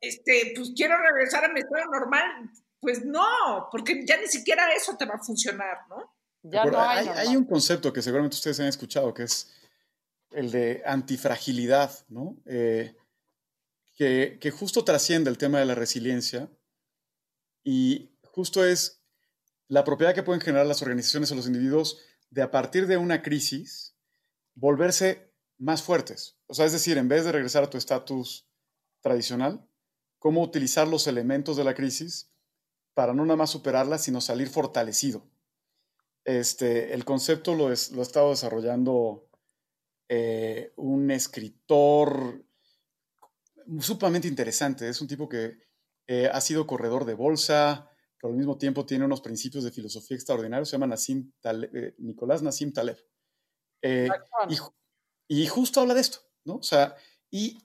este, 0.00 0.52
pues 0.54 0.72
quiero 0.76 0.96
regresar 0.98 1.44
a 1.44 1.52
mi 1.52 1.60
estado 1.60 1.84
normal. 1.90 2.50
Pues 2.80 3.04
no, 3.04 3.68
porque 3.70 4.04
ya 4.06 4.20
ni 4.20 4.26
siquiera 4.26 4.72
eso 4.72 4.96
te 4.96 5.06
va 5.06 5.14
a 5.14 5.24
funcionar, 5.24 5.78
¿no? 5.88 6.14
Ya 6.42 6.64
no 6.64 6.80
hay, 6.80 7.08
hay 7.08 7.36
un 7.36 7.44
concepto 7.44 7.92
que 7.92 8.02
seguramente 8.02 8.36
ustedes 8.36 8.60
han 8.60 8.66
escuchado, 8.66 9.12
que 9.12 9.24
es 9.24 9.52
el 10.30 10.50
de 10.50 10.82
antifragilidad, 10.84 11.90
¿no? 12.08 12.36
Eh, 12.44 12.94
que, 13.96 14.38
que 14.40 14.50
justo 14.50 14.84
trasciende 14.84 15.30
el 15.30 15.38
tema 15.38 15.58
de 15.58 15.64
la 15.64 15.74
resiliencia 15.74 16.50
y 17.64 18.16
justo 18.22 18.64
es 18.64 19.02
la 19.66 19.82
propiedad 19.82 20.14
que 20.14 20.22
pueden 20.22 20.40
generar 20.40 20.66
las 20.66 20.82
organizaciones 20.82 21.32
o 21.32 21.34
los 21.34 21.46
individuos 21.46 22.00
de 22.30 22.42
a 22.42 22.50
partir 22.50 22.86
de 22.86 22.96
una 22.96 23.22
crisis 23.22 23.96
volverse 24.54 25.32
más 25.58 25.82
fuertes. 25.82 26.35
O 26.46 26.54
sea, 26.54 26.66
es 26.66 26.72
decir, 26.72 26.98
en 26.98 27.08
vez 27.08 27.24
de 27.24 27.32
regresar 27.32 27.64
a 27.64 27.70
tu 27.70 27.78
estatus 27.78 28.48
tradicional, 29.00 29.68
cómo 30.18 30.42
utilizar 30.42 30.88
los 30.88 31.06
elementos 31.06 31.56
de 31.56 31.64
la 31.64 31.74
crisis 31.74 32.32
para 32.94 33.12
no 33.12 33.24
nada 33.24 33.36
más 33.36 33.50
superarla, 33.50 33.98
sino 33.98 34.20
salir 34.20 34.48
fortalecido. 34.48 35.28
Este, 36.24 36.94
el 36.94 37.04
concepto 37.04 37.54
lo, 37.54 37.70
es, 37.70 37.92
lo 37.92 38.00
ha 38.00 38.02
estado 38.02 38.30
desarrollando 38.30 39.28
eh, 40.08 40.72
un 40.76 41.10
escritor 41.10 42.44
sumamente 43.80 44.28
interesante. 44.28 44.88
Es 44.88 45.00
un 45.00 45.08
tipo 45.08 45.28
que 45.28 45.58
eh, 46.06 46.28
ha 46.32 46.40
sido 46.40 46.66
corredor 46.66 47.04
de 47.04 47.14
bolsa, 47.14 47.90
pero 48.18 48.32
al 48.32 48.38
mismo 48.38 48.58
tiempo 48.58 48.86
tiene 48.86 49.04
unos 49.04 49.20
principios 49.20 49.64
de 49.64 49.72
filosofía 49.72 50.16
extraordinarios. 50.16 50.68
Se 50.68 50.76
llama 50.76 50.86
Nassim 50.86 51.32
Taleb, 51.40 51.74
eh, 51.74 51.94
Nicolás 51.98 52.42
Nassim 52.42 52.72
Taleb. 52.72 52.98
Eh, 53.82 54.08
y, 54.48 55.42
y 55.42 55.46
justo 55.46 55.80
habla 55.80 55.94
de 55.94 56.00
esto, 56.00 56.20
¿no? 56.46 56.56
O 56.56 56.62
sea, 56.62 56.96
y, 57.30 57.58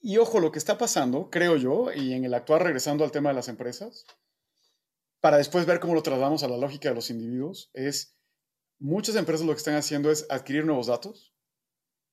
y 0.00 0.16
ojo, 0.16 0.40
lo 0.40 0.50
que 0.52 0.58
está 0.58 0.78
pasando, 0.78 1.28
creo 1.30 1.56
yo, 1.56 1.92
y 1.92 2.14
en 2.14 2.24
el 2.24 2.34
actual, 2.34 2.60
regresando 2.60 3.04
al 3.04 3.12
tema 3.12 3.30
de 3.30 3.34
las 3.34 3.48
empresas, 3.48 4.06
para 5.20 5.36
después 5.36 5.66
ver 5.66 5.80
cómo 5.80 5.94
lo 5.94 6.02
trasladamos 6.02 6.42
a 6.42 6.48
la 6.48 6.56
lógica 6.56 6.88
de 6.88 6.94
los 6.94 7.10
individuos, 7.10 7.70
es 7.74 8.16
muchas 8.78 9.16
empresas 9.16 9.46
lo 9.46 9.52
que 9.52 9.58
están 9.58 9.74
haciendo 9.74 10.10
es 10.10 10.26
adquirir 10.30 10.64
nuevos 10.64 10.86
datos. 10.86 11.34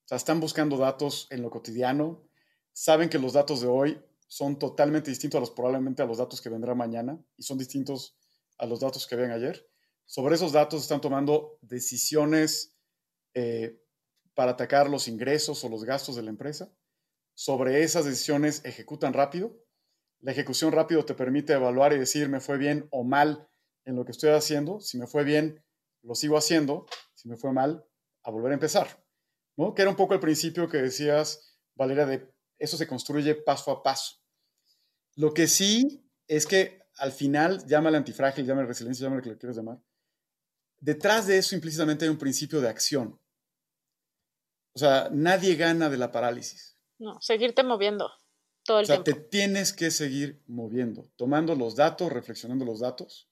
O 0.04 0.08
sea, 0.08 0.18
están 0.18 0.40
buscando 0.40 0.78
datos 0.78 1.28
en 1.32 1.42
lo 1.42 1.50
cotidiano, 1.50 2.28
saben 2.74 3.10
que 3.10 3.20
los 3.20 3.34
datos 3.34 3.62
de 3.62 3.68
hoy 3.68 4.02
son 4.28 4.60
totalmente 4.60 5.10
distintos 5.10 5.38
a 5.38 5.42
los 5.42 5.52
probablemente 5.52 6.02
a 6.02 6.06
los 6.06 6.18
datos 6.18 6.42
que 6.42 6.50
vendrán 6.50 6.78
mañana 6.78 7.18
y 7.38 7.44
son 7.44 7.58
distintos 7.58 8.18
a 8.58 8.66
los 8.66 8.80
datos 8.80 9.08
que 9.08 9.16
ven 9.16 9.32
ayer. 9.32 9.68
Sobre 10.06 10.36
esos 10.36 10.52
datos 10.52 10.82
están 10.82 11.02
tomando 11.02 11.58
decisiones 11.62 12.78
eh, 13.34 13.82
para 14.38 14.52
atacar 14.52 14.88
los 14.88 15.08
ingresos 15.08 15.64
o 15.64 15.70
los 15.70 15.84
gastos 15.84 16.16
de 16.16 16.22
la 16.22 16.30
empresa. 16.30 16.72
Sobre 17.34 17.82
esas 17.82 18.06
decisiones 18.06 18.64
ejecutan 18.66 19.14
rápido. 19.14 19.58
La 20.20 20.32
ejecución 20.32 20.72
rápido 20.72 21.06
te 21.06 21.16
permite 21.16 21.54
evaluar 21.54 21.92
y 21.94 21.98
decir 21.98 22.30
me 22.30 22.40
fue 22.40 22.60
bien 22.60 22.88
o 22.92 23.04
mal 23.04 23.50
en 23.84 23.96
lo 23.96 24.06
que 24.06 24.12
estoy 24.12 24.30
haciendo. 24.30 24.80
Si 24.80 25.00
me 25.00 25.08
fue 25.08 25.24
bien, 25.24 25.66
lo 26.04 26.14
sigo 26.14 26.38
haciendo. 26.38 26.86
Si 27.16 27.28
me 27.28 27.36
fue 27.36 27.52
mal, 27.52 27.84
a 28.22 28.30
volver 28.30 28.52
a 28.52 28.54
empezar. 28.54 29.04
¿no? 29.58 29.74
Que 29.74 29.82
era 29.82 29.90
un 29.90 29.98
poco 29.98 30.14
el 30.14 30.20
principio 30.20 30.70
que 30.70 30.78
decías, 30.78 31.58
Valeria, 31.74 32.06
de 32.06 32.32
eso 32.60 32.78
se 32.78 32.86
construye 32.86 33.34
paso 33.34 33.72
a 33.72 33.82
paso. 33.82 34.18
Lo 35.16 35.34
que 35.34 35.48
sí 35.48 36.08
es 36.28 36.46
que 36.46 36.84
al 36.98 37.12
final, 37.12 37.66
llámale 37.66 37.98
antifrágil, 37.98 38.46
llámale 38.46 38.68
resiliencia, 38.68 39.06
llámale 39.06 39.26
lo 39.26 39.34
que 39.34 39.40
quieras 39.40 39.58
llamar, 39.58 39.82
detrás 40.80 41.26
de 41.26 41.40
eso 41.40 41.56
implícitamente 41.56 42.06
hay 42.06 42.12
un 42.12 42.20
principio 42.20 42.62
de 42.62 42.70
acción. 42.70 43.20
O 44.78 44.80
sea, 44.80 45.10
nadie 45.12 45.56
gana 45.56 45.90
de 45.90 45.98
la 45.98 46.12
parálisis. 46.12 46.78
No, 47.00 47.20
seguirte 47.20 47.64
moviendo 47.64 48.12
todo 48.64 48.78
el 48.80 48.84
O 48.84 48.86
sea, 48.86 49.04
tiempo. 49.04 49.22
te 49.24 49.28
tienes 49.30 49.74
que 49.74 49.90
seguir 49.90 50.44
moviendo, 50.46 51.10
tomando 51.16 51.56
los 51.56 51.76
datos, 51.76 52.12
reflexionando 52.12 52.64
los 52.64 52.80
datos, 52.82 53.28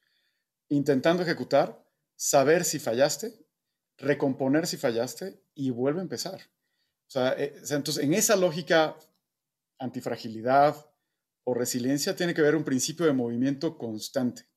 intentando 0.70 1.22
ejecutar, 1.22 1.86
saber 2.16 2.64
si 2.66 2.80
fallaste, 2.80 3.46
recomponer 3.98 4.66
si 4.66 4.78
fallaste 4.78 5.39
y 5.54 5.70
vuelve 5.70 6.00
a 6.00 6.04
empezar. 6.04 6.41
O 7.08 7.12
sea, 7.12 7.34
eh, 7.38 7.54
o 7.62 7.66
sea, 7.66 7.78
entonces 7.78 8.04
en 8.04 8.16
esa 8.16 8.36
lógica 8.36 8.98
antifragilidad 9.78 10.76
o 11.43 11.54
resiliencia 11.54 12.16
tiene 12.16 12.34
que 12.34 12.41
haber 12.41 12.56
un 12.56 12.64
principio 12.64 13.06
de 13.06 13.14
movimiento 13.14 13.78
constante. 13.78 14.48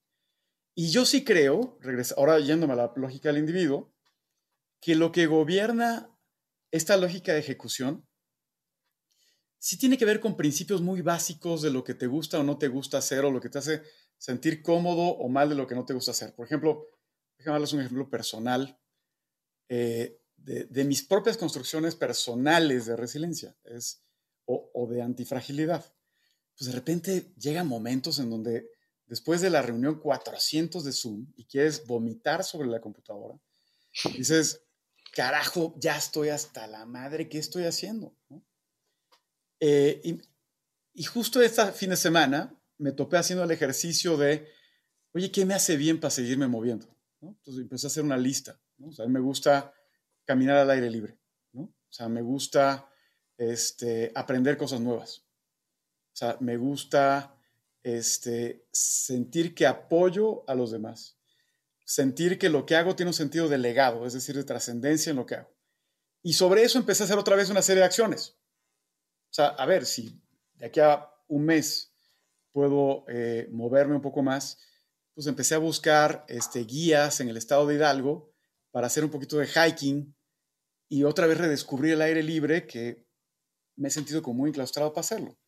Y 0.75 0.91
yo 0.91 1.05
sí 1.05 1.23
creo, 1.23 1.77
regresa- 1.83 2.15
ahora 2.17 2.39
yéndome 2.39 2.73
a 2.73 2.77
la 2.77 2.93
lógica 2.97 3.29
del 3.29 3.39
individuo, 3.39 3.93
que 4.81 4.95
lo 4.95 5.13
que 5.13 5.27
gobierna 5.27 6.09
esta 6.71 6.97
lógica 6.97 7.33
de 7.33 7.41
ejecución 7.41 8.07
sí 9.59 9.77
tiene 9.79 9.99
que 9.99 10.05
ver 10.05 10.21
con 10.21 10.37
principios 10.37 10.81
muy 10.81 11.03
básicos 11.03 11.63
de 11.63 11.71
lo 11.71 11.85
que 11.85 11.95
te 11.95 12.07
gusta 12.07 12.39
o 12.39 12.45
no 12.45 12.59
te 12.59 12.69
gusta 12.69 12.99
hacer 12.99 13.25
o 13.25 13.31
lo 13.31 13.41
que 13.41 13.49
te 13.49 13.59
hace 13.59 13.83
sentir 14.17 14.63
cómodo 14.63 15.03
o 15.03 15.29
mal 15.29 15.49
de 15.49 15.55
lo 15.55 15.67
que 15.67 15.75
no 15.75 15.85
te 15.85 15.95
gusta 15.95 16.13
hacer. 16.13 16.35
Por 16.35 16.47
ejemplo, 16.47 16.87
déjame 17.37 17.55
darles 17.55 17.73
un 17.73 17.81
ejemplo 17.81 18.09
personal 18.09 18.79
eh, 19.69 20.21
de, 20.37 20.65
de 20.65 20.85
mis 20.85 21.03
propias 21.03 21.37
construcciones 21.37 21.97
personales 21.97 22.87
de 22.87 22.97
resiliencia 22.97 23.57
es, 23.65 24.03
o, 24.45 24.71
o 24.73 24.87
de 24.87 25.03
antifragilidad. 25.03 25.85
Pues 26.57 26.71
de 26.71 26.75
repente 26.75 27.33
llegan 27.37 27.69
momentos 27.69 28.19
en 28.19 28.31
donde 28.31 28.71
después 29.07 29.41
de 29.41 29.51
la 29.51 29.63
reunión 29.63 30.01
400 30.01 30.85
de 30.85 30.93
Zoom 30.93 31.33
y 31.37 31.45
quieres 31.45 31.87
vomitar 31.87 32.45
sobre 32.45 32.69
la 32.69 32.81
computadora, 32.81 33.41
dices, 34.17 34.63
carajo, 35.13 35.75
ya 35.79 35.97
estoy 35.97 36.29
hasta 36.29 36.67
la 36.67 36.87
madre, 36.87 37.29
¿qué 37.29 37.39
estoy 37.39 37.65
haciendo? 37.65 38.15
Eh, 39.61 40.21
y, 40.95 41.05
justo 41.05 41.41
este 41.41 41.73
fin 41.73 41.91
de 41.91 41.97
semana 41.97 42.55
me 42.77 42.93
topé 42.93 43.17
haciendo 43.17 43.45
el 43.45 43.51
ejercicio 43.51 44.17
de, 44.17 44.49
oye, 45.13 45.31
¿qué 45.31 45.45
me 45.45 45.55
hace 45.55 45.77
bien 45.77 46.01
para 46.01 46.11
seguirme 46.11 46.49
moviendo? 46.49 46.87
Entonces 47.21 47.63
empecé 47.63 47.87
a 47.87 47.89
hacer 47.89 48.05
una 48.05 48.17
lista. 48.17 48.61
O 48.81 48.93
sea, 48.93 49.05
a 49.05 49.09
mí 49.09 49.15
me 49.15 49.21
gusta 49.21 49.73
caminar 50.25 50.57
al 50.57 50.71
aire 50.71 50.91
libre. 50.91 51.19
O 51.55 51.93
sea, 51.93 52.09
me 52.09 52.23
gusta 52.23 52.89
este, 53.37 54.13
aprender 54.15 54.57
cosas 54.57 54.81
nuevas. 54.81 55.25
O 56.13 56.17
sea, 56.17 56.37
me 56.41 56.57
gusta 56.57 57.35
este, 57.83 58.67
sentir 58.71 59.55
que 59.55 59.67
apoyo 59.67 60.49
a 60.49 60.55
los 60.55 60.71
demás. 60.71 61.18
Sentir 61.89 62.39
que 62.39 62.51
lo 62.51 62.67
que 62.67 62.77
hago 62.77 62.95
tiene 62.95 63.09
un 63.09 63.15
sentido 63.15 63.49
de 63.49 63.57
legado, 63.57 64.05
es 64.05 64.13
decir, 64.13 64.37
de 64.37 64.45
trascendencia 64.45 65.09
en 65.09 65.17
lo 65.17 65.25
que 65.25 65.37
hago. 65.37 65.57
Y 66.23 66.35
sobre 66.35 66.63
eso 66.63 66.79
empecé 66.79 67.03
a 67.03 67.07
hacer 67.07 67.17
otra 67.17 67.35
vez 67.35 67.49
una 67.49 67.63
serie 67.63 67.81
de 67.81 67.87
acciones. 67.87 68.37
O 69.31 69.33
sea, 69.33 69.47
a 69.47 69.65
ver, 69.65 69.87
si 69.87 70.23
de 70.57 70.67
aquí 70.67 70.81
a 70.81 71.09
un 71.29 71.47
mes 71.47 71.95
puedo 72.53 73.07
eh, 73.09 73.49
moverme 73.51 73.95
un 73.95 74.03
poco 74.03 74.23
más, 74.23 74.59
pues 75.15 75.27
empecé 75.29 75.55
a 75.55 75.59
buscar 75.59 76.27
este, 76.29 76.61
guías 76.65 77.21
en 77.21 77.31
el 77.31 77.39
estado 77.39 77.67
de 77.67 77.77
Hidalgo 77.77 78.35
para 78.71 78.89
hacer 78.89 79.03
un 79.03 79.11
poquito 79.11 79.39
de 79.39 79.47
hiking 79.47 80.15
y 80.91 81.05
otra 81.05 81.27
vez 81.27 81.39
redescubrir 81.39 81.95
el 81.95 82.03
aire 82.03 82.23
libre 82.23 82.67
que 82.67 83.09
me 83.77 83.89
he 83.89 83.91
sentido 83.91 84.21
como 84.21 84.41
muy 84.41 84.51
enclaustrado 84.51 84.93
para 84.93 85.01
hacerlo. 85.01 85.39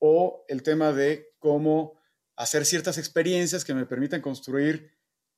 O 0.00 0.44
el 0.48 0.64
tema 0.64 0.92
de 0.92 1.36
cómo 1.38 2.00
hacer 2.34 2.66
ciertas 2.66 2.98
experiencias 2.98 3.64
que 3.64 3.74
me 3.74 3.86
permitan 3.86 4.20
construir 4.20 4.93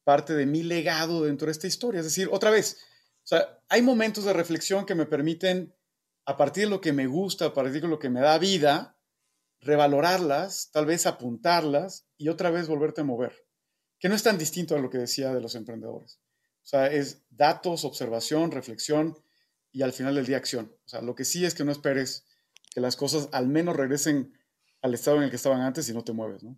parte 0.07 0.35
de 0.35 0.47
mi 0.47 0.63
legado 0.63 1.25
dentro 1.25 1.47
de 1.47 1.53
esta 1.53 1.67
historia. 1.67 1.99
Es 1.99 2.07
decir, 2.07 2.29
otra 2.31 2.53
vez, 2.53 2.79
o 3.25 3.27
sea, 3.27 3.61
hay 3.69 3.83
momentos 3.83 4.25
de 4.25 4.33
reflexión 4.33 4.87
que 4.87 4.95
me 4.95 5.05
permiten, 5.05 5.75
a 6.27 6.37
partir 6.37 6.65
de 6.65 6.71
lo 6.71 6.81
que 6.81 6.93
me 6.93 7.09
gusta, 7.09 7.47
a 7.47 7.53
partir 7.53 7.83
de 7.83 7.89
lo 7.89 7.99
que 7.99 8.09
me 8.09 8.21
da 8.21 8.39
vida, 8.39 8.97
revalorarlas, 9.59 10.71
tal 10.71 10.87
vez 10.87 11.07
apuntarlas 11.07 12.07
y 12.17 12.29
otra 12.29 12.51
vez 12.51 12.69
volverte 12.69 13.01
a 13.01 13.05
mover, 13.05 13.47
que 13.99 14.09
no 14.09 14.15
es 14.15 14.23
tan 14.23 14.39
distinto 14.39 14.77
a 14.77 14.79
lo 14.79 14.91
que 14.91 14.99
decía 14.99 15.35
de 15.35 15.41
los 15.41 15.57
emprendedores. 15.57 16.21
O 16.63 16.69
sea, 16.69 16.87
es 16.87 17.25
datos, 17.31 17.85
observación, 17.85 18.53
reflexión 18.53 19.19
y 19.73 19.83
al 19.83 19.93
final 19.93 20.15
del 20.15 20.27
día 20.27 20.37
acción. 20.37 20.73
O 20.85 20.89
sea, 20.89 21.03
lo 21.03 21.17
que 21.17 21.25
sí 21.25 21.45
es 21.45 21.55
que 21.55 21.65
no 21.65 21.73
esperes 21.73 22.27
que 22.73 22.81
las 22.81 22.95
cosas 22.95 23.29
al 23.33 23.49
menos 23.49 23.75
regresen 23.75 24.39
al 24.83 24.95
estado 24.95 25.17
en 25.17 25.25
el 25.25 25.31
que 25.31 25.37
estaban 25.37 25.63
antes 25.63 25.89
y 25.89 25.95
no 25.95 26.05
te 26.05 26.13
mueves, 26.13 26.45
¿no? 26.45 26.57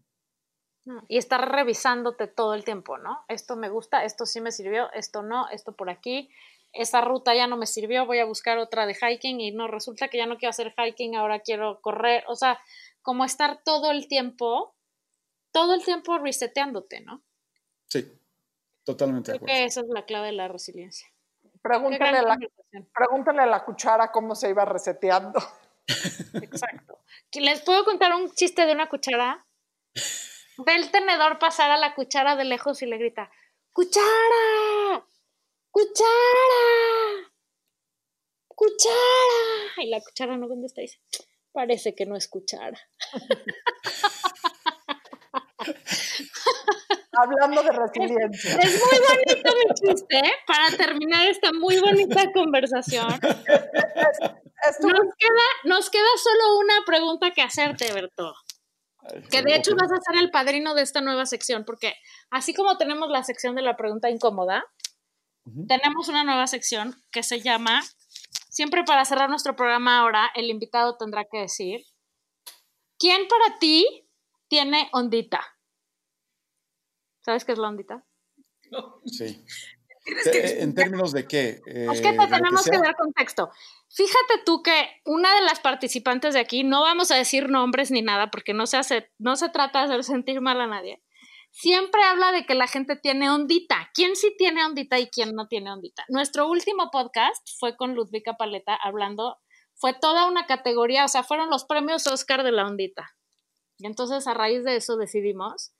Y 1.09 1.19
estar 1.19 1.51
revisándote 1.51 2.27
todo 2.27 2.55
el 2.55 2.65
tiempo, 2.65 2.99
¿no? 2.99 3.25
Esto 3.29 3.57
me 3.57 3.69
gusta, 3.69 4.05
esto 4.05 4.27
sí 4.27 4.41
me 4.41 4.53
sirvió, 4.53 4.91
esto 4.93 5.23
no, 5.23 5.49
esto 5.51 5.73
por 5.73 5.91
aquí, 5.91 6.31
esa 6.73 7.01
ruta 7.01 7.35
ya 7.35 7.47
no 7.47 7.57
me 7.57 7.67
sirvió, 7.67 8.07
voy 8.07 8.19
a 8.19 8.25
buscar 8.25 8.59
otra 8.59 8.87
de 8.87 8.95
hiking 8.95 9.41
y 9.41 9.51
no, 9.51 9.69
resulta 9.69 10.09
que 10.09 10.19
ya 10.19 10.27
no 10.27 10.37
quiero 10.37 10.51
hacer 10.51 10.75
hiking, 10.77 11.17
ahora 11.17 11.41
quiero 11.41 11.81
correr, 11.81 12.25
o 12.29 12.37
sea, 12.37 12.61
como 13.03 13.25
estar 13.25 13.63
todo 13.65 13.91
el 13.91 14.07
tiempo, 14.09 14.75
todo 15.53 15.75
el 15.75 15.85
tiempo 15.85 16.19
reseteándote, 16.19 17.01
¿no? 17.01 17.23
Sí, 17.87 18.13
totalmente 18.85 19.33
Creo 19.33 19.47
que 19.47 19.65
esa 19.65 19.81
es 19.81 19.89
la 19.89 20.05
clave 20.05 20.27
de 20.27 20.33
la 20.33 20.49
resiliencia. 20.49 21.09
Pregúntale 21.63 22.19
a, 22.19 22.23
la, 22.23 22.39
pregúntale 22.95 23.43
a 23.43 23.47
la 23.47 23.65
cuchara 23.65 24.13
cómo 24.13 24.35
se 24.35 24.51
iba 24.51 24.65
reseteando. 24.65 25.41
Exacto. 26.43 26.99
¿Les 27.33 27.63
puedo 27.63 27.85
contar 27.85 28.15
un 28.15 28.31
chiste 28.31 28.65
de 28.67 28.73
una 28.73 28.89
cuchara? 28.89 29.45
Ve 30.59 30.75
el 30.75 30.91
tenedor 30.91 31.39
pasar 31.39 31.71
a 31.71 31.79
la 31.79 31.95
cuchara 31.95 32.35
de 32.35 32.45
lejos 32.45 32.83
y 32.83 32.87
le 32.87 32.99
grita, 32.99 33.31
¡Cuchara! 33.73 35.07
¡Cuchara! 35.71 37.31
¡Cuchara! 38.49 38.97
Y 39.77 39.89
la 39.89 40.01
cuchara 40.01 40.37
no 40.37 40.49
contesta 40.49 40.81
y 40.81 40.87
dice, 40.87 40.99
parece 41.53 41.95
que 41.95 42.07
no 42.07 42.17
es 42.17 42.27
cuchara. 42.27 42.77
Hablando 47.13 47.63
de 47.63 47.71
resiliencia. 47.71 48.59
Es, 48.59 48.81
muy 48.81 48.99
bonito 49.09 49.55
mi 49.57 49.67
chiste, 49.75 50.19
¿eh? 50.19 50.33
para 50.45 50.77
terminar 50.77 51.29
esta 51.29 51.53
muy 51.53 51.79
bonita 51.79 52.33
conversación. 52.33 53.07
Nos 54.81 55.15
queda, 55.17 55.47
nos 55.65 55.89
queda 55.89 56.09
solo 56.17 56.59
una 56.59 56.85
pregunta 56.85 57.31
que 57.31 57.43
hacerte, 57.43 57.93
Berto 57.93 58.35
que 59.31 59.43
de 59.43 59.55
hecho 59.55 59.75
vas 59.77 59.91
a 59.93 60.01
ser 60.01 60.21
el 60.23 60.31
padrino 60.31 60.75
de 60.75 60.83
esta 60.83 61.01
nueva 61.01 61.27
sección, 61.27 61.65
porque 61.65 61.95
así 62.31 62.55
como 62.55 62.77
tenemos 62.77 63.09
la 63.11 63.23
sección 63.23 63.55
de 63.55 63.63
la 63.63 63.77
pregunta 63.77 64.11
incómoda, 64.11 64.65
tenemos 65.67 66.09
una 66.09 66.25
nueva 66.25 66.47
sección 66.47 66.95
que 67.11 67.23
se 67.23 67.41
llama, 67.41 67.83
siempre 68.51 68.85
para 68.85 69.05
cerrar 69.05 69.31
nuestro 69.31 69.57
programa 69.57 70.01
ahora, 70.01 70.31
el 70.35 70.51
invitado 70.51 70.97
tendrá 70.97 71.25
que 71.25 71.39
decir, 71.39 71.81
¿quién 72.99 73.27
para 73.29 73.59
ti 73.59 74.07
tiene 74.49 74.91
ondita? 74.93 75.41
¿Sabes 77.21 77.45
qué 77.45 77.53
es 77.53 77.59
la 77.59 77.69
ondita? 77.69 78.05
Sí. 79.07 79.45
¿En 80.61 80.75
términos 80.75 81.13
de 81.13 81.27
qué? 81.27 81.61
es 81.67 82.01
que 82.01 82.13
te 82.13 82.23
eh, 82.23 82.29
tenemos 82.29 82.65
que, 82.65 82.79
dar 82.79 82.97
contexto. 82.97 83.51
Fíjate 83.89 84.43
tú 84.45 84.63
que 84.63 84.89
una 85.05 85.35
de 85.35 85.43
las 85.43 85.61
participantes 85.61 86.35
de 86.35 86.41
aquí, 86.41 86.65
no 86.65 86.83
vamos 86.83 87.11
a 87.11 87.17
decir 87.17 87.49
nombres 87.49 87.91
ni 87.91 88.03
nada 88.03 88.31
porque 88.31 88.55
no 88.55 88.67
se, 88.67 88.77
hace, 88.77 89.11
no 89.19 89.37
se 89.37 89.49
trata 89.49 89.81
de 89.81 89.85
hacer 89.87 90.05
sentir 90.05 90.41
mal 90.41 90.61
a 90.61 90.67
nadie, 90.67 91.03
siempre 91.51 92.03
habla 92.03 92.33
de 92.33 92.45
que 92.47 92.55
la 92.55 92.67
gente 92.67 92.97
tiene 92.97 93.31
ondita. 93.31 93.91
¿Quién 93.95 94.17
sí 94.17 94.35
tiene 94.37 94.65
ondita 94.65 94.99
y 94.99 95.09
quién 95.09 95.35
no 95.35 95.49
tiene 95.49 95.73
ondita? 95.73 96.05
Nuestro 96.09 96.49
último 96.49 96.91
podcast 96.91 97.47
fue 97.59 97.77
con 97.77 97.95
Ludvika 97.95 98.35
Paleta 98.35 98.75
hablando, 98.75 99.39
fue 99.75 99.95
toda 99.95 100.29
una 100.29 100.47
categoría, 100.47 101.05
o 101.05 101.09
sea, 101.09 101.23
fueron 101.23 101.51
los 101.51 101.65
premios 101.65 102.07
Oscar 102.07 102.43
de 102.43 102.53
la 102.53 102.67
ondita. 102.67 103.11
Y 103.79 103.87
entonces 103.87 104.27
a 104.27 104.35
raíz 104.35 104.65
de 104.65 104.77
eso 104.77 104.97
decidimos 104.97 105.73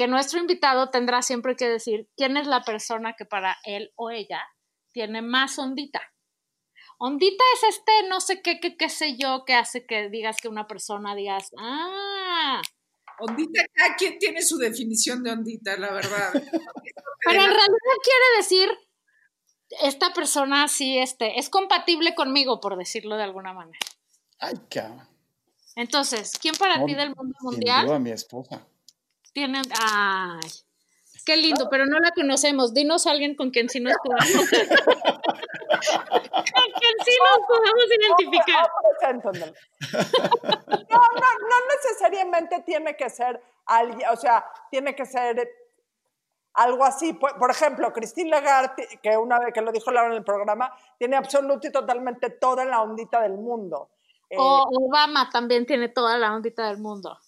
que 0.00 0.08
nuestro 0.08 0.38
invitado 0.38 0.88
tendrá 0.88 1.20
siempre 1.20 1.56
que 1.56 1.68
decir 1.68 2.08
quién 2.16 2.38
es 2.38 2.46
la 2.46 2.62
persona 2.62 3.16
que 3.18 3.26
para 3.26 3.58
él 3.64 3.92
o 3.96 4.08
ella 4.08 4.40
tiene 4.92 5.20
más 5.20 5.58
ondita. 5.58 6.00
Ondita 6.98 7.44
es 7.56 7.76
este, 7.76 8.08
no 8.08 8.22
sé 8.22 8.40
qué, 8.40 8.60
qué, 8.60 8.78
qué 8.78 8.88
sé 8.88 9.18
yo, 9.18 9.44
que 9.44 9.52
hace 9.52 9.84
que 9.84 10.08
digas 10.08 10.38
que 10.40 10.48
una 10.48 10.66
persona 10.66 11.14
digas, 11.14 11.50
ah. 11.58 12.62
Ondita, 13.18 13.62
cada 13.74 13.94
quien 13.96 14.18
tiene 14.18 14.40
su 14.40 14.56
definición 14.56 15.22
de 15.22 15.32
ondita, 15.32 15.76
la 15.76 15.92
verdad. 15.92 16.32
Pero 16.32 17.38
en 17.38 17.50
realidad 17.50 17.96
quiere 18.02 18.36
decir, 18.38 18.70
esta 19.82 20.14
persona 20.14 20.66
sí 20.68 20.96
este, 20.96 21.38
es 21.38 21.50
compatible 21.50 22.14
conmigo, 22.14 22.58
por 22.58 22.78
decirlo 22.78 23.18
de 23.18 23.24
alguna 23.24 23.52
manera. 23.52 23.78
Ay, 24.38 24.54
cabrón. 24.70 25.06
Entonces, 25.76 26.32
¿quién 26.40 26.54
para 26.54 26.86
ti 26.86 26.94
del 26.94 27.14
mundo 27.14 27.36
mundial? 27.42 27.92
a 27.92 27.98
mi 27.98 28.12
esposa. 28.12 28.66
Tiene, 29.32 29.62
ay, 29.80 30.40
qué 31.24 31.36
lindo, 31.36 31.68
pero 31.70 31.86
no 31.86 31.98
la 31.98 32.10
conocemos. 32.12 32.74
Dinos 32.74 33.06
a 33.06 33.12
alguien 33.12 33.34
con 33.36 33.50
quien 33.50 33.68
sí 33.68 33.80
nos 33.80 33.94
podamos. 34.02 34.26
con 34.32 34.50
quien 36.78 36.94
sí 37.04 37.16
nos 37.18 37.46
podamos 37.46 37.84
identificar. 37.98 38.68
No, 40.90 40.98
no, 40.98 41.30
no 41.48 41.56
necesariamente 41.74 42.62
tiene 42.66 42.96
que 42.96 43.08
ser 43.10 43.40
alguien, 43.66 44.08
o 44.10 44.16
sea, 44.16 44.44
tiene 44.70 44.94
que 44.94 45.06
ser 45.06 45.48
algo 46.54 46.84
así. 46.84 47.12
Por, 47.14 47.50
ejemplo, 47.50 47.92
Christine 47.92 48.30
Lagarde, 48.30 48.88
que 49.02 49.16
una 49.16 49.38
vez 49.38 49.52
que 49.54 49.62
lo 49.62 49.72
dijo 49.72 49.90
Laura 49.90 50.10
en 50.10 50.18
el 50.18 50.24
programa, 50.24 50.72
tiene 50.98 51.16
absoluto 51.16 51.68
y 51.68 51.72
totalmente 51.72 52.30
toda 52.30 52.64
la 52.64 52.82
ondita 52.82 53.22
del 53.22 53.38
mundo. 53.38 53.90
O 54.36 54.68
eh, 54.70 54.76
Obama 54.86 55.28
también 55.30 55.66
tiene 55.66 55.88
toda 55.88 56.16
la 56.18 56.34
ondita 56.34 56.66
del 56.68 56.78
mundo. 56.78 57.18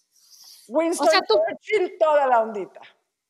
Winston 0.68 1.08
Churchill, 1.26 1.96
toda 1.98 2.26
la 2.26 2.40
ondita. 2.40 2.80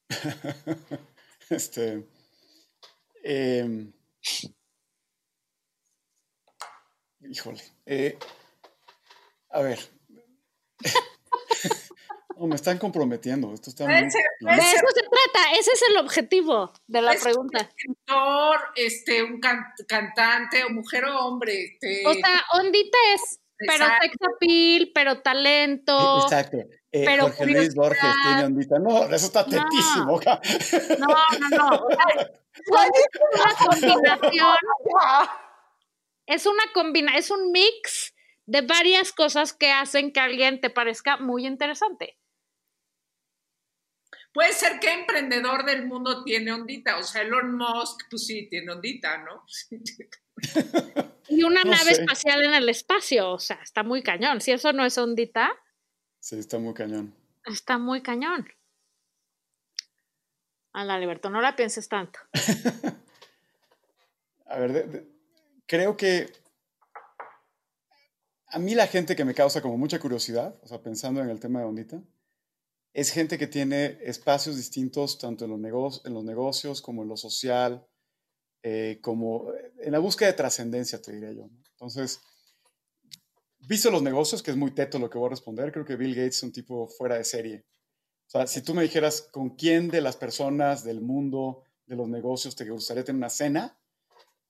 este. 1.51 2.07
Em, 3.23 3.93
híjole. 7.21 7.63
Eh, 7.87 8.19
a 9.51 9.61
ver. 9.63 9.79
no, 12.37 12.47
me 12.47 12.57
están 12.57 12.79
comprometiendo. 12.79 13.53
Esto 13.55 13.71
está 13.71 13.87
de 13.87 14.07
eso 14.07 14.19
se 14.19 15.03
trata. 15.03 15.53
Ese 15.59 15.71
es 15.73 15.83
el 15.91 15.97
objetivo 15.99 16.73
de 16.87 17.03
la 17.03 17.15
pregunta. 17.15 17.59
Un 17.59 17.67
escritor, 17.67 18.61
este, 18.77 19.23
un 19.23 19.41
cantante, 19.41 20.65
o 20.65 20.71
mujer 20.71 21.05
o 21.05 21.27
hombre. 21.27 21.65
Este. 21.65 22.03
O 22.07 22.13
sea, 22.15 22.45
ondita 22.55 22.99
es 23.15 23.39
pero 23.59 23.85
sex 24.01 24.17
appeal, 24.35 24.91
pero 24.95 25.23
talento. 25.23 26.25
Exacto. 26.25 26.59
Eh, 26.93 27.05
pero 27.07 27.25
Jorge 27.25 27.47
Luis 27.47 27.75
Borges 27.75 28.15
tiene 28.23 28.45
ondita. 28.45 28.79
No, 28.79 29.05
eso 29.05 29.27
está 29.27 29.45
tetísimo. 29.45 30.21
No, 30.99 31.09
no, 31.39 31.49
no. 31.51 31.89
es 32.53 33.11
una 33.35 33.55
combinación. 33.67 34.57
Es 36.25 36.47
una 36.47 36.63
combinación, 36.73 37.19
es 37.19 37.31
un 37.33 37.51
mix 37.51 38.15
de 38.47 38.61
varias 38.63 39.13
cosas 39.13 39.53
que 39.53 39.73
hacen 39.73 40.13
que 40.13 40.21
alguien 40.21 40.61
te 40.61 40.71
parezca 40.71 41.17
muy 41.17 41.47
interesante. 41.47 42.17
Puede 44.33 44.53
ser 44.53 44.81
que 44.81 44.93
emprendedor 44.93 45.65
del 45.65 45.87
mundo 45.87 46.23
tiene 46.25 46.53
ondita, 46.53 46.97
o 46.97 47.03
sea, 47.03 47.23
Elon 47.23 47.57
Musk, 47.57 48.03
pues 48.09 48.27
sí, 48.27 48.49
tiene 48.49 48.73
ondita, 48.73 49.19
¿no? 49.19 49.45
y 51.29 51.43
una 51.43 51.65
nave 51.65 51.91
espacial 51.91 52.43
en 52.45 52.55
el 52.55 52.69
espacio, 52.69 53.31
o 53.31 53.39
sea, 53.39 53.59
está 53.63 53.83
muy 53.83 54.03
cañón. 54.03 54.41
Si 54.41 54.53
eso 54.53 54.73
no 54.73 54.87
es 54.87 54.97
ondita. 54.97 55.53
Sí, 56.23 56.39
está 56.39 56.61
muy 56.61 56.73
cañón. 56.73 57.13
Está 57.45 57.79
muy 57.79 58.01
cañón. 58.01 58.47
la 60.73 61.01
Libertad, 61.01 61.31
no 61.31 61.41
la 61.41 61.57
pienses 61.57 61.89
tanto. 61.89 62.21
a 64.47 64.57
ver, 64.57 65.05
creo 65.67 65.97
que 65.97 66.33
a 68.47 68.61
mí 68.61 68.77
la 68.77 68.87
gente 68.87 69.17
que 69.17 69.25
me 69.25 69.35
causa 69.35 69.61
como 69.61 69.77
mucha 69.77 69.99
curiosidad, 69.99 70.57
o 70.63 70.69
sea, 70.69 70.81
pensando 70.81 71.21
en 71.21 71.29
el 71.29 71.41
tema 71.41 71.59
de 71.59 71.67
ondita, 71.67 72.01
es 72.93 73.11
gente 73.11 73.37
que 73.37 73.49
tiene 73.49 73.99
espacios 74.03 74.57
distintos 74.57 75.19
tanto 75.19 75.47
en 75.47 75.51
los, 75.51 75.59
negocios, 75.59 76.07
en 76.07 76.15
los 76.15 76.23
negocios 76.23 76.83
como 76.83 77.03
en 77.03 77.09
lo 77.09 77.17
social, 77.17 77.85
eh, 78.63 79.01
como 79.03 79.53
en 79.81 79.91
la 79.91 79.99
búsqueda 79.99 80.29
de 80.29 80.37
trascendencia, 80.37 81.03
te 81.03 81.11
diría 81.11 81.33
yo. 81.33 81.51
Entonces, 81.73 82.21
visto 83.69 83.91
los 83.91 84.03
negocios, 84.03 84.43
que 84.43 84.51
es 84.51 84.57
muy 84.57 84.73
teto 84.73 84.99
lo 84.99 85.11
que 85.11 85.19
voy 85.19 85.27
a 85.27 85.31
responder, 85.31 85.73
creo 85.73 85.85
que 85.85 85.97
Bill 85.97 86.15
Gates 86.15 86.37
es 86.37 86.43
un 86.43 86.53
tipo 86.53 86.89
fuera 86.89 87.17
de 87.17 87.25
serie. 87.25 87.65
O 88.27 88.31
sea, 88.31 88.47
si 88.47 88.63
tú 88.63 88.75
me 88.75 88.83
dijeras 88.83 89.23
con 89.33 89.51
quién 89.51 89.89
de 89.89 90.01
las 90.01 90.17
personas 90.17 90.85
del 90.85 91.01
mundo 91.01 91.65
de 91.87 91.97
los 91.97 92.09
negocios 92.09 92.57
te 92.57 92.69
gustaría 92.69 93.05
tener 93.05 93.19
una 93.19 93.29
cena, 93.29 93.79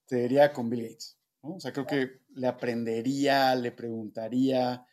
te 0.06 0.16
diría 0.16 0.52
con 0.52 0.70
Bill 0.70 0.82
Gates. 0.82 1.18
¿no? 1.42 1.56
O 1.56 1.60
sea, 1.60 1.72
creo 1.72 1.86
que 1.86 2.20
le 2.34 2.46
aprendería, 2.46 3.54
le 3.54 3.72
preguntaría, 3.72 4.86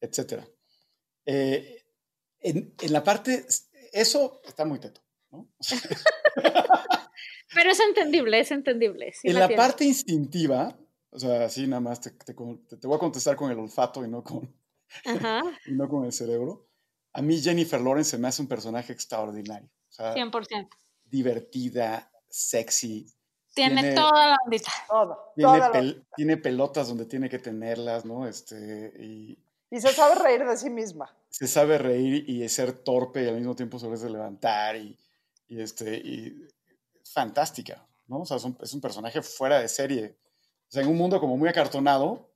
etc. 0.00 0.44
Eh, 1.26 1.84
en, 2.40 2.74
en, 2.80 2.92
la 2.92 3.02
parte, 3.02 3.44
eso 3.92 4.40
está 4.46 4.64
muy 4.64 4.78
teto, 4.78 5.02
¿no? 5.30 5.50
O 5.58 5.62
sea, 5.62 5.78
Pero 7.54 7.70
es 7.70 7.80
entendible, 7.80 8.40
es 8.40 8.50
entendible. 8.50 9.12
Sí 9.12 9.28
en 9.28 9.34
la 9.34 9.48
la 9.48 9.56
parte 9.56 9.84
instintiva, 9.84 10.78
o 11.10 11.18
sea, 11.18 11.44
así 11.44 11.66
nada 11.66 11.80
más 11.80 12.00
te, 12.00 12.10
te, 12.10 12.34
te 12.34 12.86
voy 12.86 12.96
a 12.96 12.98
contestar 12.98 13.36
con 13.36 13.50
el 13.50 13.58
olfato 13.58 14.04
y 14.04 14.08
no 14.08 14.22
con, 14.22 14.54
Ajá, 15.04 15.42
y 15.66 15.72
no 15.72 15.88
con 15.88 16.04
el 16.04 16.12
cerebro. 16.12 16.66
A 17.12 17.22
mí 17.22 17.40
Jennifer 17.40 17.80
Lawrence 17.80 18.10
se 18.10 18.18
me 18.18 18.28
hace 18.28 18.42
un 18.42 18.48
personaje 18.48 18.92
extraordinario. 18.92 19.68
O 19.88 19.92
sea, 19.92 20.14
100%. 20.14 20.68
divertida, 21.04 22.10
sexy. 22.28 23.06
Tiene, 23.54 23.80
Tiene- 23.82 23.96
toda 23.96 24.26
la 24.28 24.36
ondita. 24.44 24.70
Tiene, 25.34 25.58
pel- 25.72 26.06
tiene 26.16 26.36
pelotas 26.36 26.88
donde 26.88 27.06
tiene 27.06 27.28
que 27.28 27.38
tenerlas, 27.38 28.04
¿no? 28.04 28.28
Este, 28.28 28.92
y 29.00 29.38
Y 29.70 29.80
se 29.80 29.88
sabe 29.92 30.14
reír 30.16 30.44
de 30.46 30.56
sí 30.56 30.70
misma. 30.70 31.12
se 31.30 31.46
sabe 31.48 31.78
reír 31.78 32.28
y 32.28 32.48
ser 32.48 32.72
torpe 32.72 33.24
y 33.24 33.28
al 33.28 33.36
mismo 33.36 33.56
tiempo 33.56 33.78
saberse 33.78 34.08
levantar 34.10 34.76
y, 34.76 34.96
y, 35.48 35.60
este, 35.60 35.96
y 35.96 36.46
es 37.02 37.12
fantástica, 37.12 37.84
¿no? 38.06 38.20
O 38.20 38.26
sea, 38.26 38.36
es 38.36 38.44
un, 38.44 38.56
es 38.60 38.72
un 38.74 38.80
personaje 38.80 39.22
fuera 39.22 39.58
de 39.60 39.68
serie. 39.68 40.16
O 40.68 40.70
sea, 40.70 40.82
en 40.82 40.88
un 40.90 40.98
mundo 40.98 41.18
como 41.20 41.36
muy 41.36 41.48
acartonado, 41.48 42.30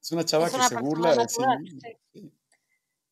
es 0.00 0.10
una 0.12 0.24
chava 0.24 0.46
Es 0.46 0.50
que 0.52 0.56
una 0.58 0.68
se 0.68 0.76
burla 0.76 1.14
de 1.14 1.28
sí 1.28 1.42
sí. 2.12 2.32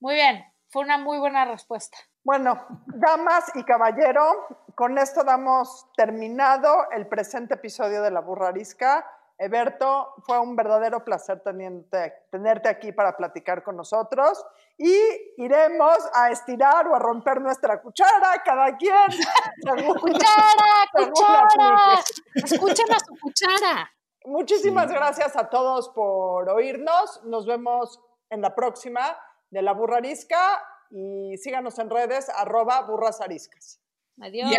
Muy 0.00 0.14
bien, 0.14 0.44
fue 0.68 0.82
una 0.82 0.98
muy 0.98 1.18
buena 1.18 1.44
respuesta. 1.44 1.96
Bueno, 2.24 2.66
damas 2.86 3.50
y 3.54 3.62
caballero, 3.64 4.46
con 4.74 4.98
esto 4.98 5.22
damos 5.22 5.86
terminado 5.96 6.90
el 6.90 7.06
presente 7.06 7.54
episodio 7.54 8.02
de 8.02 8.10
La 8.10 8.20
Burra 8.20 8.48
Arisca. 8.48 9.06
Eberto, 9.38 10.14
fue 10.26 10.38
un 10.38 10.54
verdadero 10.54 11.04
placer 11.04 11.40
teniente- 11.42 12.12
tenerte 12.30 12.68
aquí 12.68 12.92
para 12.92 13.16
platicar 13.16 13.62
con 13.64 13.76
nosotros 13.76 14.44
y 14.78 14.94
iremos 15.36 15.98
a 16.14 16.30
estirar 16.30 16.86
o 16.86 16.94
a 16.94 16.98
romper 16.98 17.40
nuestra 17.40 17.80
cuchara, 17.80 18.40
cada 18.44 18.76
quien. 18.76 18.94
según- 19.62 19.98
¡Cuchara! 19.98 20.88
según 20.94 21.10
¡Cuchara! 21.12 22.00
Escuchen 22.34 22.92
a 22.92 22.98
su 23.00 23.16
cuchara. 23.20 23.90
Muchísimas 24.26 24.88
Sí. 24.88 24.94
gracias 24.94 25.36
a 25.36 25.48
todos 25.48 25.88
por 25.90 26.48
oírnos. 26.48 27.22
Nos 27.24 27.46
vemos 27.46 28.00
en 28.30 28.40
la 28.40 28.54
próxima 28.54 29.16
de 29.50 29.62
La 29.62 29.72
Burra 29.72 29.98
Arisca 29.98 30.62
y 30.90 31.36
síganos 31.38 31.78
en 31.78 31.90
redes, 31.90 32.28
arroba 32.28 32.82
burrasariscas. 32.82 33.80
Adiós. 34.20 34.50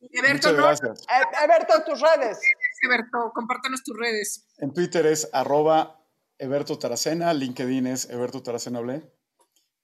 Eberto, 0.00 0.48
Muchas 0.48 0.52
gracias. 0.54 1.06
Eberto, 1.44 1.84
tus 1.84 2.00
redes. 2.00 2.40
Eberto, 2.82 3.30
compártanos 3.34 3.82
tus 3.82 3.96
redes. 3.96 4.46
En 4.58 4.72
Twitter 4.72 5.06
es 5.06 5.28
arroba 5.32 6.00
Eberto 6.38 6.78
Taracena, 6.78 7.32
LinkedIn 7.32 7.86
es 7.86 8.08
Eberto 8.10 8.42
Taracena 8.42 8.80
Ble, 8.80 9.10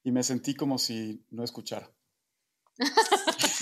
y 0.03 0.11
me 0.11 0.23
sentí 0.23 0.55
como 0.55 0.77
si 0.77 1.25
no 1.31 1.43
escuchara. 1.43 1.89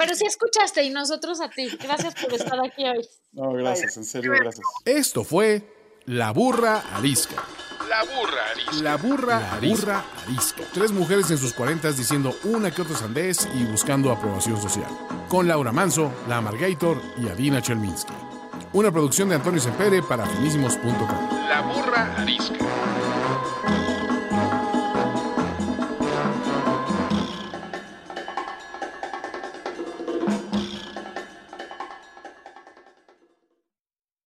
Pero 0.00 0.14
sí 0.14 0.24
escuchaste 0.24 0.82
y 0.82 0.88
nosotros 0.88 1.42
a 1.42 1.50
ti. 1.50 1.68
Gracias 1.78 2.14
por 2.14 2.32
estar 2.32 2.58
aquí 2.64 2.84
hoy. 2.84 3.06
No, 3.32 3.52
gracias, 3.52 3.98
en 3.98 4.04
serio, 4.04 4.32
gracias. 4.32 4.66
Esto 4.86 5.24
fue 5.24 5.62
La 6.06 6.32
Burra 6.32 6.82
Arisca. 6.94 7.44
La 7.86 8.04
burra 8.04 8.50
arisca. 8.52 8.82
La 8.82 8.96
burra, 8.96 9.58
burra 9.60 10.04
arisca. 10.26 10.64
Tres 10.72 10.92
mujeres 10.92 11.30
en 11.30 11.38
sus 11.38 11.52
cuarentas 11.52 11.98
diciendo 11.98 12.34
una 12.44 12.70
que 12.70 12.80
otra 12.80 12.96
sandez 12.96 13.46
y 13.54 13.64
buscando 13.64 14.10
aprobación 14.10 14.62
social. 14.62 14.88
Con 15.28 15.46
Laura 15.48 15.72
Manso, 15.72 16.10
La 16.28 16.38
Amargator 16.38 17.02
y 17.18 17.28
Adina 17.28 17.60
Chelminsky. 17.60 18.14
Una 18.72 18.90
producción 18.90 19.28
de 19.28 19.34
Antonio 19.34 19.60
Sempere 19.60 20.02
para 20.02 20.24
finísimos.com. 20.24 21.48
La 21.48 21.60
burra 21.62 22.14
arisca. 22.16 22.79